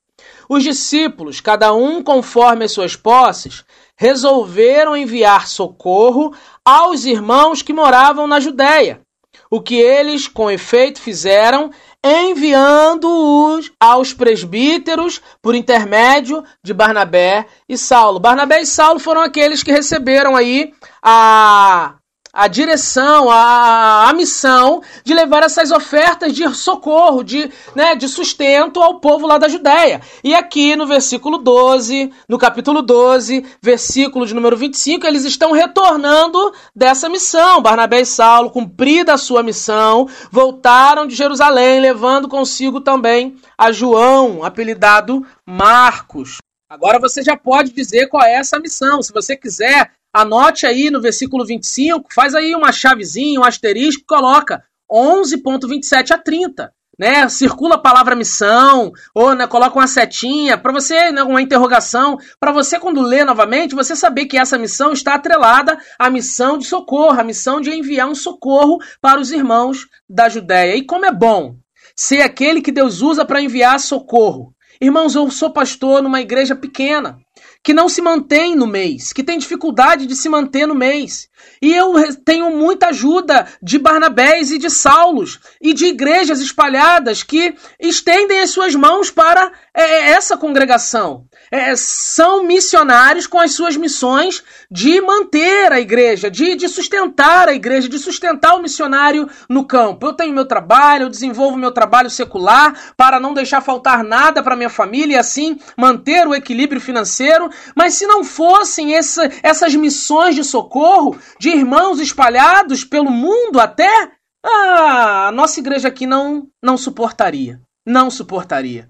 Os 0.47 0.63
discípulos, 0.63 1.39
cada 1.39 1.73
um 1.73 2.03
conforme 2.03 2.65
as 2.65 2.73
suas 2.73 2.95
posses, 2.95 3.63
resolveram 3.95 4.95
enviar 4.95 5.47
socorro 5.47 6.33
aos 6.63 7.05
irmãos 7.05 7.61
que 7.61 7.73
moravam 7.73 8.27
na 8.27 8.39
Judéia. 8.39 9.01
O 9.49 9.61
que 9.61 9.75
eles, 9.75 10.27
com 10.27 10.51
efeito, 10.51 11.01
fizeram 11.01 11.71
enviando-os 12.03 13.71
aos 13.79 14.13
presbíteros 14.13 15.21
por 15.41 15.53
intermédio 15.55 16.43
de 16.63 16.73
Barnabé 16.73 17.45
e 17.69 17.77
Saulo. 17.77 18.19
Barnabé 18.19 18.61
e 18.61 18.65
Saulo 18.65 18.99
foram 18.99 19.21
aqueles 19.21 19.61
que 19.61 19.71
receberam 19.71 20.35
aí 20.35 20.73
a 21.01 21.95
a 22.33 22.47
direção, 22.47 23.29
a, 23.29 24.09
a 24.09 24.13
missão 24.13 24.81
de 25.03 25.13
levar 25.13 25.43
essas 25.43 25.71
ofertas 25.71 26.33
de 26.33 26.47
socorro, 26.55 27.23
de, 27.23 27.51
né, 27.75 27.95
de 27.95 28.07
sustento 28.07 28.81
ao 28.81 28.99
povo 28.99 29.27
lá 29.27 29.37
da 29.37 29.47
Judéia. 29.47 30.01
E 30.23 30.33
aqui 30.33 30.75
no 30.75 30.87
versículo 30.87 31.37
12, 31.37 32.11
no 32.27 32.37
capítulo 32.37 32.81
12, 32.81 33.45
versículo 33.61 34.25
de 34.25 34.33
número 34.33 34.55
25, 34.55 35.05
eles 35.05 35.25
estão 35.25 35.51
retornando 35.51 36.53
dessa 36.75 37.09
missão. 37.09 37.61
Barnabé 37.61 38.01
e 38.01 38.05
Saulo, 38.05 38.49
cumprida 38.49 39.13
a 39.13 39.17
sua 39.17 39.43
missão, 39.43 40.07
voltaram 40.31 41.05
de 41.05 41.15
Jerusalém, 41.15 41.79
levando 41.79 42.29
consigo 42.29 42.79
também 42.79 43.35
a 43.57 43.71
João, 43.71 44.43
apelidado 44.43 45.25
Marcos. 45.45 46.37
Agora 46.69 46.97
você 46.99 47.21
já 47.21 47.35
pode 47.35 47.73
dizer 47.73 48.07
qual 48.07 48.23
é 48.23 48.35
essa 48.35 48.57
missão. 48.57 49.01
Se 49.01 49.11
você 49.11 49.35
quiser, 49.35 49.91
Anote 50.13 50.65
aí 50.65 50.89
no 50.89 51.01
versículo 51.01 51.45
25, 51.45 52.13
faz 52.13 52.35
aí 52.35 52.53
uma 52.53 52.71
chavezinha, 52.71 53.39
um 53.39 53.43
asterisco, 53.43 54.03
coloca 54.05 54.63
11.27 54.91 56.11
a 56.11 56.17
30. 56.17 56.73
Né, 56.99 57.27
circula 57.29 57.75
a 57.75 57.81
palavra 57.81 58.15
missão, 58.15 58.91
ou 59.15 59.33
né, 59.33 59.47
coloca 59.47 59.79
uma 59.79 59.87
setinha, 59.87 60.55
para 60.55 60.71
você, 60.71 61.11
né, 61.11 61.23
uma 61.23 61.41
interrogação, 61.41 62.19
para 62.39 62.51
você, 62.51 62.77
quando 62.77 63.01
lê 63.01 63.23
novamente, 63.23 63.73
você 63.73 63.95
saber 63.95 64.27
que 64.27 64.37
essa 64.37 64.55
missão 64.55 64.91
está 64.91 65.15
atrelada 65.15 65.79
à 65.97 66.11
missão 66.11 66.59
de 66.59 66.65
socorro, 66.65 67.19
à 67.19 67.23
missão 67.23 67.59
de 67.59 67.71
enviar 67.71 68.07
um 68.07 68.13
socorro 68.13 68.77
para 69.01 69.19
os 69.19 69.31
irmãos 69.31 69.87
da 70.07 70.29
Judéia. 70.29 70.75
E 70.75 70.85
como 70.85 71.05
é 71.05 71.11
bom 71.11 71.55
ser 71.95 72.21
aquele 72.21 72.61
que 72.61 72.71
Deus 72.71 73.01
usa 73.01 73.25
para 73.25 73.41
enviar 73.41 73.79
socorro. 73.79 74.53
Irmãos, 74.79 75.15
eu 75.15 75.29
sou 75.31 75.51
pastor 75.51 76.03
numa 76.03 76.21
igreja 76.21 76.55
pequena 76.55 77.17
que 77.63 77.73
não 77.73 77.87
se 77.87 78.01
mantém 78.01 78.55
no 78.55 78.67
mês, 78.67 79.13
que 79.13 79.23
tem 79.23 79.37
dificuldade 79.37 80.05
de 80.05 80.15
se 80.15 80.27
manter 80.27 80.65
no 80.65 80.75
mês. 80.75 81.29
E 81.61 81.73
eu 81.73 81.93
tenho 82.25 82.49
muita 82.49 82.87
ajuda 82.87 83.47
de 83.61 83.77
Barnabés 83.77 84.51
e 84.51 84.57
de 84.57 84.69
Saulos 84.69 85.39
e 85.61 85.73
de 85.73 85.85
igrejas 85.85 86.39
espalhadas 86.39 87.23
que 87.23 87.53
estendem 87.79 88.39
as 88.39 88.49
suas 88.49 88.73
mãos 88.73 89.11
para 89.11 89.51
é, 89.73 90.11
essa 90.11 90.35
congregação. 90.35 91.25
É, 91.51 91.75
são 91.75 92.43
missionários 92.43 93.27
com 93.27 93.39
as 93.39 93.53
suas 93.53 93.75
missões 93.75 94.43
de 94.69 95.01
manter 95.01 95.71
a 95.71 95.79
igreja, 95.79 96.31
de, 96.31 96.55
de 96.55 96.67
sustentar 96.69 97.49
a 97.49 97.53
igreja, 97.53 97.89
de 97.89 97.99
sustentar 97.99 98.55
o 98.55 98.61
missionário 98.61 99.29
no 99.49 99.65
campo. 99.65 100.07
Eu 100.07 100.13
tenho 100.13 100.33
meu 100.33 100.45
trabalho, 100.45 101.03
eu 101.03 101.09
desenvolvo 101.09 101.57
meu 101.57 101.71
trabalho 101.71 102.09
secular 102.09 102.93
para 102.95 103.19
não 103.19 103.33
deixar 103.33 103.61
faltar 103.61 104.03
nada 104.03 104.41
para 104.41 104.55
minha 104.55 104.69
família 104.69 105.15
e 105.15 105.17
assim 105.17 105.59
manter 105.77 106.25
o 106.25 106.33
equilíbrio 106.33 106.79
financeiro. 106.79 107.49
Mas 107.75 107.95
se 107.95 108.07
não 108.07 108.23
fossem 108.23 108.95
essa, 108.95 109.29
essas 109.43 109.75
missões 109.75 110.35
de 110.35 110.43
socorro, 110.43 111.17
de 111.39 111.49
irmãos 111.49 111.99
espalhados 111.99 112.83
pelo 112.83 113.11
mundo 113.11 113.59
até, 113.59 114.11
ah, 114.43 115.27
a 115.27 115.31
nossa 115.31 115.59
igreja 115.59 115.87
aqui 115.87 116.05
não, 116.05 116.47
não 116.61 116.77
suportaria. 116.77 117.61
Não 117.85 118.09
suportaria. 118.09 118.89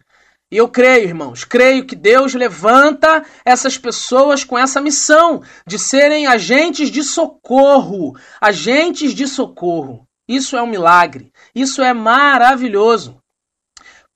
E 0.52 0.58
eu 0.58 0.68
creio, 0.68 1.08
irmãos, 1.08 1.46
creio 1.46 1.86
que 1.86 1.96
Deus 1.96 2.34
levanta 2.34 3.24
essas 3.46 3.78
pessoas 3.78 4.44
com 4.44 4.58
essa 4.58 4.82
missão 4.82 5.42
de 5.66 5.80
serem 5.80 6.28
agentes 6.28 6.92
de 6.92 7.04
socorro. 7.04 8.18
Agentes 8.42 9.14
de 9.14 9.28
socorro. 9.28 10.06
Isso 10.28 10.58
é 10.58 10.62
um 10.62 10.68
milagre. 10.68 11.32
Isso 11.56 11.82
é 11.82 11.94
maravilhoso. 11.94 13.18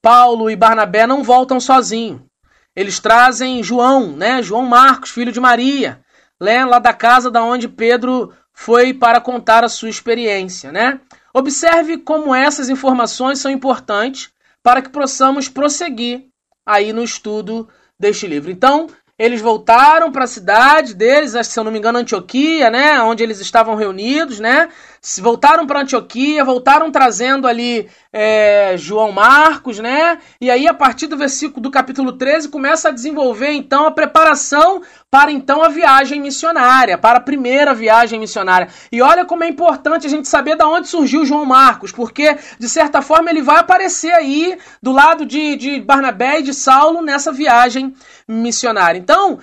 Paulo 0.01 0.49
e 0.49 0.55
Barnabé 0.55 1.07
não 1.07 1.23
voltam 1.23 1.59
sozinhos. 1.59 2.21
Eles 2.75 2.99
trazem 2.99 3.63
João, 3.63 4.15
né? 4.15 4.43
João 4.43 4.63
Marcos, 4.65 5.11
filho 5.11 5.31
de 5.31 5.39
Maria, 5.39 6.01
né, 6.41 6.65
lá 6.65 6.79
da 6.79 6.93
casa 6.93 7.31
da 7.31 7.43
onde 7.43 7.67
Pedro 7.67 8.33
foi 8.53 8.93
para 8.93 9.19
contar 9.19 9.63
a 9.63 9.69
sua 9.69 9.89
experiência, 9.89 10.71
né? 10.71 10.99
Observe 11.33 11.97
como 11.97 12.33
essas 12.33 12.69
informações 12.69 13.39
são 13.39 13.51
importantes 13.51 14.31
para 14.63 14.81
que 14.81 14.89
possamos 14.89 15.49
prosseguir 15.49 16.25
aí 16.65 16.93
no 16.93 17.03
estudo 17.03 17.67
deste 17.99 18.25
livro. 18.25 18.49
Então, 18.49 18.87
eles 19.17 19.41
voltaram 19.41 20.11
para 20.11 20.25
a 20.25 20.27
cidade 20.27 20.93
deles, 20.93 21.33
se 21.47 21.59
eu 21.59 21.63
não 21.63 21.71
me 21.71 21.77
engano, 21.77 21.99
Antioquia, 21.99 22.69
né, 22.69 23.01
onde 23.01 23.23
eles 23.23 23.39
estavam 23.39 23.75
reunidos, 23.75 24.39
né? 24.39 24.69
Voltaram 25.21 25.67
para 25.67 25.81
Antioquia, 25.81 26.43
voltaram 26.43 26.91
trazendo 26.91 27.47
ali 27.47 27.87
é, 28.11 28.75
João 28.75 29.11
Marcos, 29.11 29.77
né? 29.77 30.17
E 30.41 30.49
aí, 30.49 30.67
a 30.67 30.73
partir 30.73 31.05
do 31.05 31.15
versículo 31.15 31.61
do 31.61 31.69
capítulo 31.69 32.13
13, 32.13 32.49
começa 32.49 32.89
a 32.89 32.91
desenvolver 32.91 33.51
então 33.51 33.85
a 33.85 33.91
preparação 33.91 34.81
para 35.11 35.31
então 35.31 35.63
a 35.63 35.69
viagem 35.69 36.19
missionária, 36.19 36.97
para 36.97 37.19
a 37.19 37.21
primeira 37.21 37.73
viagem 37.73 38.19
missionária. 38.19 38.67
E 38.91 39.01
olha 39.01 39.25
como 39.25 39.43
é 39.43 39.47
importante 39.47 40.07
a 40.07 40.09
gente 40.09 40.27
saber 40.27 40.55
da 40.55 40.67
onde 40.67 40.87
surgiu 40.87 41.23
João 41.23 41.45
Marcos, 41.45 41.91
porque 41.91 42.35
de 42.57 42.67
certa 42.67 43.01
forma 43.01 43.29
ele 43.29 43.43
vai 43.43 43.59
aparecer 43.59 44.11
aí 44.11 44.57
do 44.81 44.91
lado 44.91 45.23
de, 45.23 45.55
de 45.55 45.81
Barnabé 45.81 46.39
e 46.39 46.43
de 46.43 46.53
Saulo 46.53 47.03
nessa 47.03 47.31
viagem 47.31 47.93
missionária. 48.27 48.97
Então, 48.97 49.39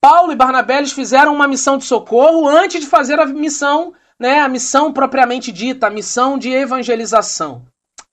Paulo 0.00 0.30
e 0.30 0.36
Barnabé 0.36 0.84
fizeram 0.86 1.34
uma 1.34 1.48
missão 1.48 1.78
de 1.78 1.84
socorro 1.84 2.46
antes 2.46 2.80
de 2.80 2.86
fazer 2.86 3.18
a 3.18 3.26
missão, 3.26 3.94
né, 4.18 4.40
a 4.40 4.48
missão 4.48 4.92
propriamente 4.92 5.52
dita, 5.52 5.86
a 5.86 5.90
missão 5.90 6.38
de 6.38 6.50
evangelização. 6.50 7.66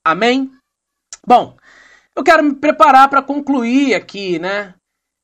Amém? 0.03 0.51
Bom, 1.25 1.55
eu 2.15 2.23
quero 2.23 2.43
me 2.43 2.53
preparar 2.53 3.09
para 3.09 3.21
concluir 3.21 3.95
aqui, 3.95 4.37
né? 4.37 4.75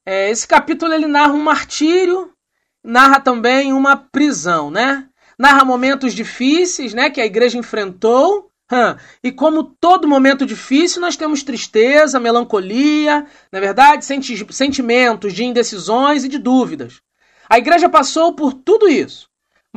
É, 0.06 0.30
esse 0.30 0.48
capítulo 0.48 0.94
ele 0.94 1.06
narra 1.06 1.34
um 1.34 1.44
martírio, 1.44 2.32
narra 2.84 3.20
também 3.20 3.74
uma 3.74 3.96
prisão, 3.96 4.72
né? 4.72 5.08
Narra 5.38 5.64
momentos 5.64 6.14
difíceis, 6.14 6.94
né, 6.94 7.10
que 7.10 7.22
a 7.22 7.26
igreja 7.26 7.58
enfrentou. 7.58 8.50
E 9.24 9.32
como 9.32 9.64
todo 9.64 10.08
momento 10.08 10.46
difícil, 10.46 11.02
nós 11.02 11.16
temos 11.16 11.44
tristeza, 11.44 12.20
melancolia, 12.20 13.26
na 13.52 13.58
é 13.58 13.62
verdade, 13.62 14.06
senti 14.06 14.46
sentimentos 14.54 15.34
de 15.34 15.44
indecisões 15.44 16.24
e 16.24 16.28
de 16.28 16.38
dúvidas. 16.38 17.02
A 17.50 17.58
igreja 17.58 17.90
passou 17.90 18.34
por 18.34 18.54
tudo 18.54 18.88
isso. 18.88 19.29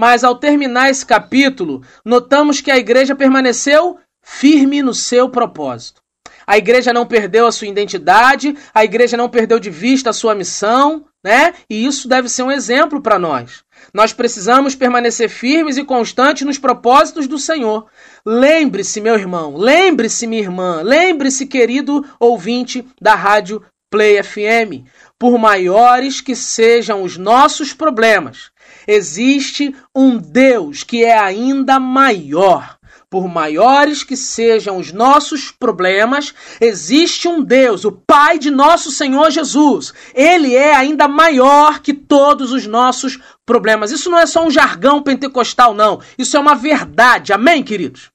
Mas 0.02 0.24
ao 0.24 0.34
terminar 0.34 0.90
esse 0.90 1.06
capítulo, 1.06 1.80
notamos 2.04 2.60
que 2.60 2.72
a 2.72 2.76
igreja 2.76 3.14
permaneceu 3.14 4.00
firme 4.20 4.82
no 4.82 4.92
seu 4.92 5.28
propósito. 5.28 6.02
A 6.44 6.58
igreja 6.58 6.92
não 6.92 7.06
perdeu 7.06 7.46
a 7.46 7.52
sua 7.52 7.68
identidade, 7.68 8.56
a 8.74 8.82
igreja 8.82 9.16
não 9.16 9.28
perdeu 9.28 9.60
de 9.60 9.70
vista 9.70 10.10
a 10.10 10.12
sua 10.12 10.34
missão, 10.34 11.04
né? 11.22 11.54
E 11.70 11.86
isso 11.86 12.08
deve 12.08 12.28
ser 12.28 12.42
um 12.42 12.50
exemplo 12.50 13.00
para 13.00 13.16
nós. 13.16 13.62
Nós 13.94 14.12
precisamos 14.12 14.74
permanecer 14.74 15.28
firmes 15.28 15.76
e 15.76 15.84
constantes 15.84 16.44
nos 16.44 16.58
propósitos 16.58 17.28
do 17.28 17.38
Senhor. 17.38 17.86
Lembre-se, 18.26 19.00
meu 19.00 19.14
irmão, 19.14 19.56
lembre-se, 19.56 20.26
minha 20.26 20.42
irmã, 20.42 20.82
lembre-se, 20.82 21.46
querido 21.46 22.04
ouvinte 22.18 22.84
da 23.00 23.14
Rádio 23.14 23.62
Play 23.88 24.20
FM, 24.20 24.88
por 25.16 25.38
maiores 25.38 26.20
que 26.20 26.34
sejam 26.34 27.02
os 27.02 27.18
nossos 27.18 27.74
problemas, 27.74 28.50
existe 28.86 29.74
um 29.94 30.16
Deus 30.16 30.82
que 30.82 31.04
é 31.04 31.18
ainda 31.18 31.78
maior. 31.78 32.78
Por 33.08 33.28
maiores 33.28 34.02
que 34.02 34.16
sejam 34.16 34.78
os 34.78 34.90
nossos 34.90 35.50
problemas, 35.50 36.34
existe 36.58 37.28
um 37.28 37.42
Deus, 37.42 37.84
o 37.84 37.92
Pai 37.92 38.38
de 38.38 38.50
nosso 38.50 38.90
Senhor 38.90 39.30
Jesus. 39.30 39.92
Ele 40.14 40.54
é 40.54 40.74
ainda 40.74 41.06
maior 41.06 41.80
que 41.80 41.92
todos 41.92 42.52
os 42.52 42.66
nossos 42.66 43.18
problemas. 43.44 43.90
Isso 43.90 44.10
não 44.10 44.18
é 44.18 44.24
só 44.24 44.46
um 44.46 44.50
jargão 44.50 45.02
pentecostal, 45.02 45.74
não. 45.74 46.00
Isso 46.16 46.38
é 46.38 46.40
uma 46.40 46.54
verdade. 46.54 47.34
Amém, 47.34 47.62
queridos? 47.62 48.10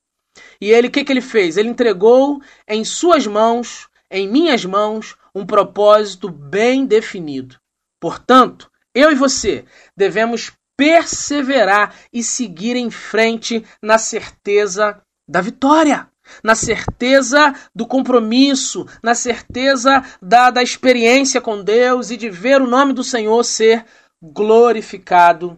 E 0.60 0.72
ele, 0.72 0.88
o 0.88 0.92
que, 0.92 1.04
que 1.04 1.14
ele 1.14 1.22
fez? 1.22 1.58
Ele 1.58 1.70
entregou 1.70 2.42
em 2.68 2.84
suas 2.84 3.28
mãos, 3.28 3.88
em 4.10 4.28
minhas 4.28 4.66
mãos, 4.66 5.16
um 5.34 5.46
propósito 5.46 6.30
bem 6.30 6.86
definido. 6.86 7.58
Portanto, 8.00 8.70
eu 8.94 9.12
e 9.12 9.16
você 9.16 9.66
devemos 9.98 10.52
perseverar 10.78 11.96
e 12.14 12.24
seguir 12.24 12.76
em 12.76 12.92
frente 12.92 13.66
na 13.82 13.98
certeza 13.98 15.02
da 15.28 15.42
vitória, 15.42 16.08
na 16.44 16.56
certeza 16.56 17.54
do 17.74 17.88
compromisso, 17.88 18.86
na 19.02 19.16
certeza 19.16 20.04
da, 20.22 20.52
da 20.52 20.62
experiência 20.62 21.42
com 21.42 21.64
Deus 21.64 22.12
e 22.12 22.18
de 22.18 22.30
ver 22.30 22.62
o 22.62 22.68
nome 22.68 22.94
do 22.94 23.04
Senhor 23.04 23.44
ser 23.44 23.84
glorificado 24.22 25.58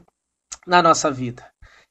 na 0.66 0.82
nossa 0.82 1.12
vida. 1.12 1.46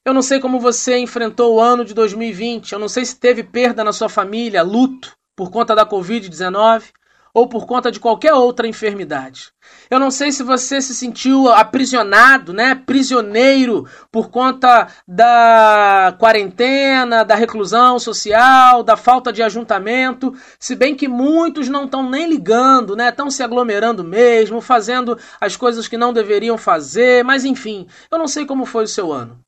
Eu 0.05 0.13
não 0.13 0.21
sei 0.21 0.39
como 0.39 0.59
você 0.59 0.97
enfrentou 0.97 1.55
o 1.55 1.59
ano 1.59 1.85
de 1.85 1.93
2020, 1.93 2.71
eu 2.71 2.79
não 2.79 2.89
sei 2.89 3.05
se 3.05 3.19
teve 3.19 3.43
perda 3.43 3.83
na 3.83 3.93
sua 3.93 4.09
família, 4.09 4.63
luto 4.63 5.15
por 5.35 5.51
conta 5.51 5.75
da 5.75 5.85
Covid-19 5.85 6.85
ou 7.33 7.47
por 7.47 7.67
conta 7.67 7.91
de 7.91 7.99
qualquer 7.99 8.33
outra 8.33 8.67
enfermidade. 8.67 9.51
Eu 9.89 9.99
não 9.99 10.11
sei 10.11 10.31
se 10.31 10.43
você 10.43 10.79
se 10.81 10.93
sentiu 10.93 11.49
aprisionado, 11.49 12.53
né, 12.53 12.75
prisioneiro 12.75 13.87
por 14.11 14.29
conta 14.29 14.87
da 15.07 16.15
quarentena, 16.19 17.25
da 17.25 17.33
reclusão 17.33 17.97
social, 17.97 18.83
da 18.83 18.95
falta 18.95 19.33
de 19.33 19.41
ajuntamento, 19.41 20.31
se 20.59 20.75
bem 20.75 20.95
que 20.95 21.07
muitos 21.07 21.67
não 21.67 21.85
estão 21.85 22.07
nem 22.07 22.29
ligando, 22.29 22.95
né, 22.95 23.09
estão 23.09 23.31
se 23.31 23.41
aglomerando 23.41 24.03
mesmo, 24.03 24.61
fazendo 24.61 25.17
as 25.41 25.57
coisas 25.57 25.87
que 25.87 25.97
não 25.97 26.13
deveriam 26.13 26.57
fazer, 26.57 27.23
mas 27.23 27.43
enfim, 27.43 27.87
eu 28.11 28.19
não 28.19 28.27
sei 28.27 28.45
como 28.45 28.67
foi 28.67 28.83
o 28.83 28.87
seu 28.87 29.11
ano. 29.11 29.39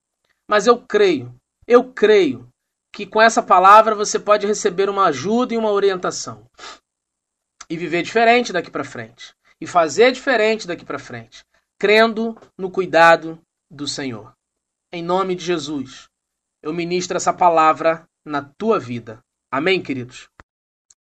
Mas 0.49 0.65
eu 0.65 0.75
creio, 0.79 1.31
eu 1.67 1.83
creio 1.83 2.47
que 2.91 3.05
com 3.05 3.21
essa 3.21 3.43
palavra 3.43 3.93
você 3.93 4.17
pode 4.17 4.47
receber 4.47 4.89
uma 4.89 5.05
ajuda 5.05 5.53
e 5.53 5.57
uma 5.57 5.71
orientação. 5.71 6.47
E 7.69 7.77
viver 7.77 8.01
diferente 8.01 8.51
daqui 8.51 8.71
para 8.71 8.83
frente 8.83 9.35
e 9.61 9.67
fazer 9.67 10.11
diferente 10.11 10.67
daqui 10.67 10.83
para 10.83 10.97
frente, 10.97 11.45
crendo 11.77 12.35
no 12.57 12.71
cuidado 12.71 13.39
do 13.69 13.87
Senhor. 13.87 14.35
Em 14.91 15.03
nome 15.03 15.35
de 15.35 15.45
Jesus, 15.45 16.09
eu 16.61 16.73
ministro 16.73 17.15
essa 17.15 17.31
palavra 17.31 18.09
na 18.25 18.41
tua 18.41 18.79
vida. 18.79 19.23
Amém, 19.51 19.81
queridos. 19.81 20.27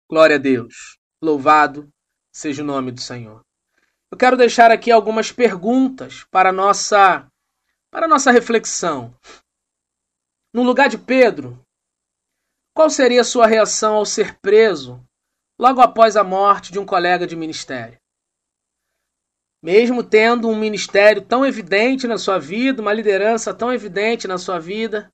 Glória 0.09 0.37
a 0.37 0.39
Deus. 0.39 0.99
Louvado 1.23 1.91
seja 2.31 2.63
o 2.63 2.67
nome 2.67 2.93
do 2.93 3.01
Senhor. 3.01 3.45
Eu 4.11 4.19
quero 4.19 4.37
deixar 4.37 4.71
aqui 4.71 4.91
algumas 4.91 5.33
perguntas 5.33 6.25
para 6.31 6.53
nossa 6.53 7.27
para 7.91 8.07
nossa 8.07 8.31
reflexão. 8.31 9.13
No 10.53 10.63
lugar 10.63 10.89
de 10.89 10.99
Pedro, 10.99 11.65
qual 12.73 12.89
seria 12.89 13.21
a 13.21 13.25
sua 13.25 13.47
reação 13.47 13.97
ao 13.97 14.07
ser 14.07 14.39
preso 14.41 15.05
logo 15.59 15.83
após 15.83 16.17
a 16.17 16.25
morte 16.25 16.73
de 16.73 16.79
um 16.79 16.87
colega 16.87 17.27
de 17.27 17.37
ministério. 17.37 18.00
Mesmo 19.63 20.03
tendo 20.03 20.49
um 20.49 20.57
ministério 20.57 21.23
tão 21.23 21.45
evidente 21.45 22.07
na 22.07 22.17
sua 22.17 22.39
vida, 22.39 22.81
uma 22.81 22.93
liderança 22.93 23.53
tão 23.53 23.73
evidente 23.73 24.27
na 24.27 24.39
sua 24.39 24.59
vida, 24.59 25.13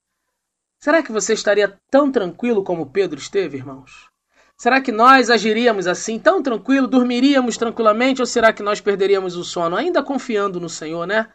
será 0.78 1.02
que 1.02 1.10
você 1.10 1.34
estaria 1.34 1.78
tão 1.90 2.12
tranquilo 2.12 2.62
como 2.62 2.90
Pedro 2.90 3.18
esteve, 3.18 3.56
irmãos? 3.56 4.08
Será 4.56 4.80
que 4.80 4.92
nós 4.92 5.28
agiríamos 5.30 5.86
assim, 5.86 6.18
tão 6.18 6.42
tranquilo, 6.42 6.86
dormiríamos 6.86 7.56
tranquilamente, 7.56 8.22
ou 8.22 8.26
será 8.26 8.52
que 8.52 8.62
nós 8.62 8.80
perderíamos 8.80 9.36
o 9.36 9.44
sono, 9.44 9.76
ainda 9.76 10.02
confiando 10.02 10.60
no 10.60 10.68
Senhor, 10.68 11.06
né? 11.06 11.28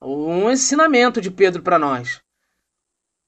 Um 0.00 0.50
ensinamento 0.50 1.20
de 1.20 1.30
Pedro 1.30 1.62
para 1.62 1.78
nós. 1.78 2.20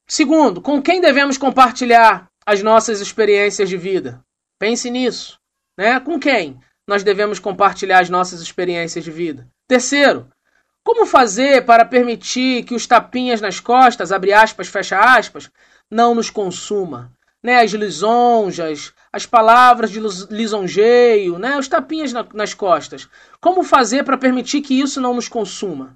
Segundo, 0.07 0.62
com 0.62 0.81
quem 0.81 1.01
devemos 1.01 1.37
compartilhar 1.37 2.31
as 2.47 2.62
nossas 2.62 3.01
experiências 3.01 3.69
de 3.69 3.77
vida? 3.77 4.25
Pense 4.59 4.91
nisso. 4.91 5.39
Né? 5.77 6.01
Com 6.01 6.19
quem 6.19 6.59
nós 6.89 7.05
devemos 7.05 7.39
compartilhar 7.39 8.01
as 8.01 8.09
nossas 8.09 8.41
experiências 8.41 9.05
de 9.05 9.11
vida? 9.11 9.47
Terceiro, 9.68 10.26
como 10.82 11.05
fazer 11.05 11.66
para 11.66 11.84
permitir 11.84 12.64
que 12.64 12.74
os 12.74 12.86
tapinhas 12.86 13.43
nas 13.43 13.61
costas, 13.61 14.11
abre 14.11 14.32
aspas, 14.32 14.68
fecha 14.68 14.99
aspas, 14.99 15.51
não 15.91 16.14
nos 16.14 16.30
consuma? 16.30 17.12
Né? 17.43 17.61
As 17.61 17.70
lisonjas, 17.72 18.95
as 19.12 19.26
palavras 19.26 19.91
de 19.91 20.01
lisonjeio, 20.30 21.39
né? 21.39 21.59
os 21.59 21.68
tapinhas 21.68 22.11
na, 22.14 22.26
nas 22.32 22.55
costas. 22.55 23.07
Como 23.39 23.62
fazer 23.62 24.03
para 24.03 24.16
permitir 24.16 24.62
que 24.62 24.80
isso 24.80 24.99
não 24.99 25.12
nos 25.12 25.28
consuma? 25.28 25.95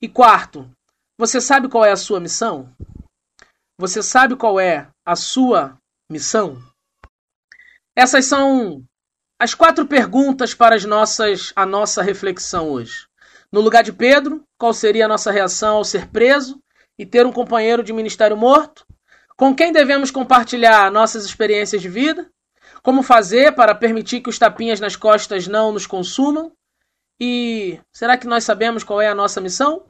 E 0.00 0.08
quarto, 0.08 0.70
você 1.16 1.40
sabe 1.40 1.68
qual 1.68 1.86
é 1.86 1.90
a 1.90 1.96
sua 1.96 2.20
missão? 2.20 2.70
Você 3.78 4.02
sabe 4.02 4.36
qual 4.36 4.60
é 4.60 4.88
a 5.06 5.16
sua 5.16 5.78
missão? 6.10 6.62
Essas 7.96 8.26
são 8.26 8.84
as 9.44 9.52
quatro 9.52 9.86
perguntas 9.86 10.54
para 10.54 10.74
as 10.74 10.86
nossas, 10.86 11.52
a 11.54 11.66
nossa 11.66 12.00
reflexão 12.00 12.70
hoje. 12.70 13.06
No 13.52 13.60
lugar 13.60 13.82
de 13.82 13.92
Pedro, 13.92 14.42
qual 14.56 14.72
seria 14.72 15.04
a 15.04 15.08
nossa 15.08 15.30
reação 15.30 15.76
ao 15.76 15.84
ser 15.84 16.08
preso 16.08 16.58
e 16.98 17.04
ter 17.04 17.26
um 17.26 17.32
companheiro 17.32 17.82
de 17.82 17.92
ministério 17.92 18.38
morto? 18.38 18.86
Com 19.36 19.54
quem 19.54 19.70
devemos 19.70 20.10
compartilhar 20.10 20.90
nossas 20.90 21.26
experiências 21.26 21.82
de 21.82 21.90
vida? 21.90 22.30
Como 22.82 23.02
fazer 23.02 23.54
para 23.54 23.74
permitir 23.74 24.22
que 24.22 24.30
os 24.30 24.38
tapinhas 24.38 24.80
nas 24.80 24.96
costas 24.96 25.46
não 25.46 25.72
nos 25.72 25.86
consumam? 25.86 26.50
E 27.20 27.78
será 27.92 28.16
que 28.16 28.26
nós 28.26 28.44
sabemos 28.44 28.82
qual 28.82 28.98
é 28.98 29.08
a 29.08 29.14
nossa 29.14 29.42
missão? 29.42 29.84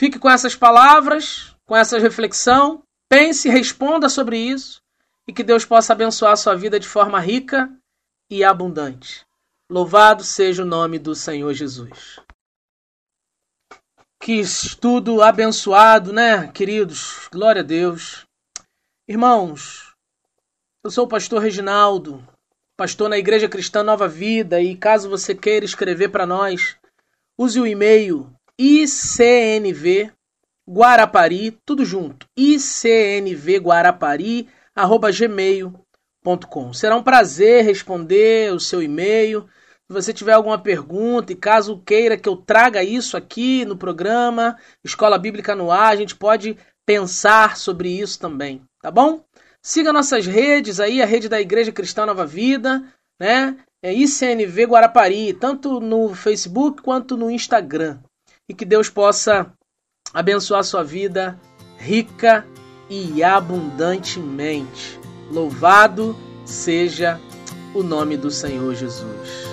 Fique 0.00 0.18
com 0.18 0.30
essas 0.30 0.56
palavras, 0.56 1.54
com 1.66 1.76
essa 1.76 1.98
reflexão, 1.98 2.82
pense, 3.10 3.50
responda 3.50 4.08
sobre 4.08 4.38
isso 4.38 4.80
e 5.28 5.34
que 5.34 5.44
Deus 5.44 5.66
possa 5.66 5.92
abençoar 5.92 6.32
a 6.32 6.36
sua 6.36 6.54
vida 6.56 6.80
de 6.80 6.88
forma 6.88 7.20
rica 7.20 7.70
e 8.30 8.44
abundante. 8.44 9.26
Louvado 9.68 10.22
seja 10.22 10.62
o 10.62 10.66
nome 10.66 10.98
do 10.98 11.14
Senhor 11.14 11.52
Jesus. 11.52 12.20
Que 14.22 14.34
estudo 14.34 15.20
abençoado, 15.22 16.12
né, 16.12 16.46
queridos? 16.48 17.28
Glória 17.32 17.62
a 17.62 17.64
Deus. 17.64 18.26
Irmãos, 19.08 19.94
eu 20.84 20.90
sou 20.90 21.04
o 21.04 21.08
pastor 21.08 21.42
Reginaldo, 21.42 22.24
pastor 22.76 23.08
na 23.08 23.18
Igreja 23.18 23.48
Cristã 23.48 23.82
Nova 23.82 24.06
Vida, 24.06 24.60
e 24.60 24.76
caso 24.76 25.10
você 25.10 25.34
queira 25.34 25.64
escrever 25.64 26.10
para 26.10 26.26
nós, 26.26 26.76
use 27.36 27.58
o 27.58 27.66
e-mail 27.66 28.32
icnv 28.58 30.12
guarapari, 30.68 31.58
tudo 31.64 31.84
junto, 31.84 32.26
Será 36.74 36.96
um 36.96 37.02
prazer 37.02 37.64
responder 37.64 38.52
o 38.52 38.60
seu 38.60 38.82
e-mail. 38.82 39.48
Se 39.86 39.92
você 39.92 40.12
tiver 40.12 40.32
alguma 40.32 40.58
pergunta 40.58 41.32
e 41.32 41.36
caso 41.36 41.82
queira 41.84 42.16
que 42.16 42.28
eu 42.28 42.36
traga 42.36 42.82
isso 42.84 43.16
aqui 43.16 43.64
no 43.64 43.76
programa 43.76 44.56
Escola 44.84 45.18
Bíblica 45.18 45.54
no 45.54 45.70
Ar, 45.70 45.92
a 45.92 45.96
gente 45.96 46.14
pode 46.14 46.56
pensar 46.86 47.56
sobre 47.56 47.88
isso 47.88 48.18
também, 48.18 48.62
tá 48.80 48.90
bom? 48.90 49.24
Siga 49.62 49.92
nossas 49.92 50.26
redes 50.26 50.78
aí, 50.78 51.02
a 51.02 51.06
rede 51.06 51.28
da 51.28 51.40
Igreja 51.40 51.72
Cristã 51.72 52.06
Nova 52.06 52.24
Vida, 52.24 52.84
né? 53.18 53.56
É 53.82 53.92
ICNV 53.92 54.64
Guarapari, 54.64 55.32
tanto 55.32 55.80
no 55.80 56.14
Facebook 56.14 56.82
quanto 56.82 57.16
no 57.16 57.30
Instagram. 57.30 57.98
E 58.48 58.54
que 58.54 58.64
Deus 58.64 58.90
possa 58.90 59.52
abençoar 60.12 60.60
a 60.60 60.64
sua 60.64 60.84
vida 60.84 61.38
rica 61.78 62.46
e 62.90 63.22
abundantemente. 63.22 64.99
Louvado 65.30 66.16
seja 66.44 67.20
o 67.74 67.82
nome 67.82 68.16
do 68.16 68.30
Senhor 68.30 68.74
Jesus. 68.74 69.49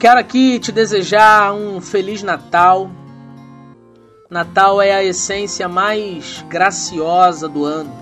Quero 0.00 0.18
aqui 0.18 0.58
te 0.58 0.72
desejar 0.72 1.52
um 1.52 1.78
feliz 1.78 2.22
Natal. 2.22 2.90
Natal 4.30 4.80
é 4.80 4.94
a 4.94 5.04
essência 5.04 5.68
mais 5.68 6.42
graciosa 6.48 7.46
do 7.46 7.66
ano. 7.66 7.92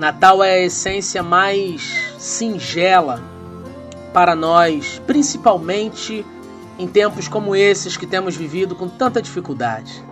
Natal 0.00 0.42
é 0.42 0.54
a 0.54 0.64
essência 0.64 1.22
mais 1.22 1.96
singela 2.18 3.22
para 4.12 4.34
nós, 4.34 5.00
principalmente 5.06 6.26
em 6.76 6.88
tempos 6.88 7.28
como 7.28 7.54
esses 7.54 7.96
que 7.96 8.04
temos 8.04 8.34
vivido 8.34 8.74
com 8.74 8.88
tanta 8.88 9.22
dificuldade. 9.22 10.04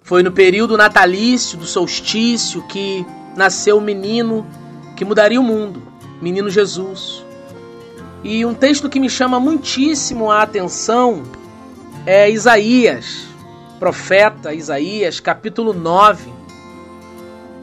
Foi 0.00 0.22
no 0.22 0.30
período 0.30 0.76
natalício 0.76 1.58
do 1.58 1.66
solstício 1.66 2.62
que 2.68 3.04
nasceu 3.36 3.78
o 3.78 3.80
menino 3.80 4.46
que 4.94 5.04
mudaria 5.04 5.40
o 5.40 5.44
mundo, 5.44 5.82
menino 6.22 6.48
Jesus. 6.48 7.23
E 8.24 8.42
um 8.46 8.54
texto 8.54 8.88
que 8.88 8.98
me 8.98 9.10
chama 9.10 9.38
muitíssimo 9.38 10.30
a 10.30 10.40
atenção 10.40 11.24
é 12.06 12.30
Isaías, 12.30 13.26
profeta 13.78 14.54
Isaías, 14.54 15.20
capítulo 15.20 15.74
9, 15.74 16.32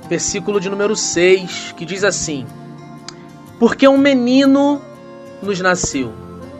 versículo 0.07 0.59
de 0.59 0.69
número 0.69 0.95
6, 0.95 1.73
que 1.75 1.83
diz 1.83 2.03
assim: 2.03 2.45
Porque 3.57 3.87
um 3.87 3.97
menino 3.97 4.79
nos 5.41 5.59
nasceu. 5.59 6.13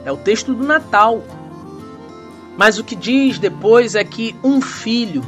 É 0.04 0.12
o 0.12 0.18
texto 0.18 0.56
do 0.56 0.64
Natal. 0.64 1.24
Mas 2.58 2.80
o 2.80 2.84
que 2.84 2.96
diz 2.96 3.38
depois 3.38 3.94
é 3.94 4.04
que 4.04 4.36
um 4.44 4.60
filho 4.62 5.24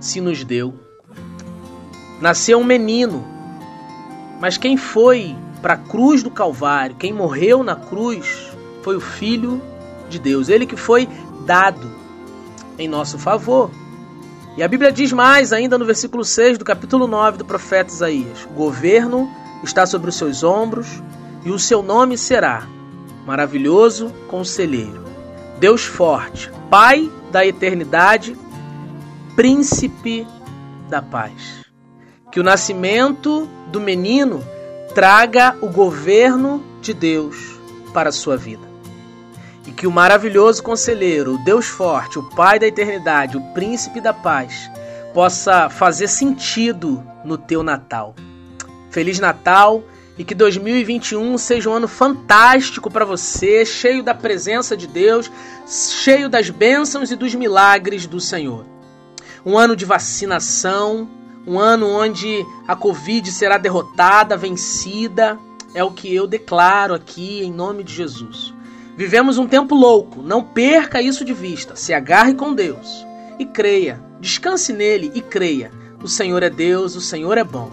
se 0.00 0.20
nos 0.20 0.42
deu. 0.42 0.74
Nasceu 2.20 2.58
um 2.58 2.64
menino. 2.64 3.24
Mas 4.40 4.58
quem 4.58 4.76
foi 4.76 5.36
para 5.60 5.74
a 5.74 5.78
cruz 5.78 6.22
do 6.22 6.30
Calvário. 6.30 6.96
Quem 6.96 7.12
morreu 7.12 7.62
na 7.62 7.76
cruz 7.76 8.50
foi 8.82 8.96
o 8.96 9.00
Filho 9.00 9.60
de 10.08 10.18
Deus, 10.18 10.48
ele 10.48 10.66
que 10.66 10.76
foi 10.76 11.08
dado 11.46 11.90
em 12.78 12.88
nosso 12.88 13.18
favor. 13.18 13.70
E 14.56 14.62
a 14.62 14.68
Bíblia 14.68 14.90
diz 14.90 15.12
mais 15.12 15.52
ainda 15.52 15.78
no 15.78 15.84
versículo 15.84 16.24
6 16.24 16.58
do 16.58 16.64
capítulo 16.64 17.06
9 17.06 17.38
do 17.38 17.44
profeta 17.44 17.92
Isaías: 17.92 18.44
O 18.50 18.54
governo 18.54 19.30
está 19.62 19.86
sobre 19.86 20.10
os 20.10 20.16
seus 20.16 20.42
ombros 20.42 21.02
e 21.44 21.50
o 21.50 21.58
seu 21.58 21.82
nome 21.82 22.18
será 22.18 22.66
Maravilhoso 23.26 24.12
Conselheiro, 24.28 25.04
Deus 25.58 25.84
Forte, 25.84 26.50
Pai 26.68 27.10
da 27.30 27.46
Eternidade, 27.46 28.36
Príncipe 29.36 30.26
da 30.88 31.00
Paz. 31.00 31.64
Que 32.32 32.40
o 32.40 32.42
nascimento 32.44 33.48
do 33.70 33.80
menino 33.80 34.42
traga 34.94 35.56
o 35.60 35.68
governo 35.68 36.64
de 36.80 36.92
Deus 36.92 37.58
para 37.92 38.08
a 38.08 38.12
sua 38.12 38.36
vida. 38.36 38.68
E 39.66 39.72
que 39.72 39.86
o 39.86 39.90
maravilhoso 39.90 40.62
conselheiro, 40.62 41.34
o 41.34 41.44
Deus 41.44 41.66
forte, 41.66 42.18
o 42.18 42.28
Pai 42.30 42.58
da 42.58 42.66
eternidade, 42.66 43.36
o 43.36 43.52
príncipe 43.52 44.00
da 44.00 44.12
paz, 44.12 44.70
possa 45.14 45.68
fazer 45.68 46.08
sentido 46.08 47.04
no 47.24 47.38
teu 47.38 47.62
Natal. 47.62 48.14
Feliz 48.90 49.20
Natal 49.20 49.82
e 50.18 50.24
que 50.24 50.34
2021 50.34 51.38
seja 51.38 51.70
um 51.70 51.74
ano 51.74 51.88
fantástico 51.88 52.90
para 52.90 53.04
você, 53.04 53.64
cheio 53.64 54.02
da 54.02 54.14
presença 54.14 54.76
de 54.76 54.86
Deus, 54.86 55.30
cheio 55.66 56.28
das 56.28 56.50
bênçãos 56.50 57.10
e 57.10 57.16
dos 57.16 57.34
milagres 57.34 58.06
do 58.06 58.20
Senhor. 58.20 58.66
Um 59.46 59.56
ano 59.56 59.76
de 59.76 59.84
vacinação, 59.84 61.08
um 61.50 61.58
ano 61.58 61.88
onde 61.88 62.46
a 62.68 62.76
Covid 62.76 63.28
será 63.32 63.58
derrotada, 63.58 64.36
vencida, 64.36 65.36
é 65.74 65.82
o 65.82 65.90
que 65.90 66.14
eu 66.14 66.24
declaro 66.24 66.94
aqui 66.94 67.42
em 67.42 67.52
nome 67.52 67.82
de 67.82 67.92
Jesus. 67.92 68.54
Vivemos 68.96 69.36
um 69.36 69.48
tempo 69.48 69.74
louco, 69.74 70.22
não 70.22 70.44
perca 70.44 71.02
isso 71.02 71.24
de 71.24 71.32
vista. 71.32 71.74
Se 71.74 71.92
agarre 71.92 72.34
com 72.34 72.54
Deus 72.54 73.04
e 73.36 73.44
creia, 73.44 74.00
descanse 74.20 74.72
nele 74.72 75.10
e 75.12 75.20
creia. 75.20 75.72
O 76.00 76.06
Senhor 76.06 76.40
é 76.44 76.48
Deus, 76.48 76.94
o 76.94 77.00
Senhor 77.00 77.36
é 77.36 77.42
bom. 77.42 77.68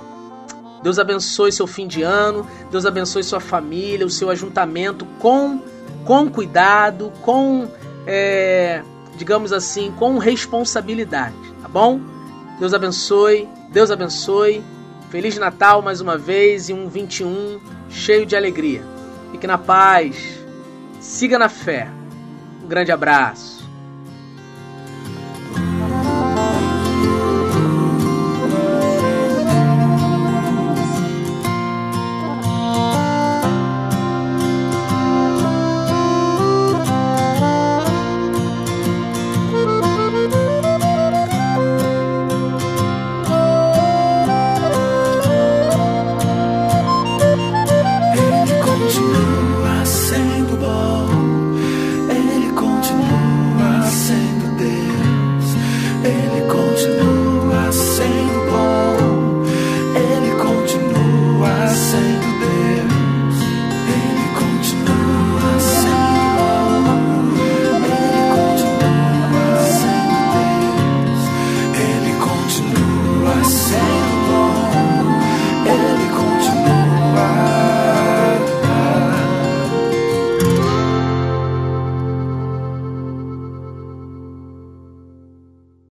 Deus 0.81 0.97
abençoe 0.97 1.51
seu 1.51 1.67
fim 1.67 1.85
de 1.85 2.01
ano, 2.01 2.47
Deus 2.71 2.83
abençoe 2.83 3.23
sua 3.23 3.39
família, 3.39 4.07
o 4.07 4.09
seu 4.09 4.31
ajuntamento 4.31 5.05
com, 5.19 5.61
com 6.03 6.27
cuidado, 6.31 7.13
com, 7.21 7.67
é, 8.07 8.81
digamos 9.17 9.53
assim, 9.53 9.91
com 9.99 10.17
responsabilidade, 10.17 11.35
tá 11.61 11.67
bom? 11.67 11.99
Deus 12.59 12.73
abençoe, 12.73 13.47
Deus 13.69 13.91
abençoe. 13.91 14.63
Feliz 15.09 15.37
Natal 15.37 15.81
mais 15.81 16.01
uma 16.01 16.17
vez 16.17 16.69
e 16.69 16.73
um 16.73 16.89
21 16.89 17.59
cheio 17.89 18.25
de 18.25 18.35
alegria. 18.35 18.83
Fique 19.31 19.47
na 19.47 19.57
paz. 19.57 20.39
Siga 20.99 21.37
na 21.37 21.49
fé. 21.49 21.89
Um 22.63 22.67
grande 22.67 22.91
abraço. 22.91 23.56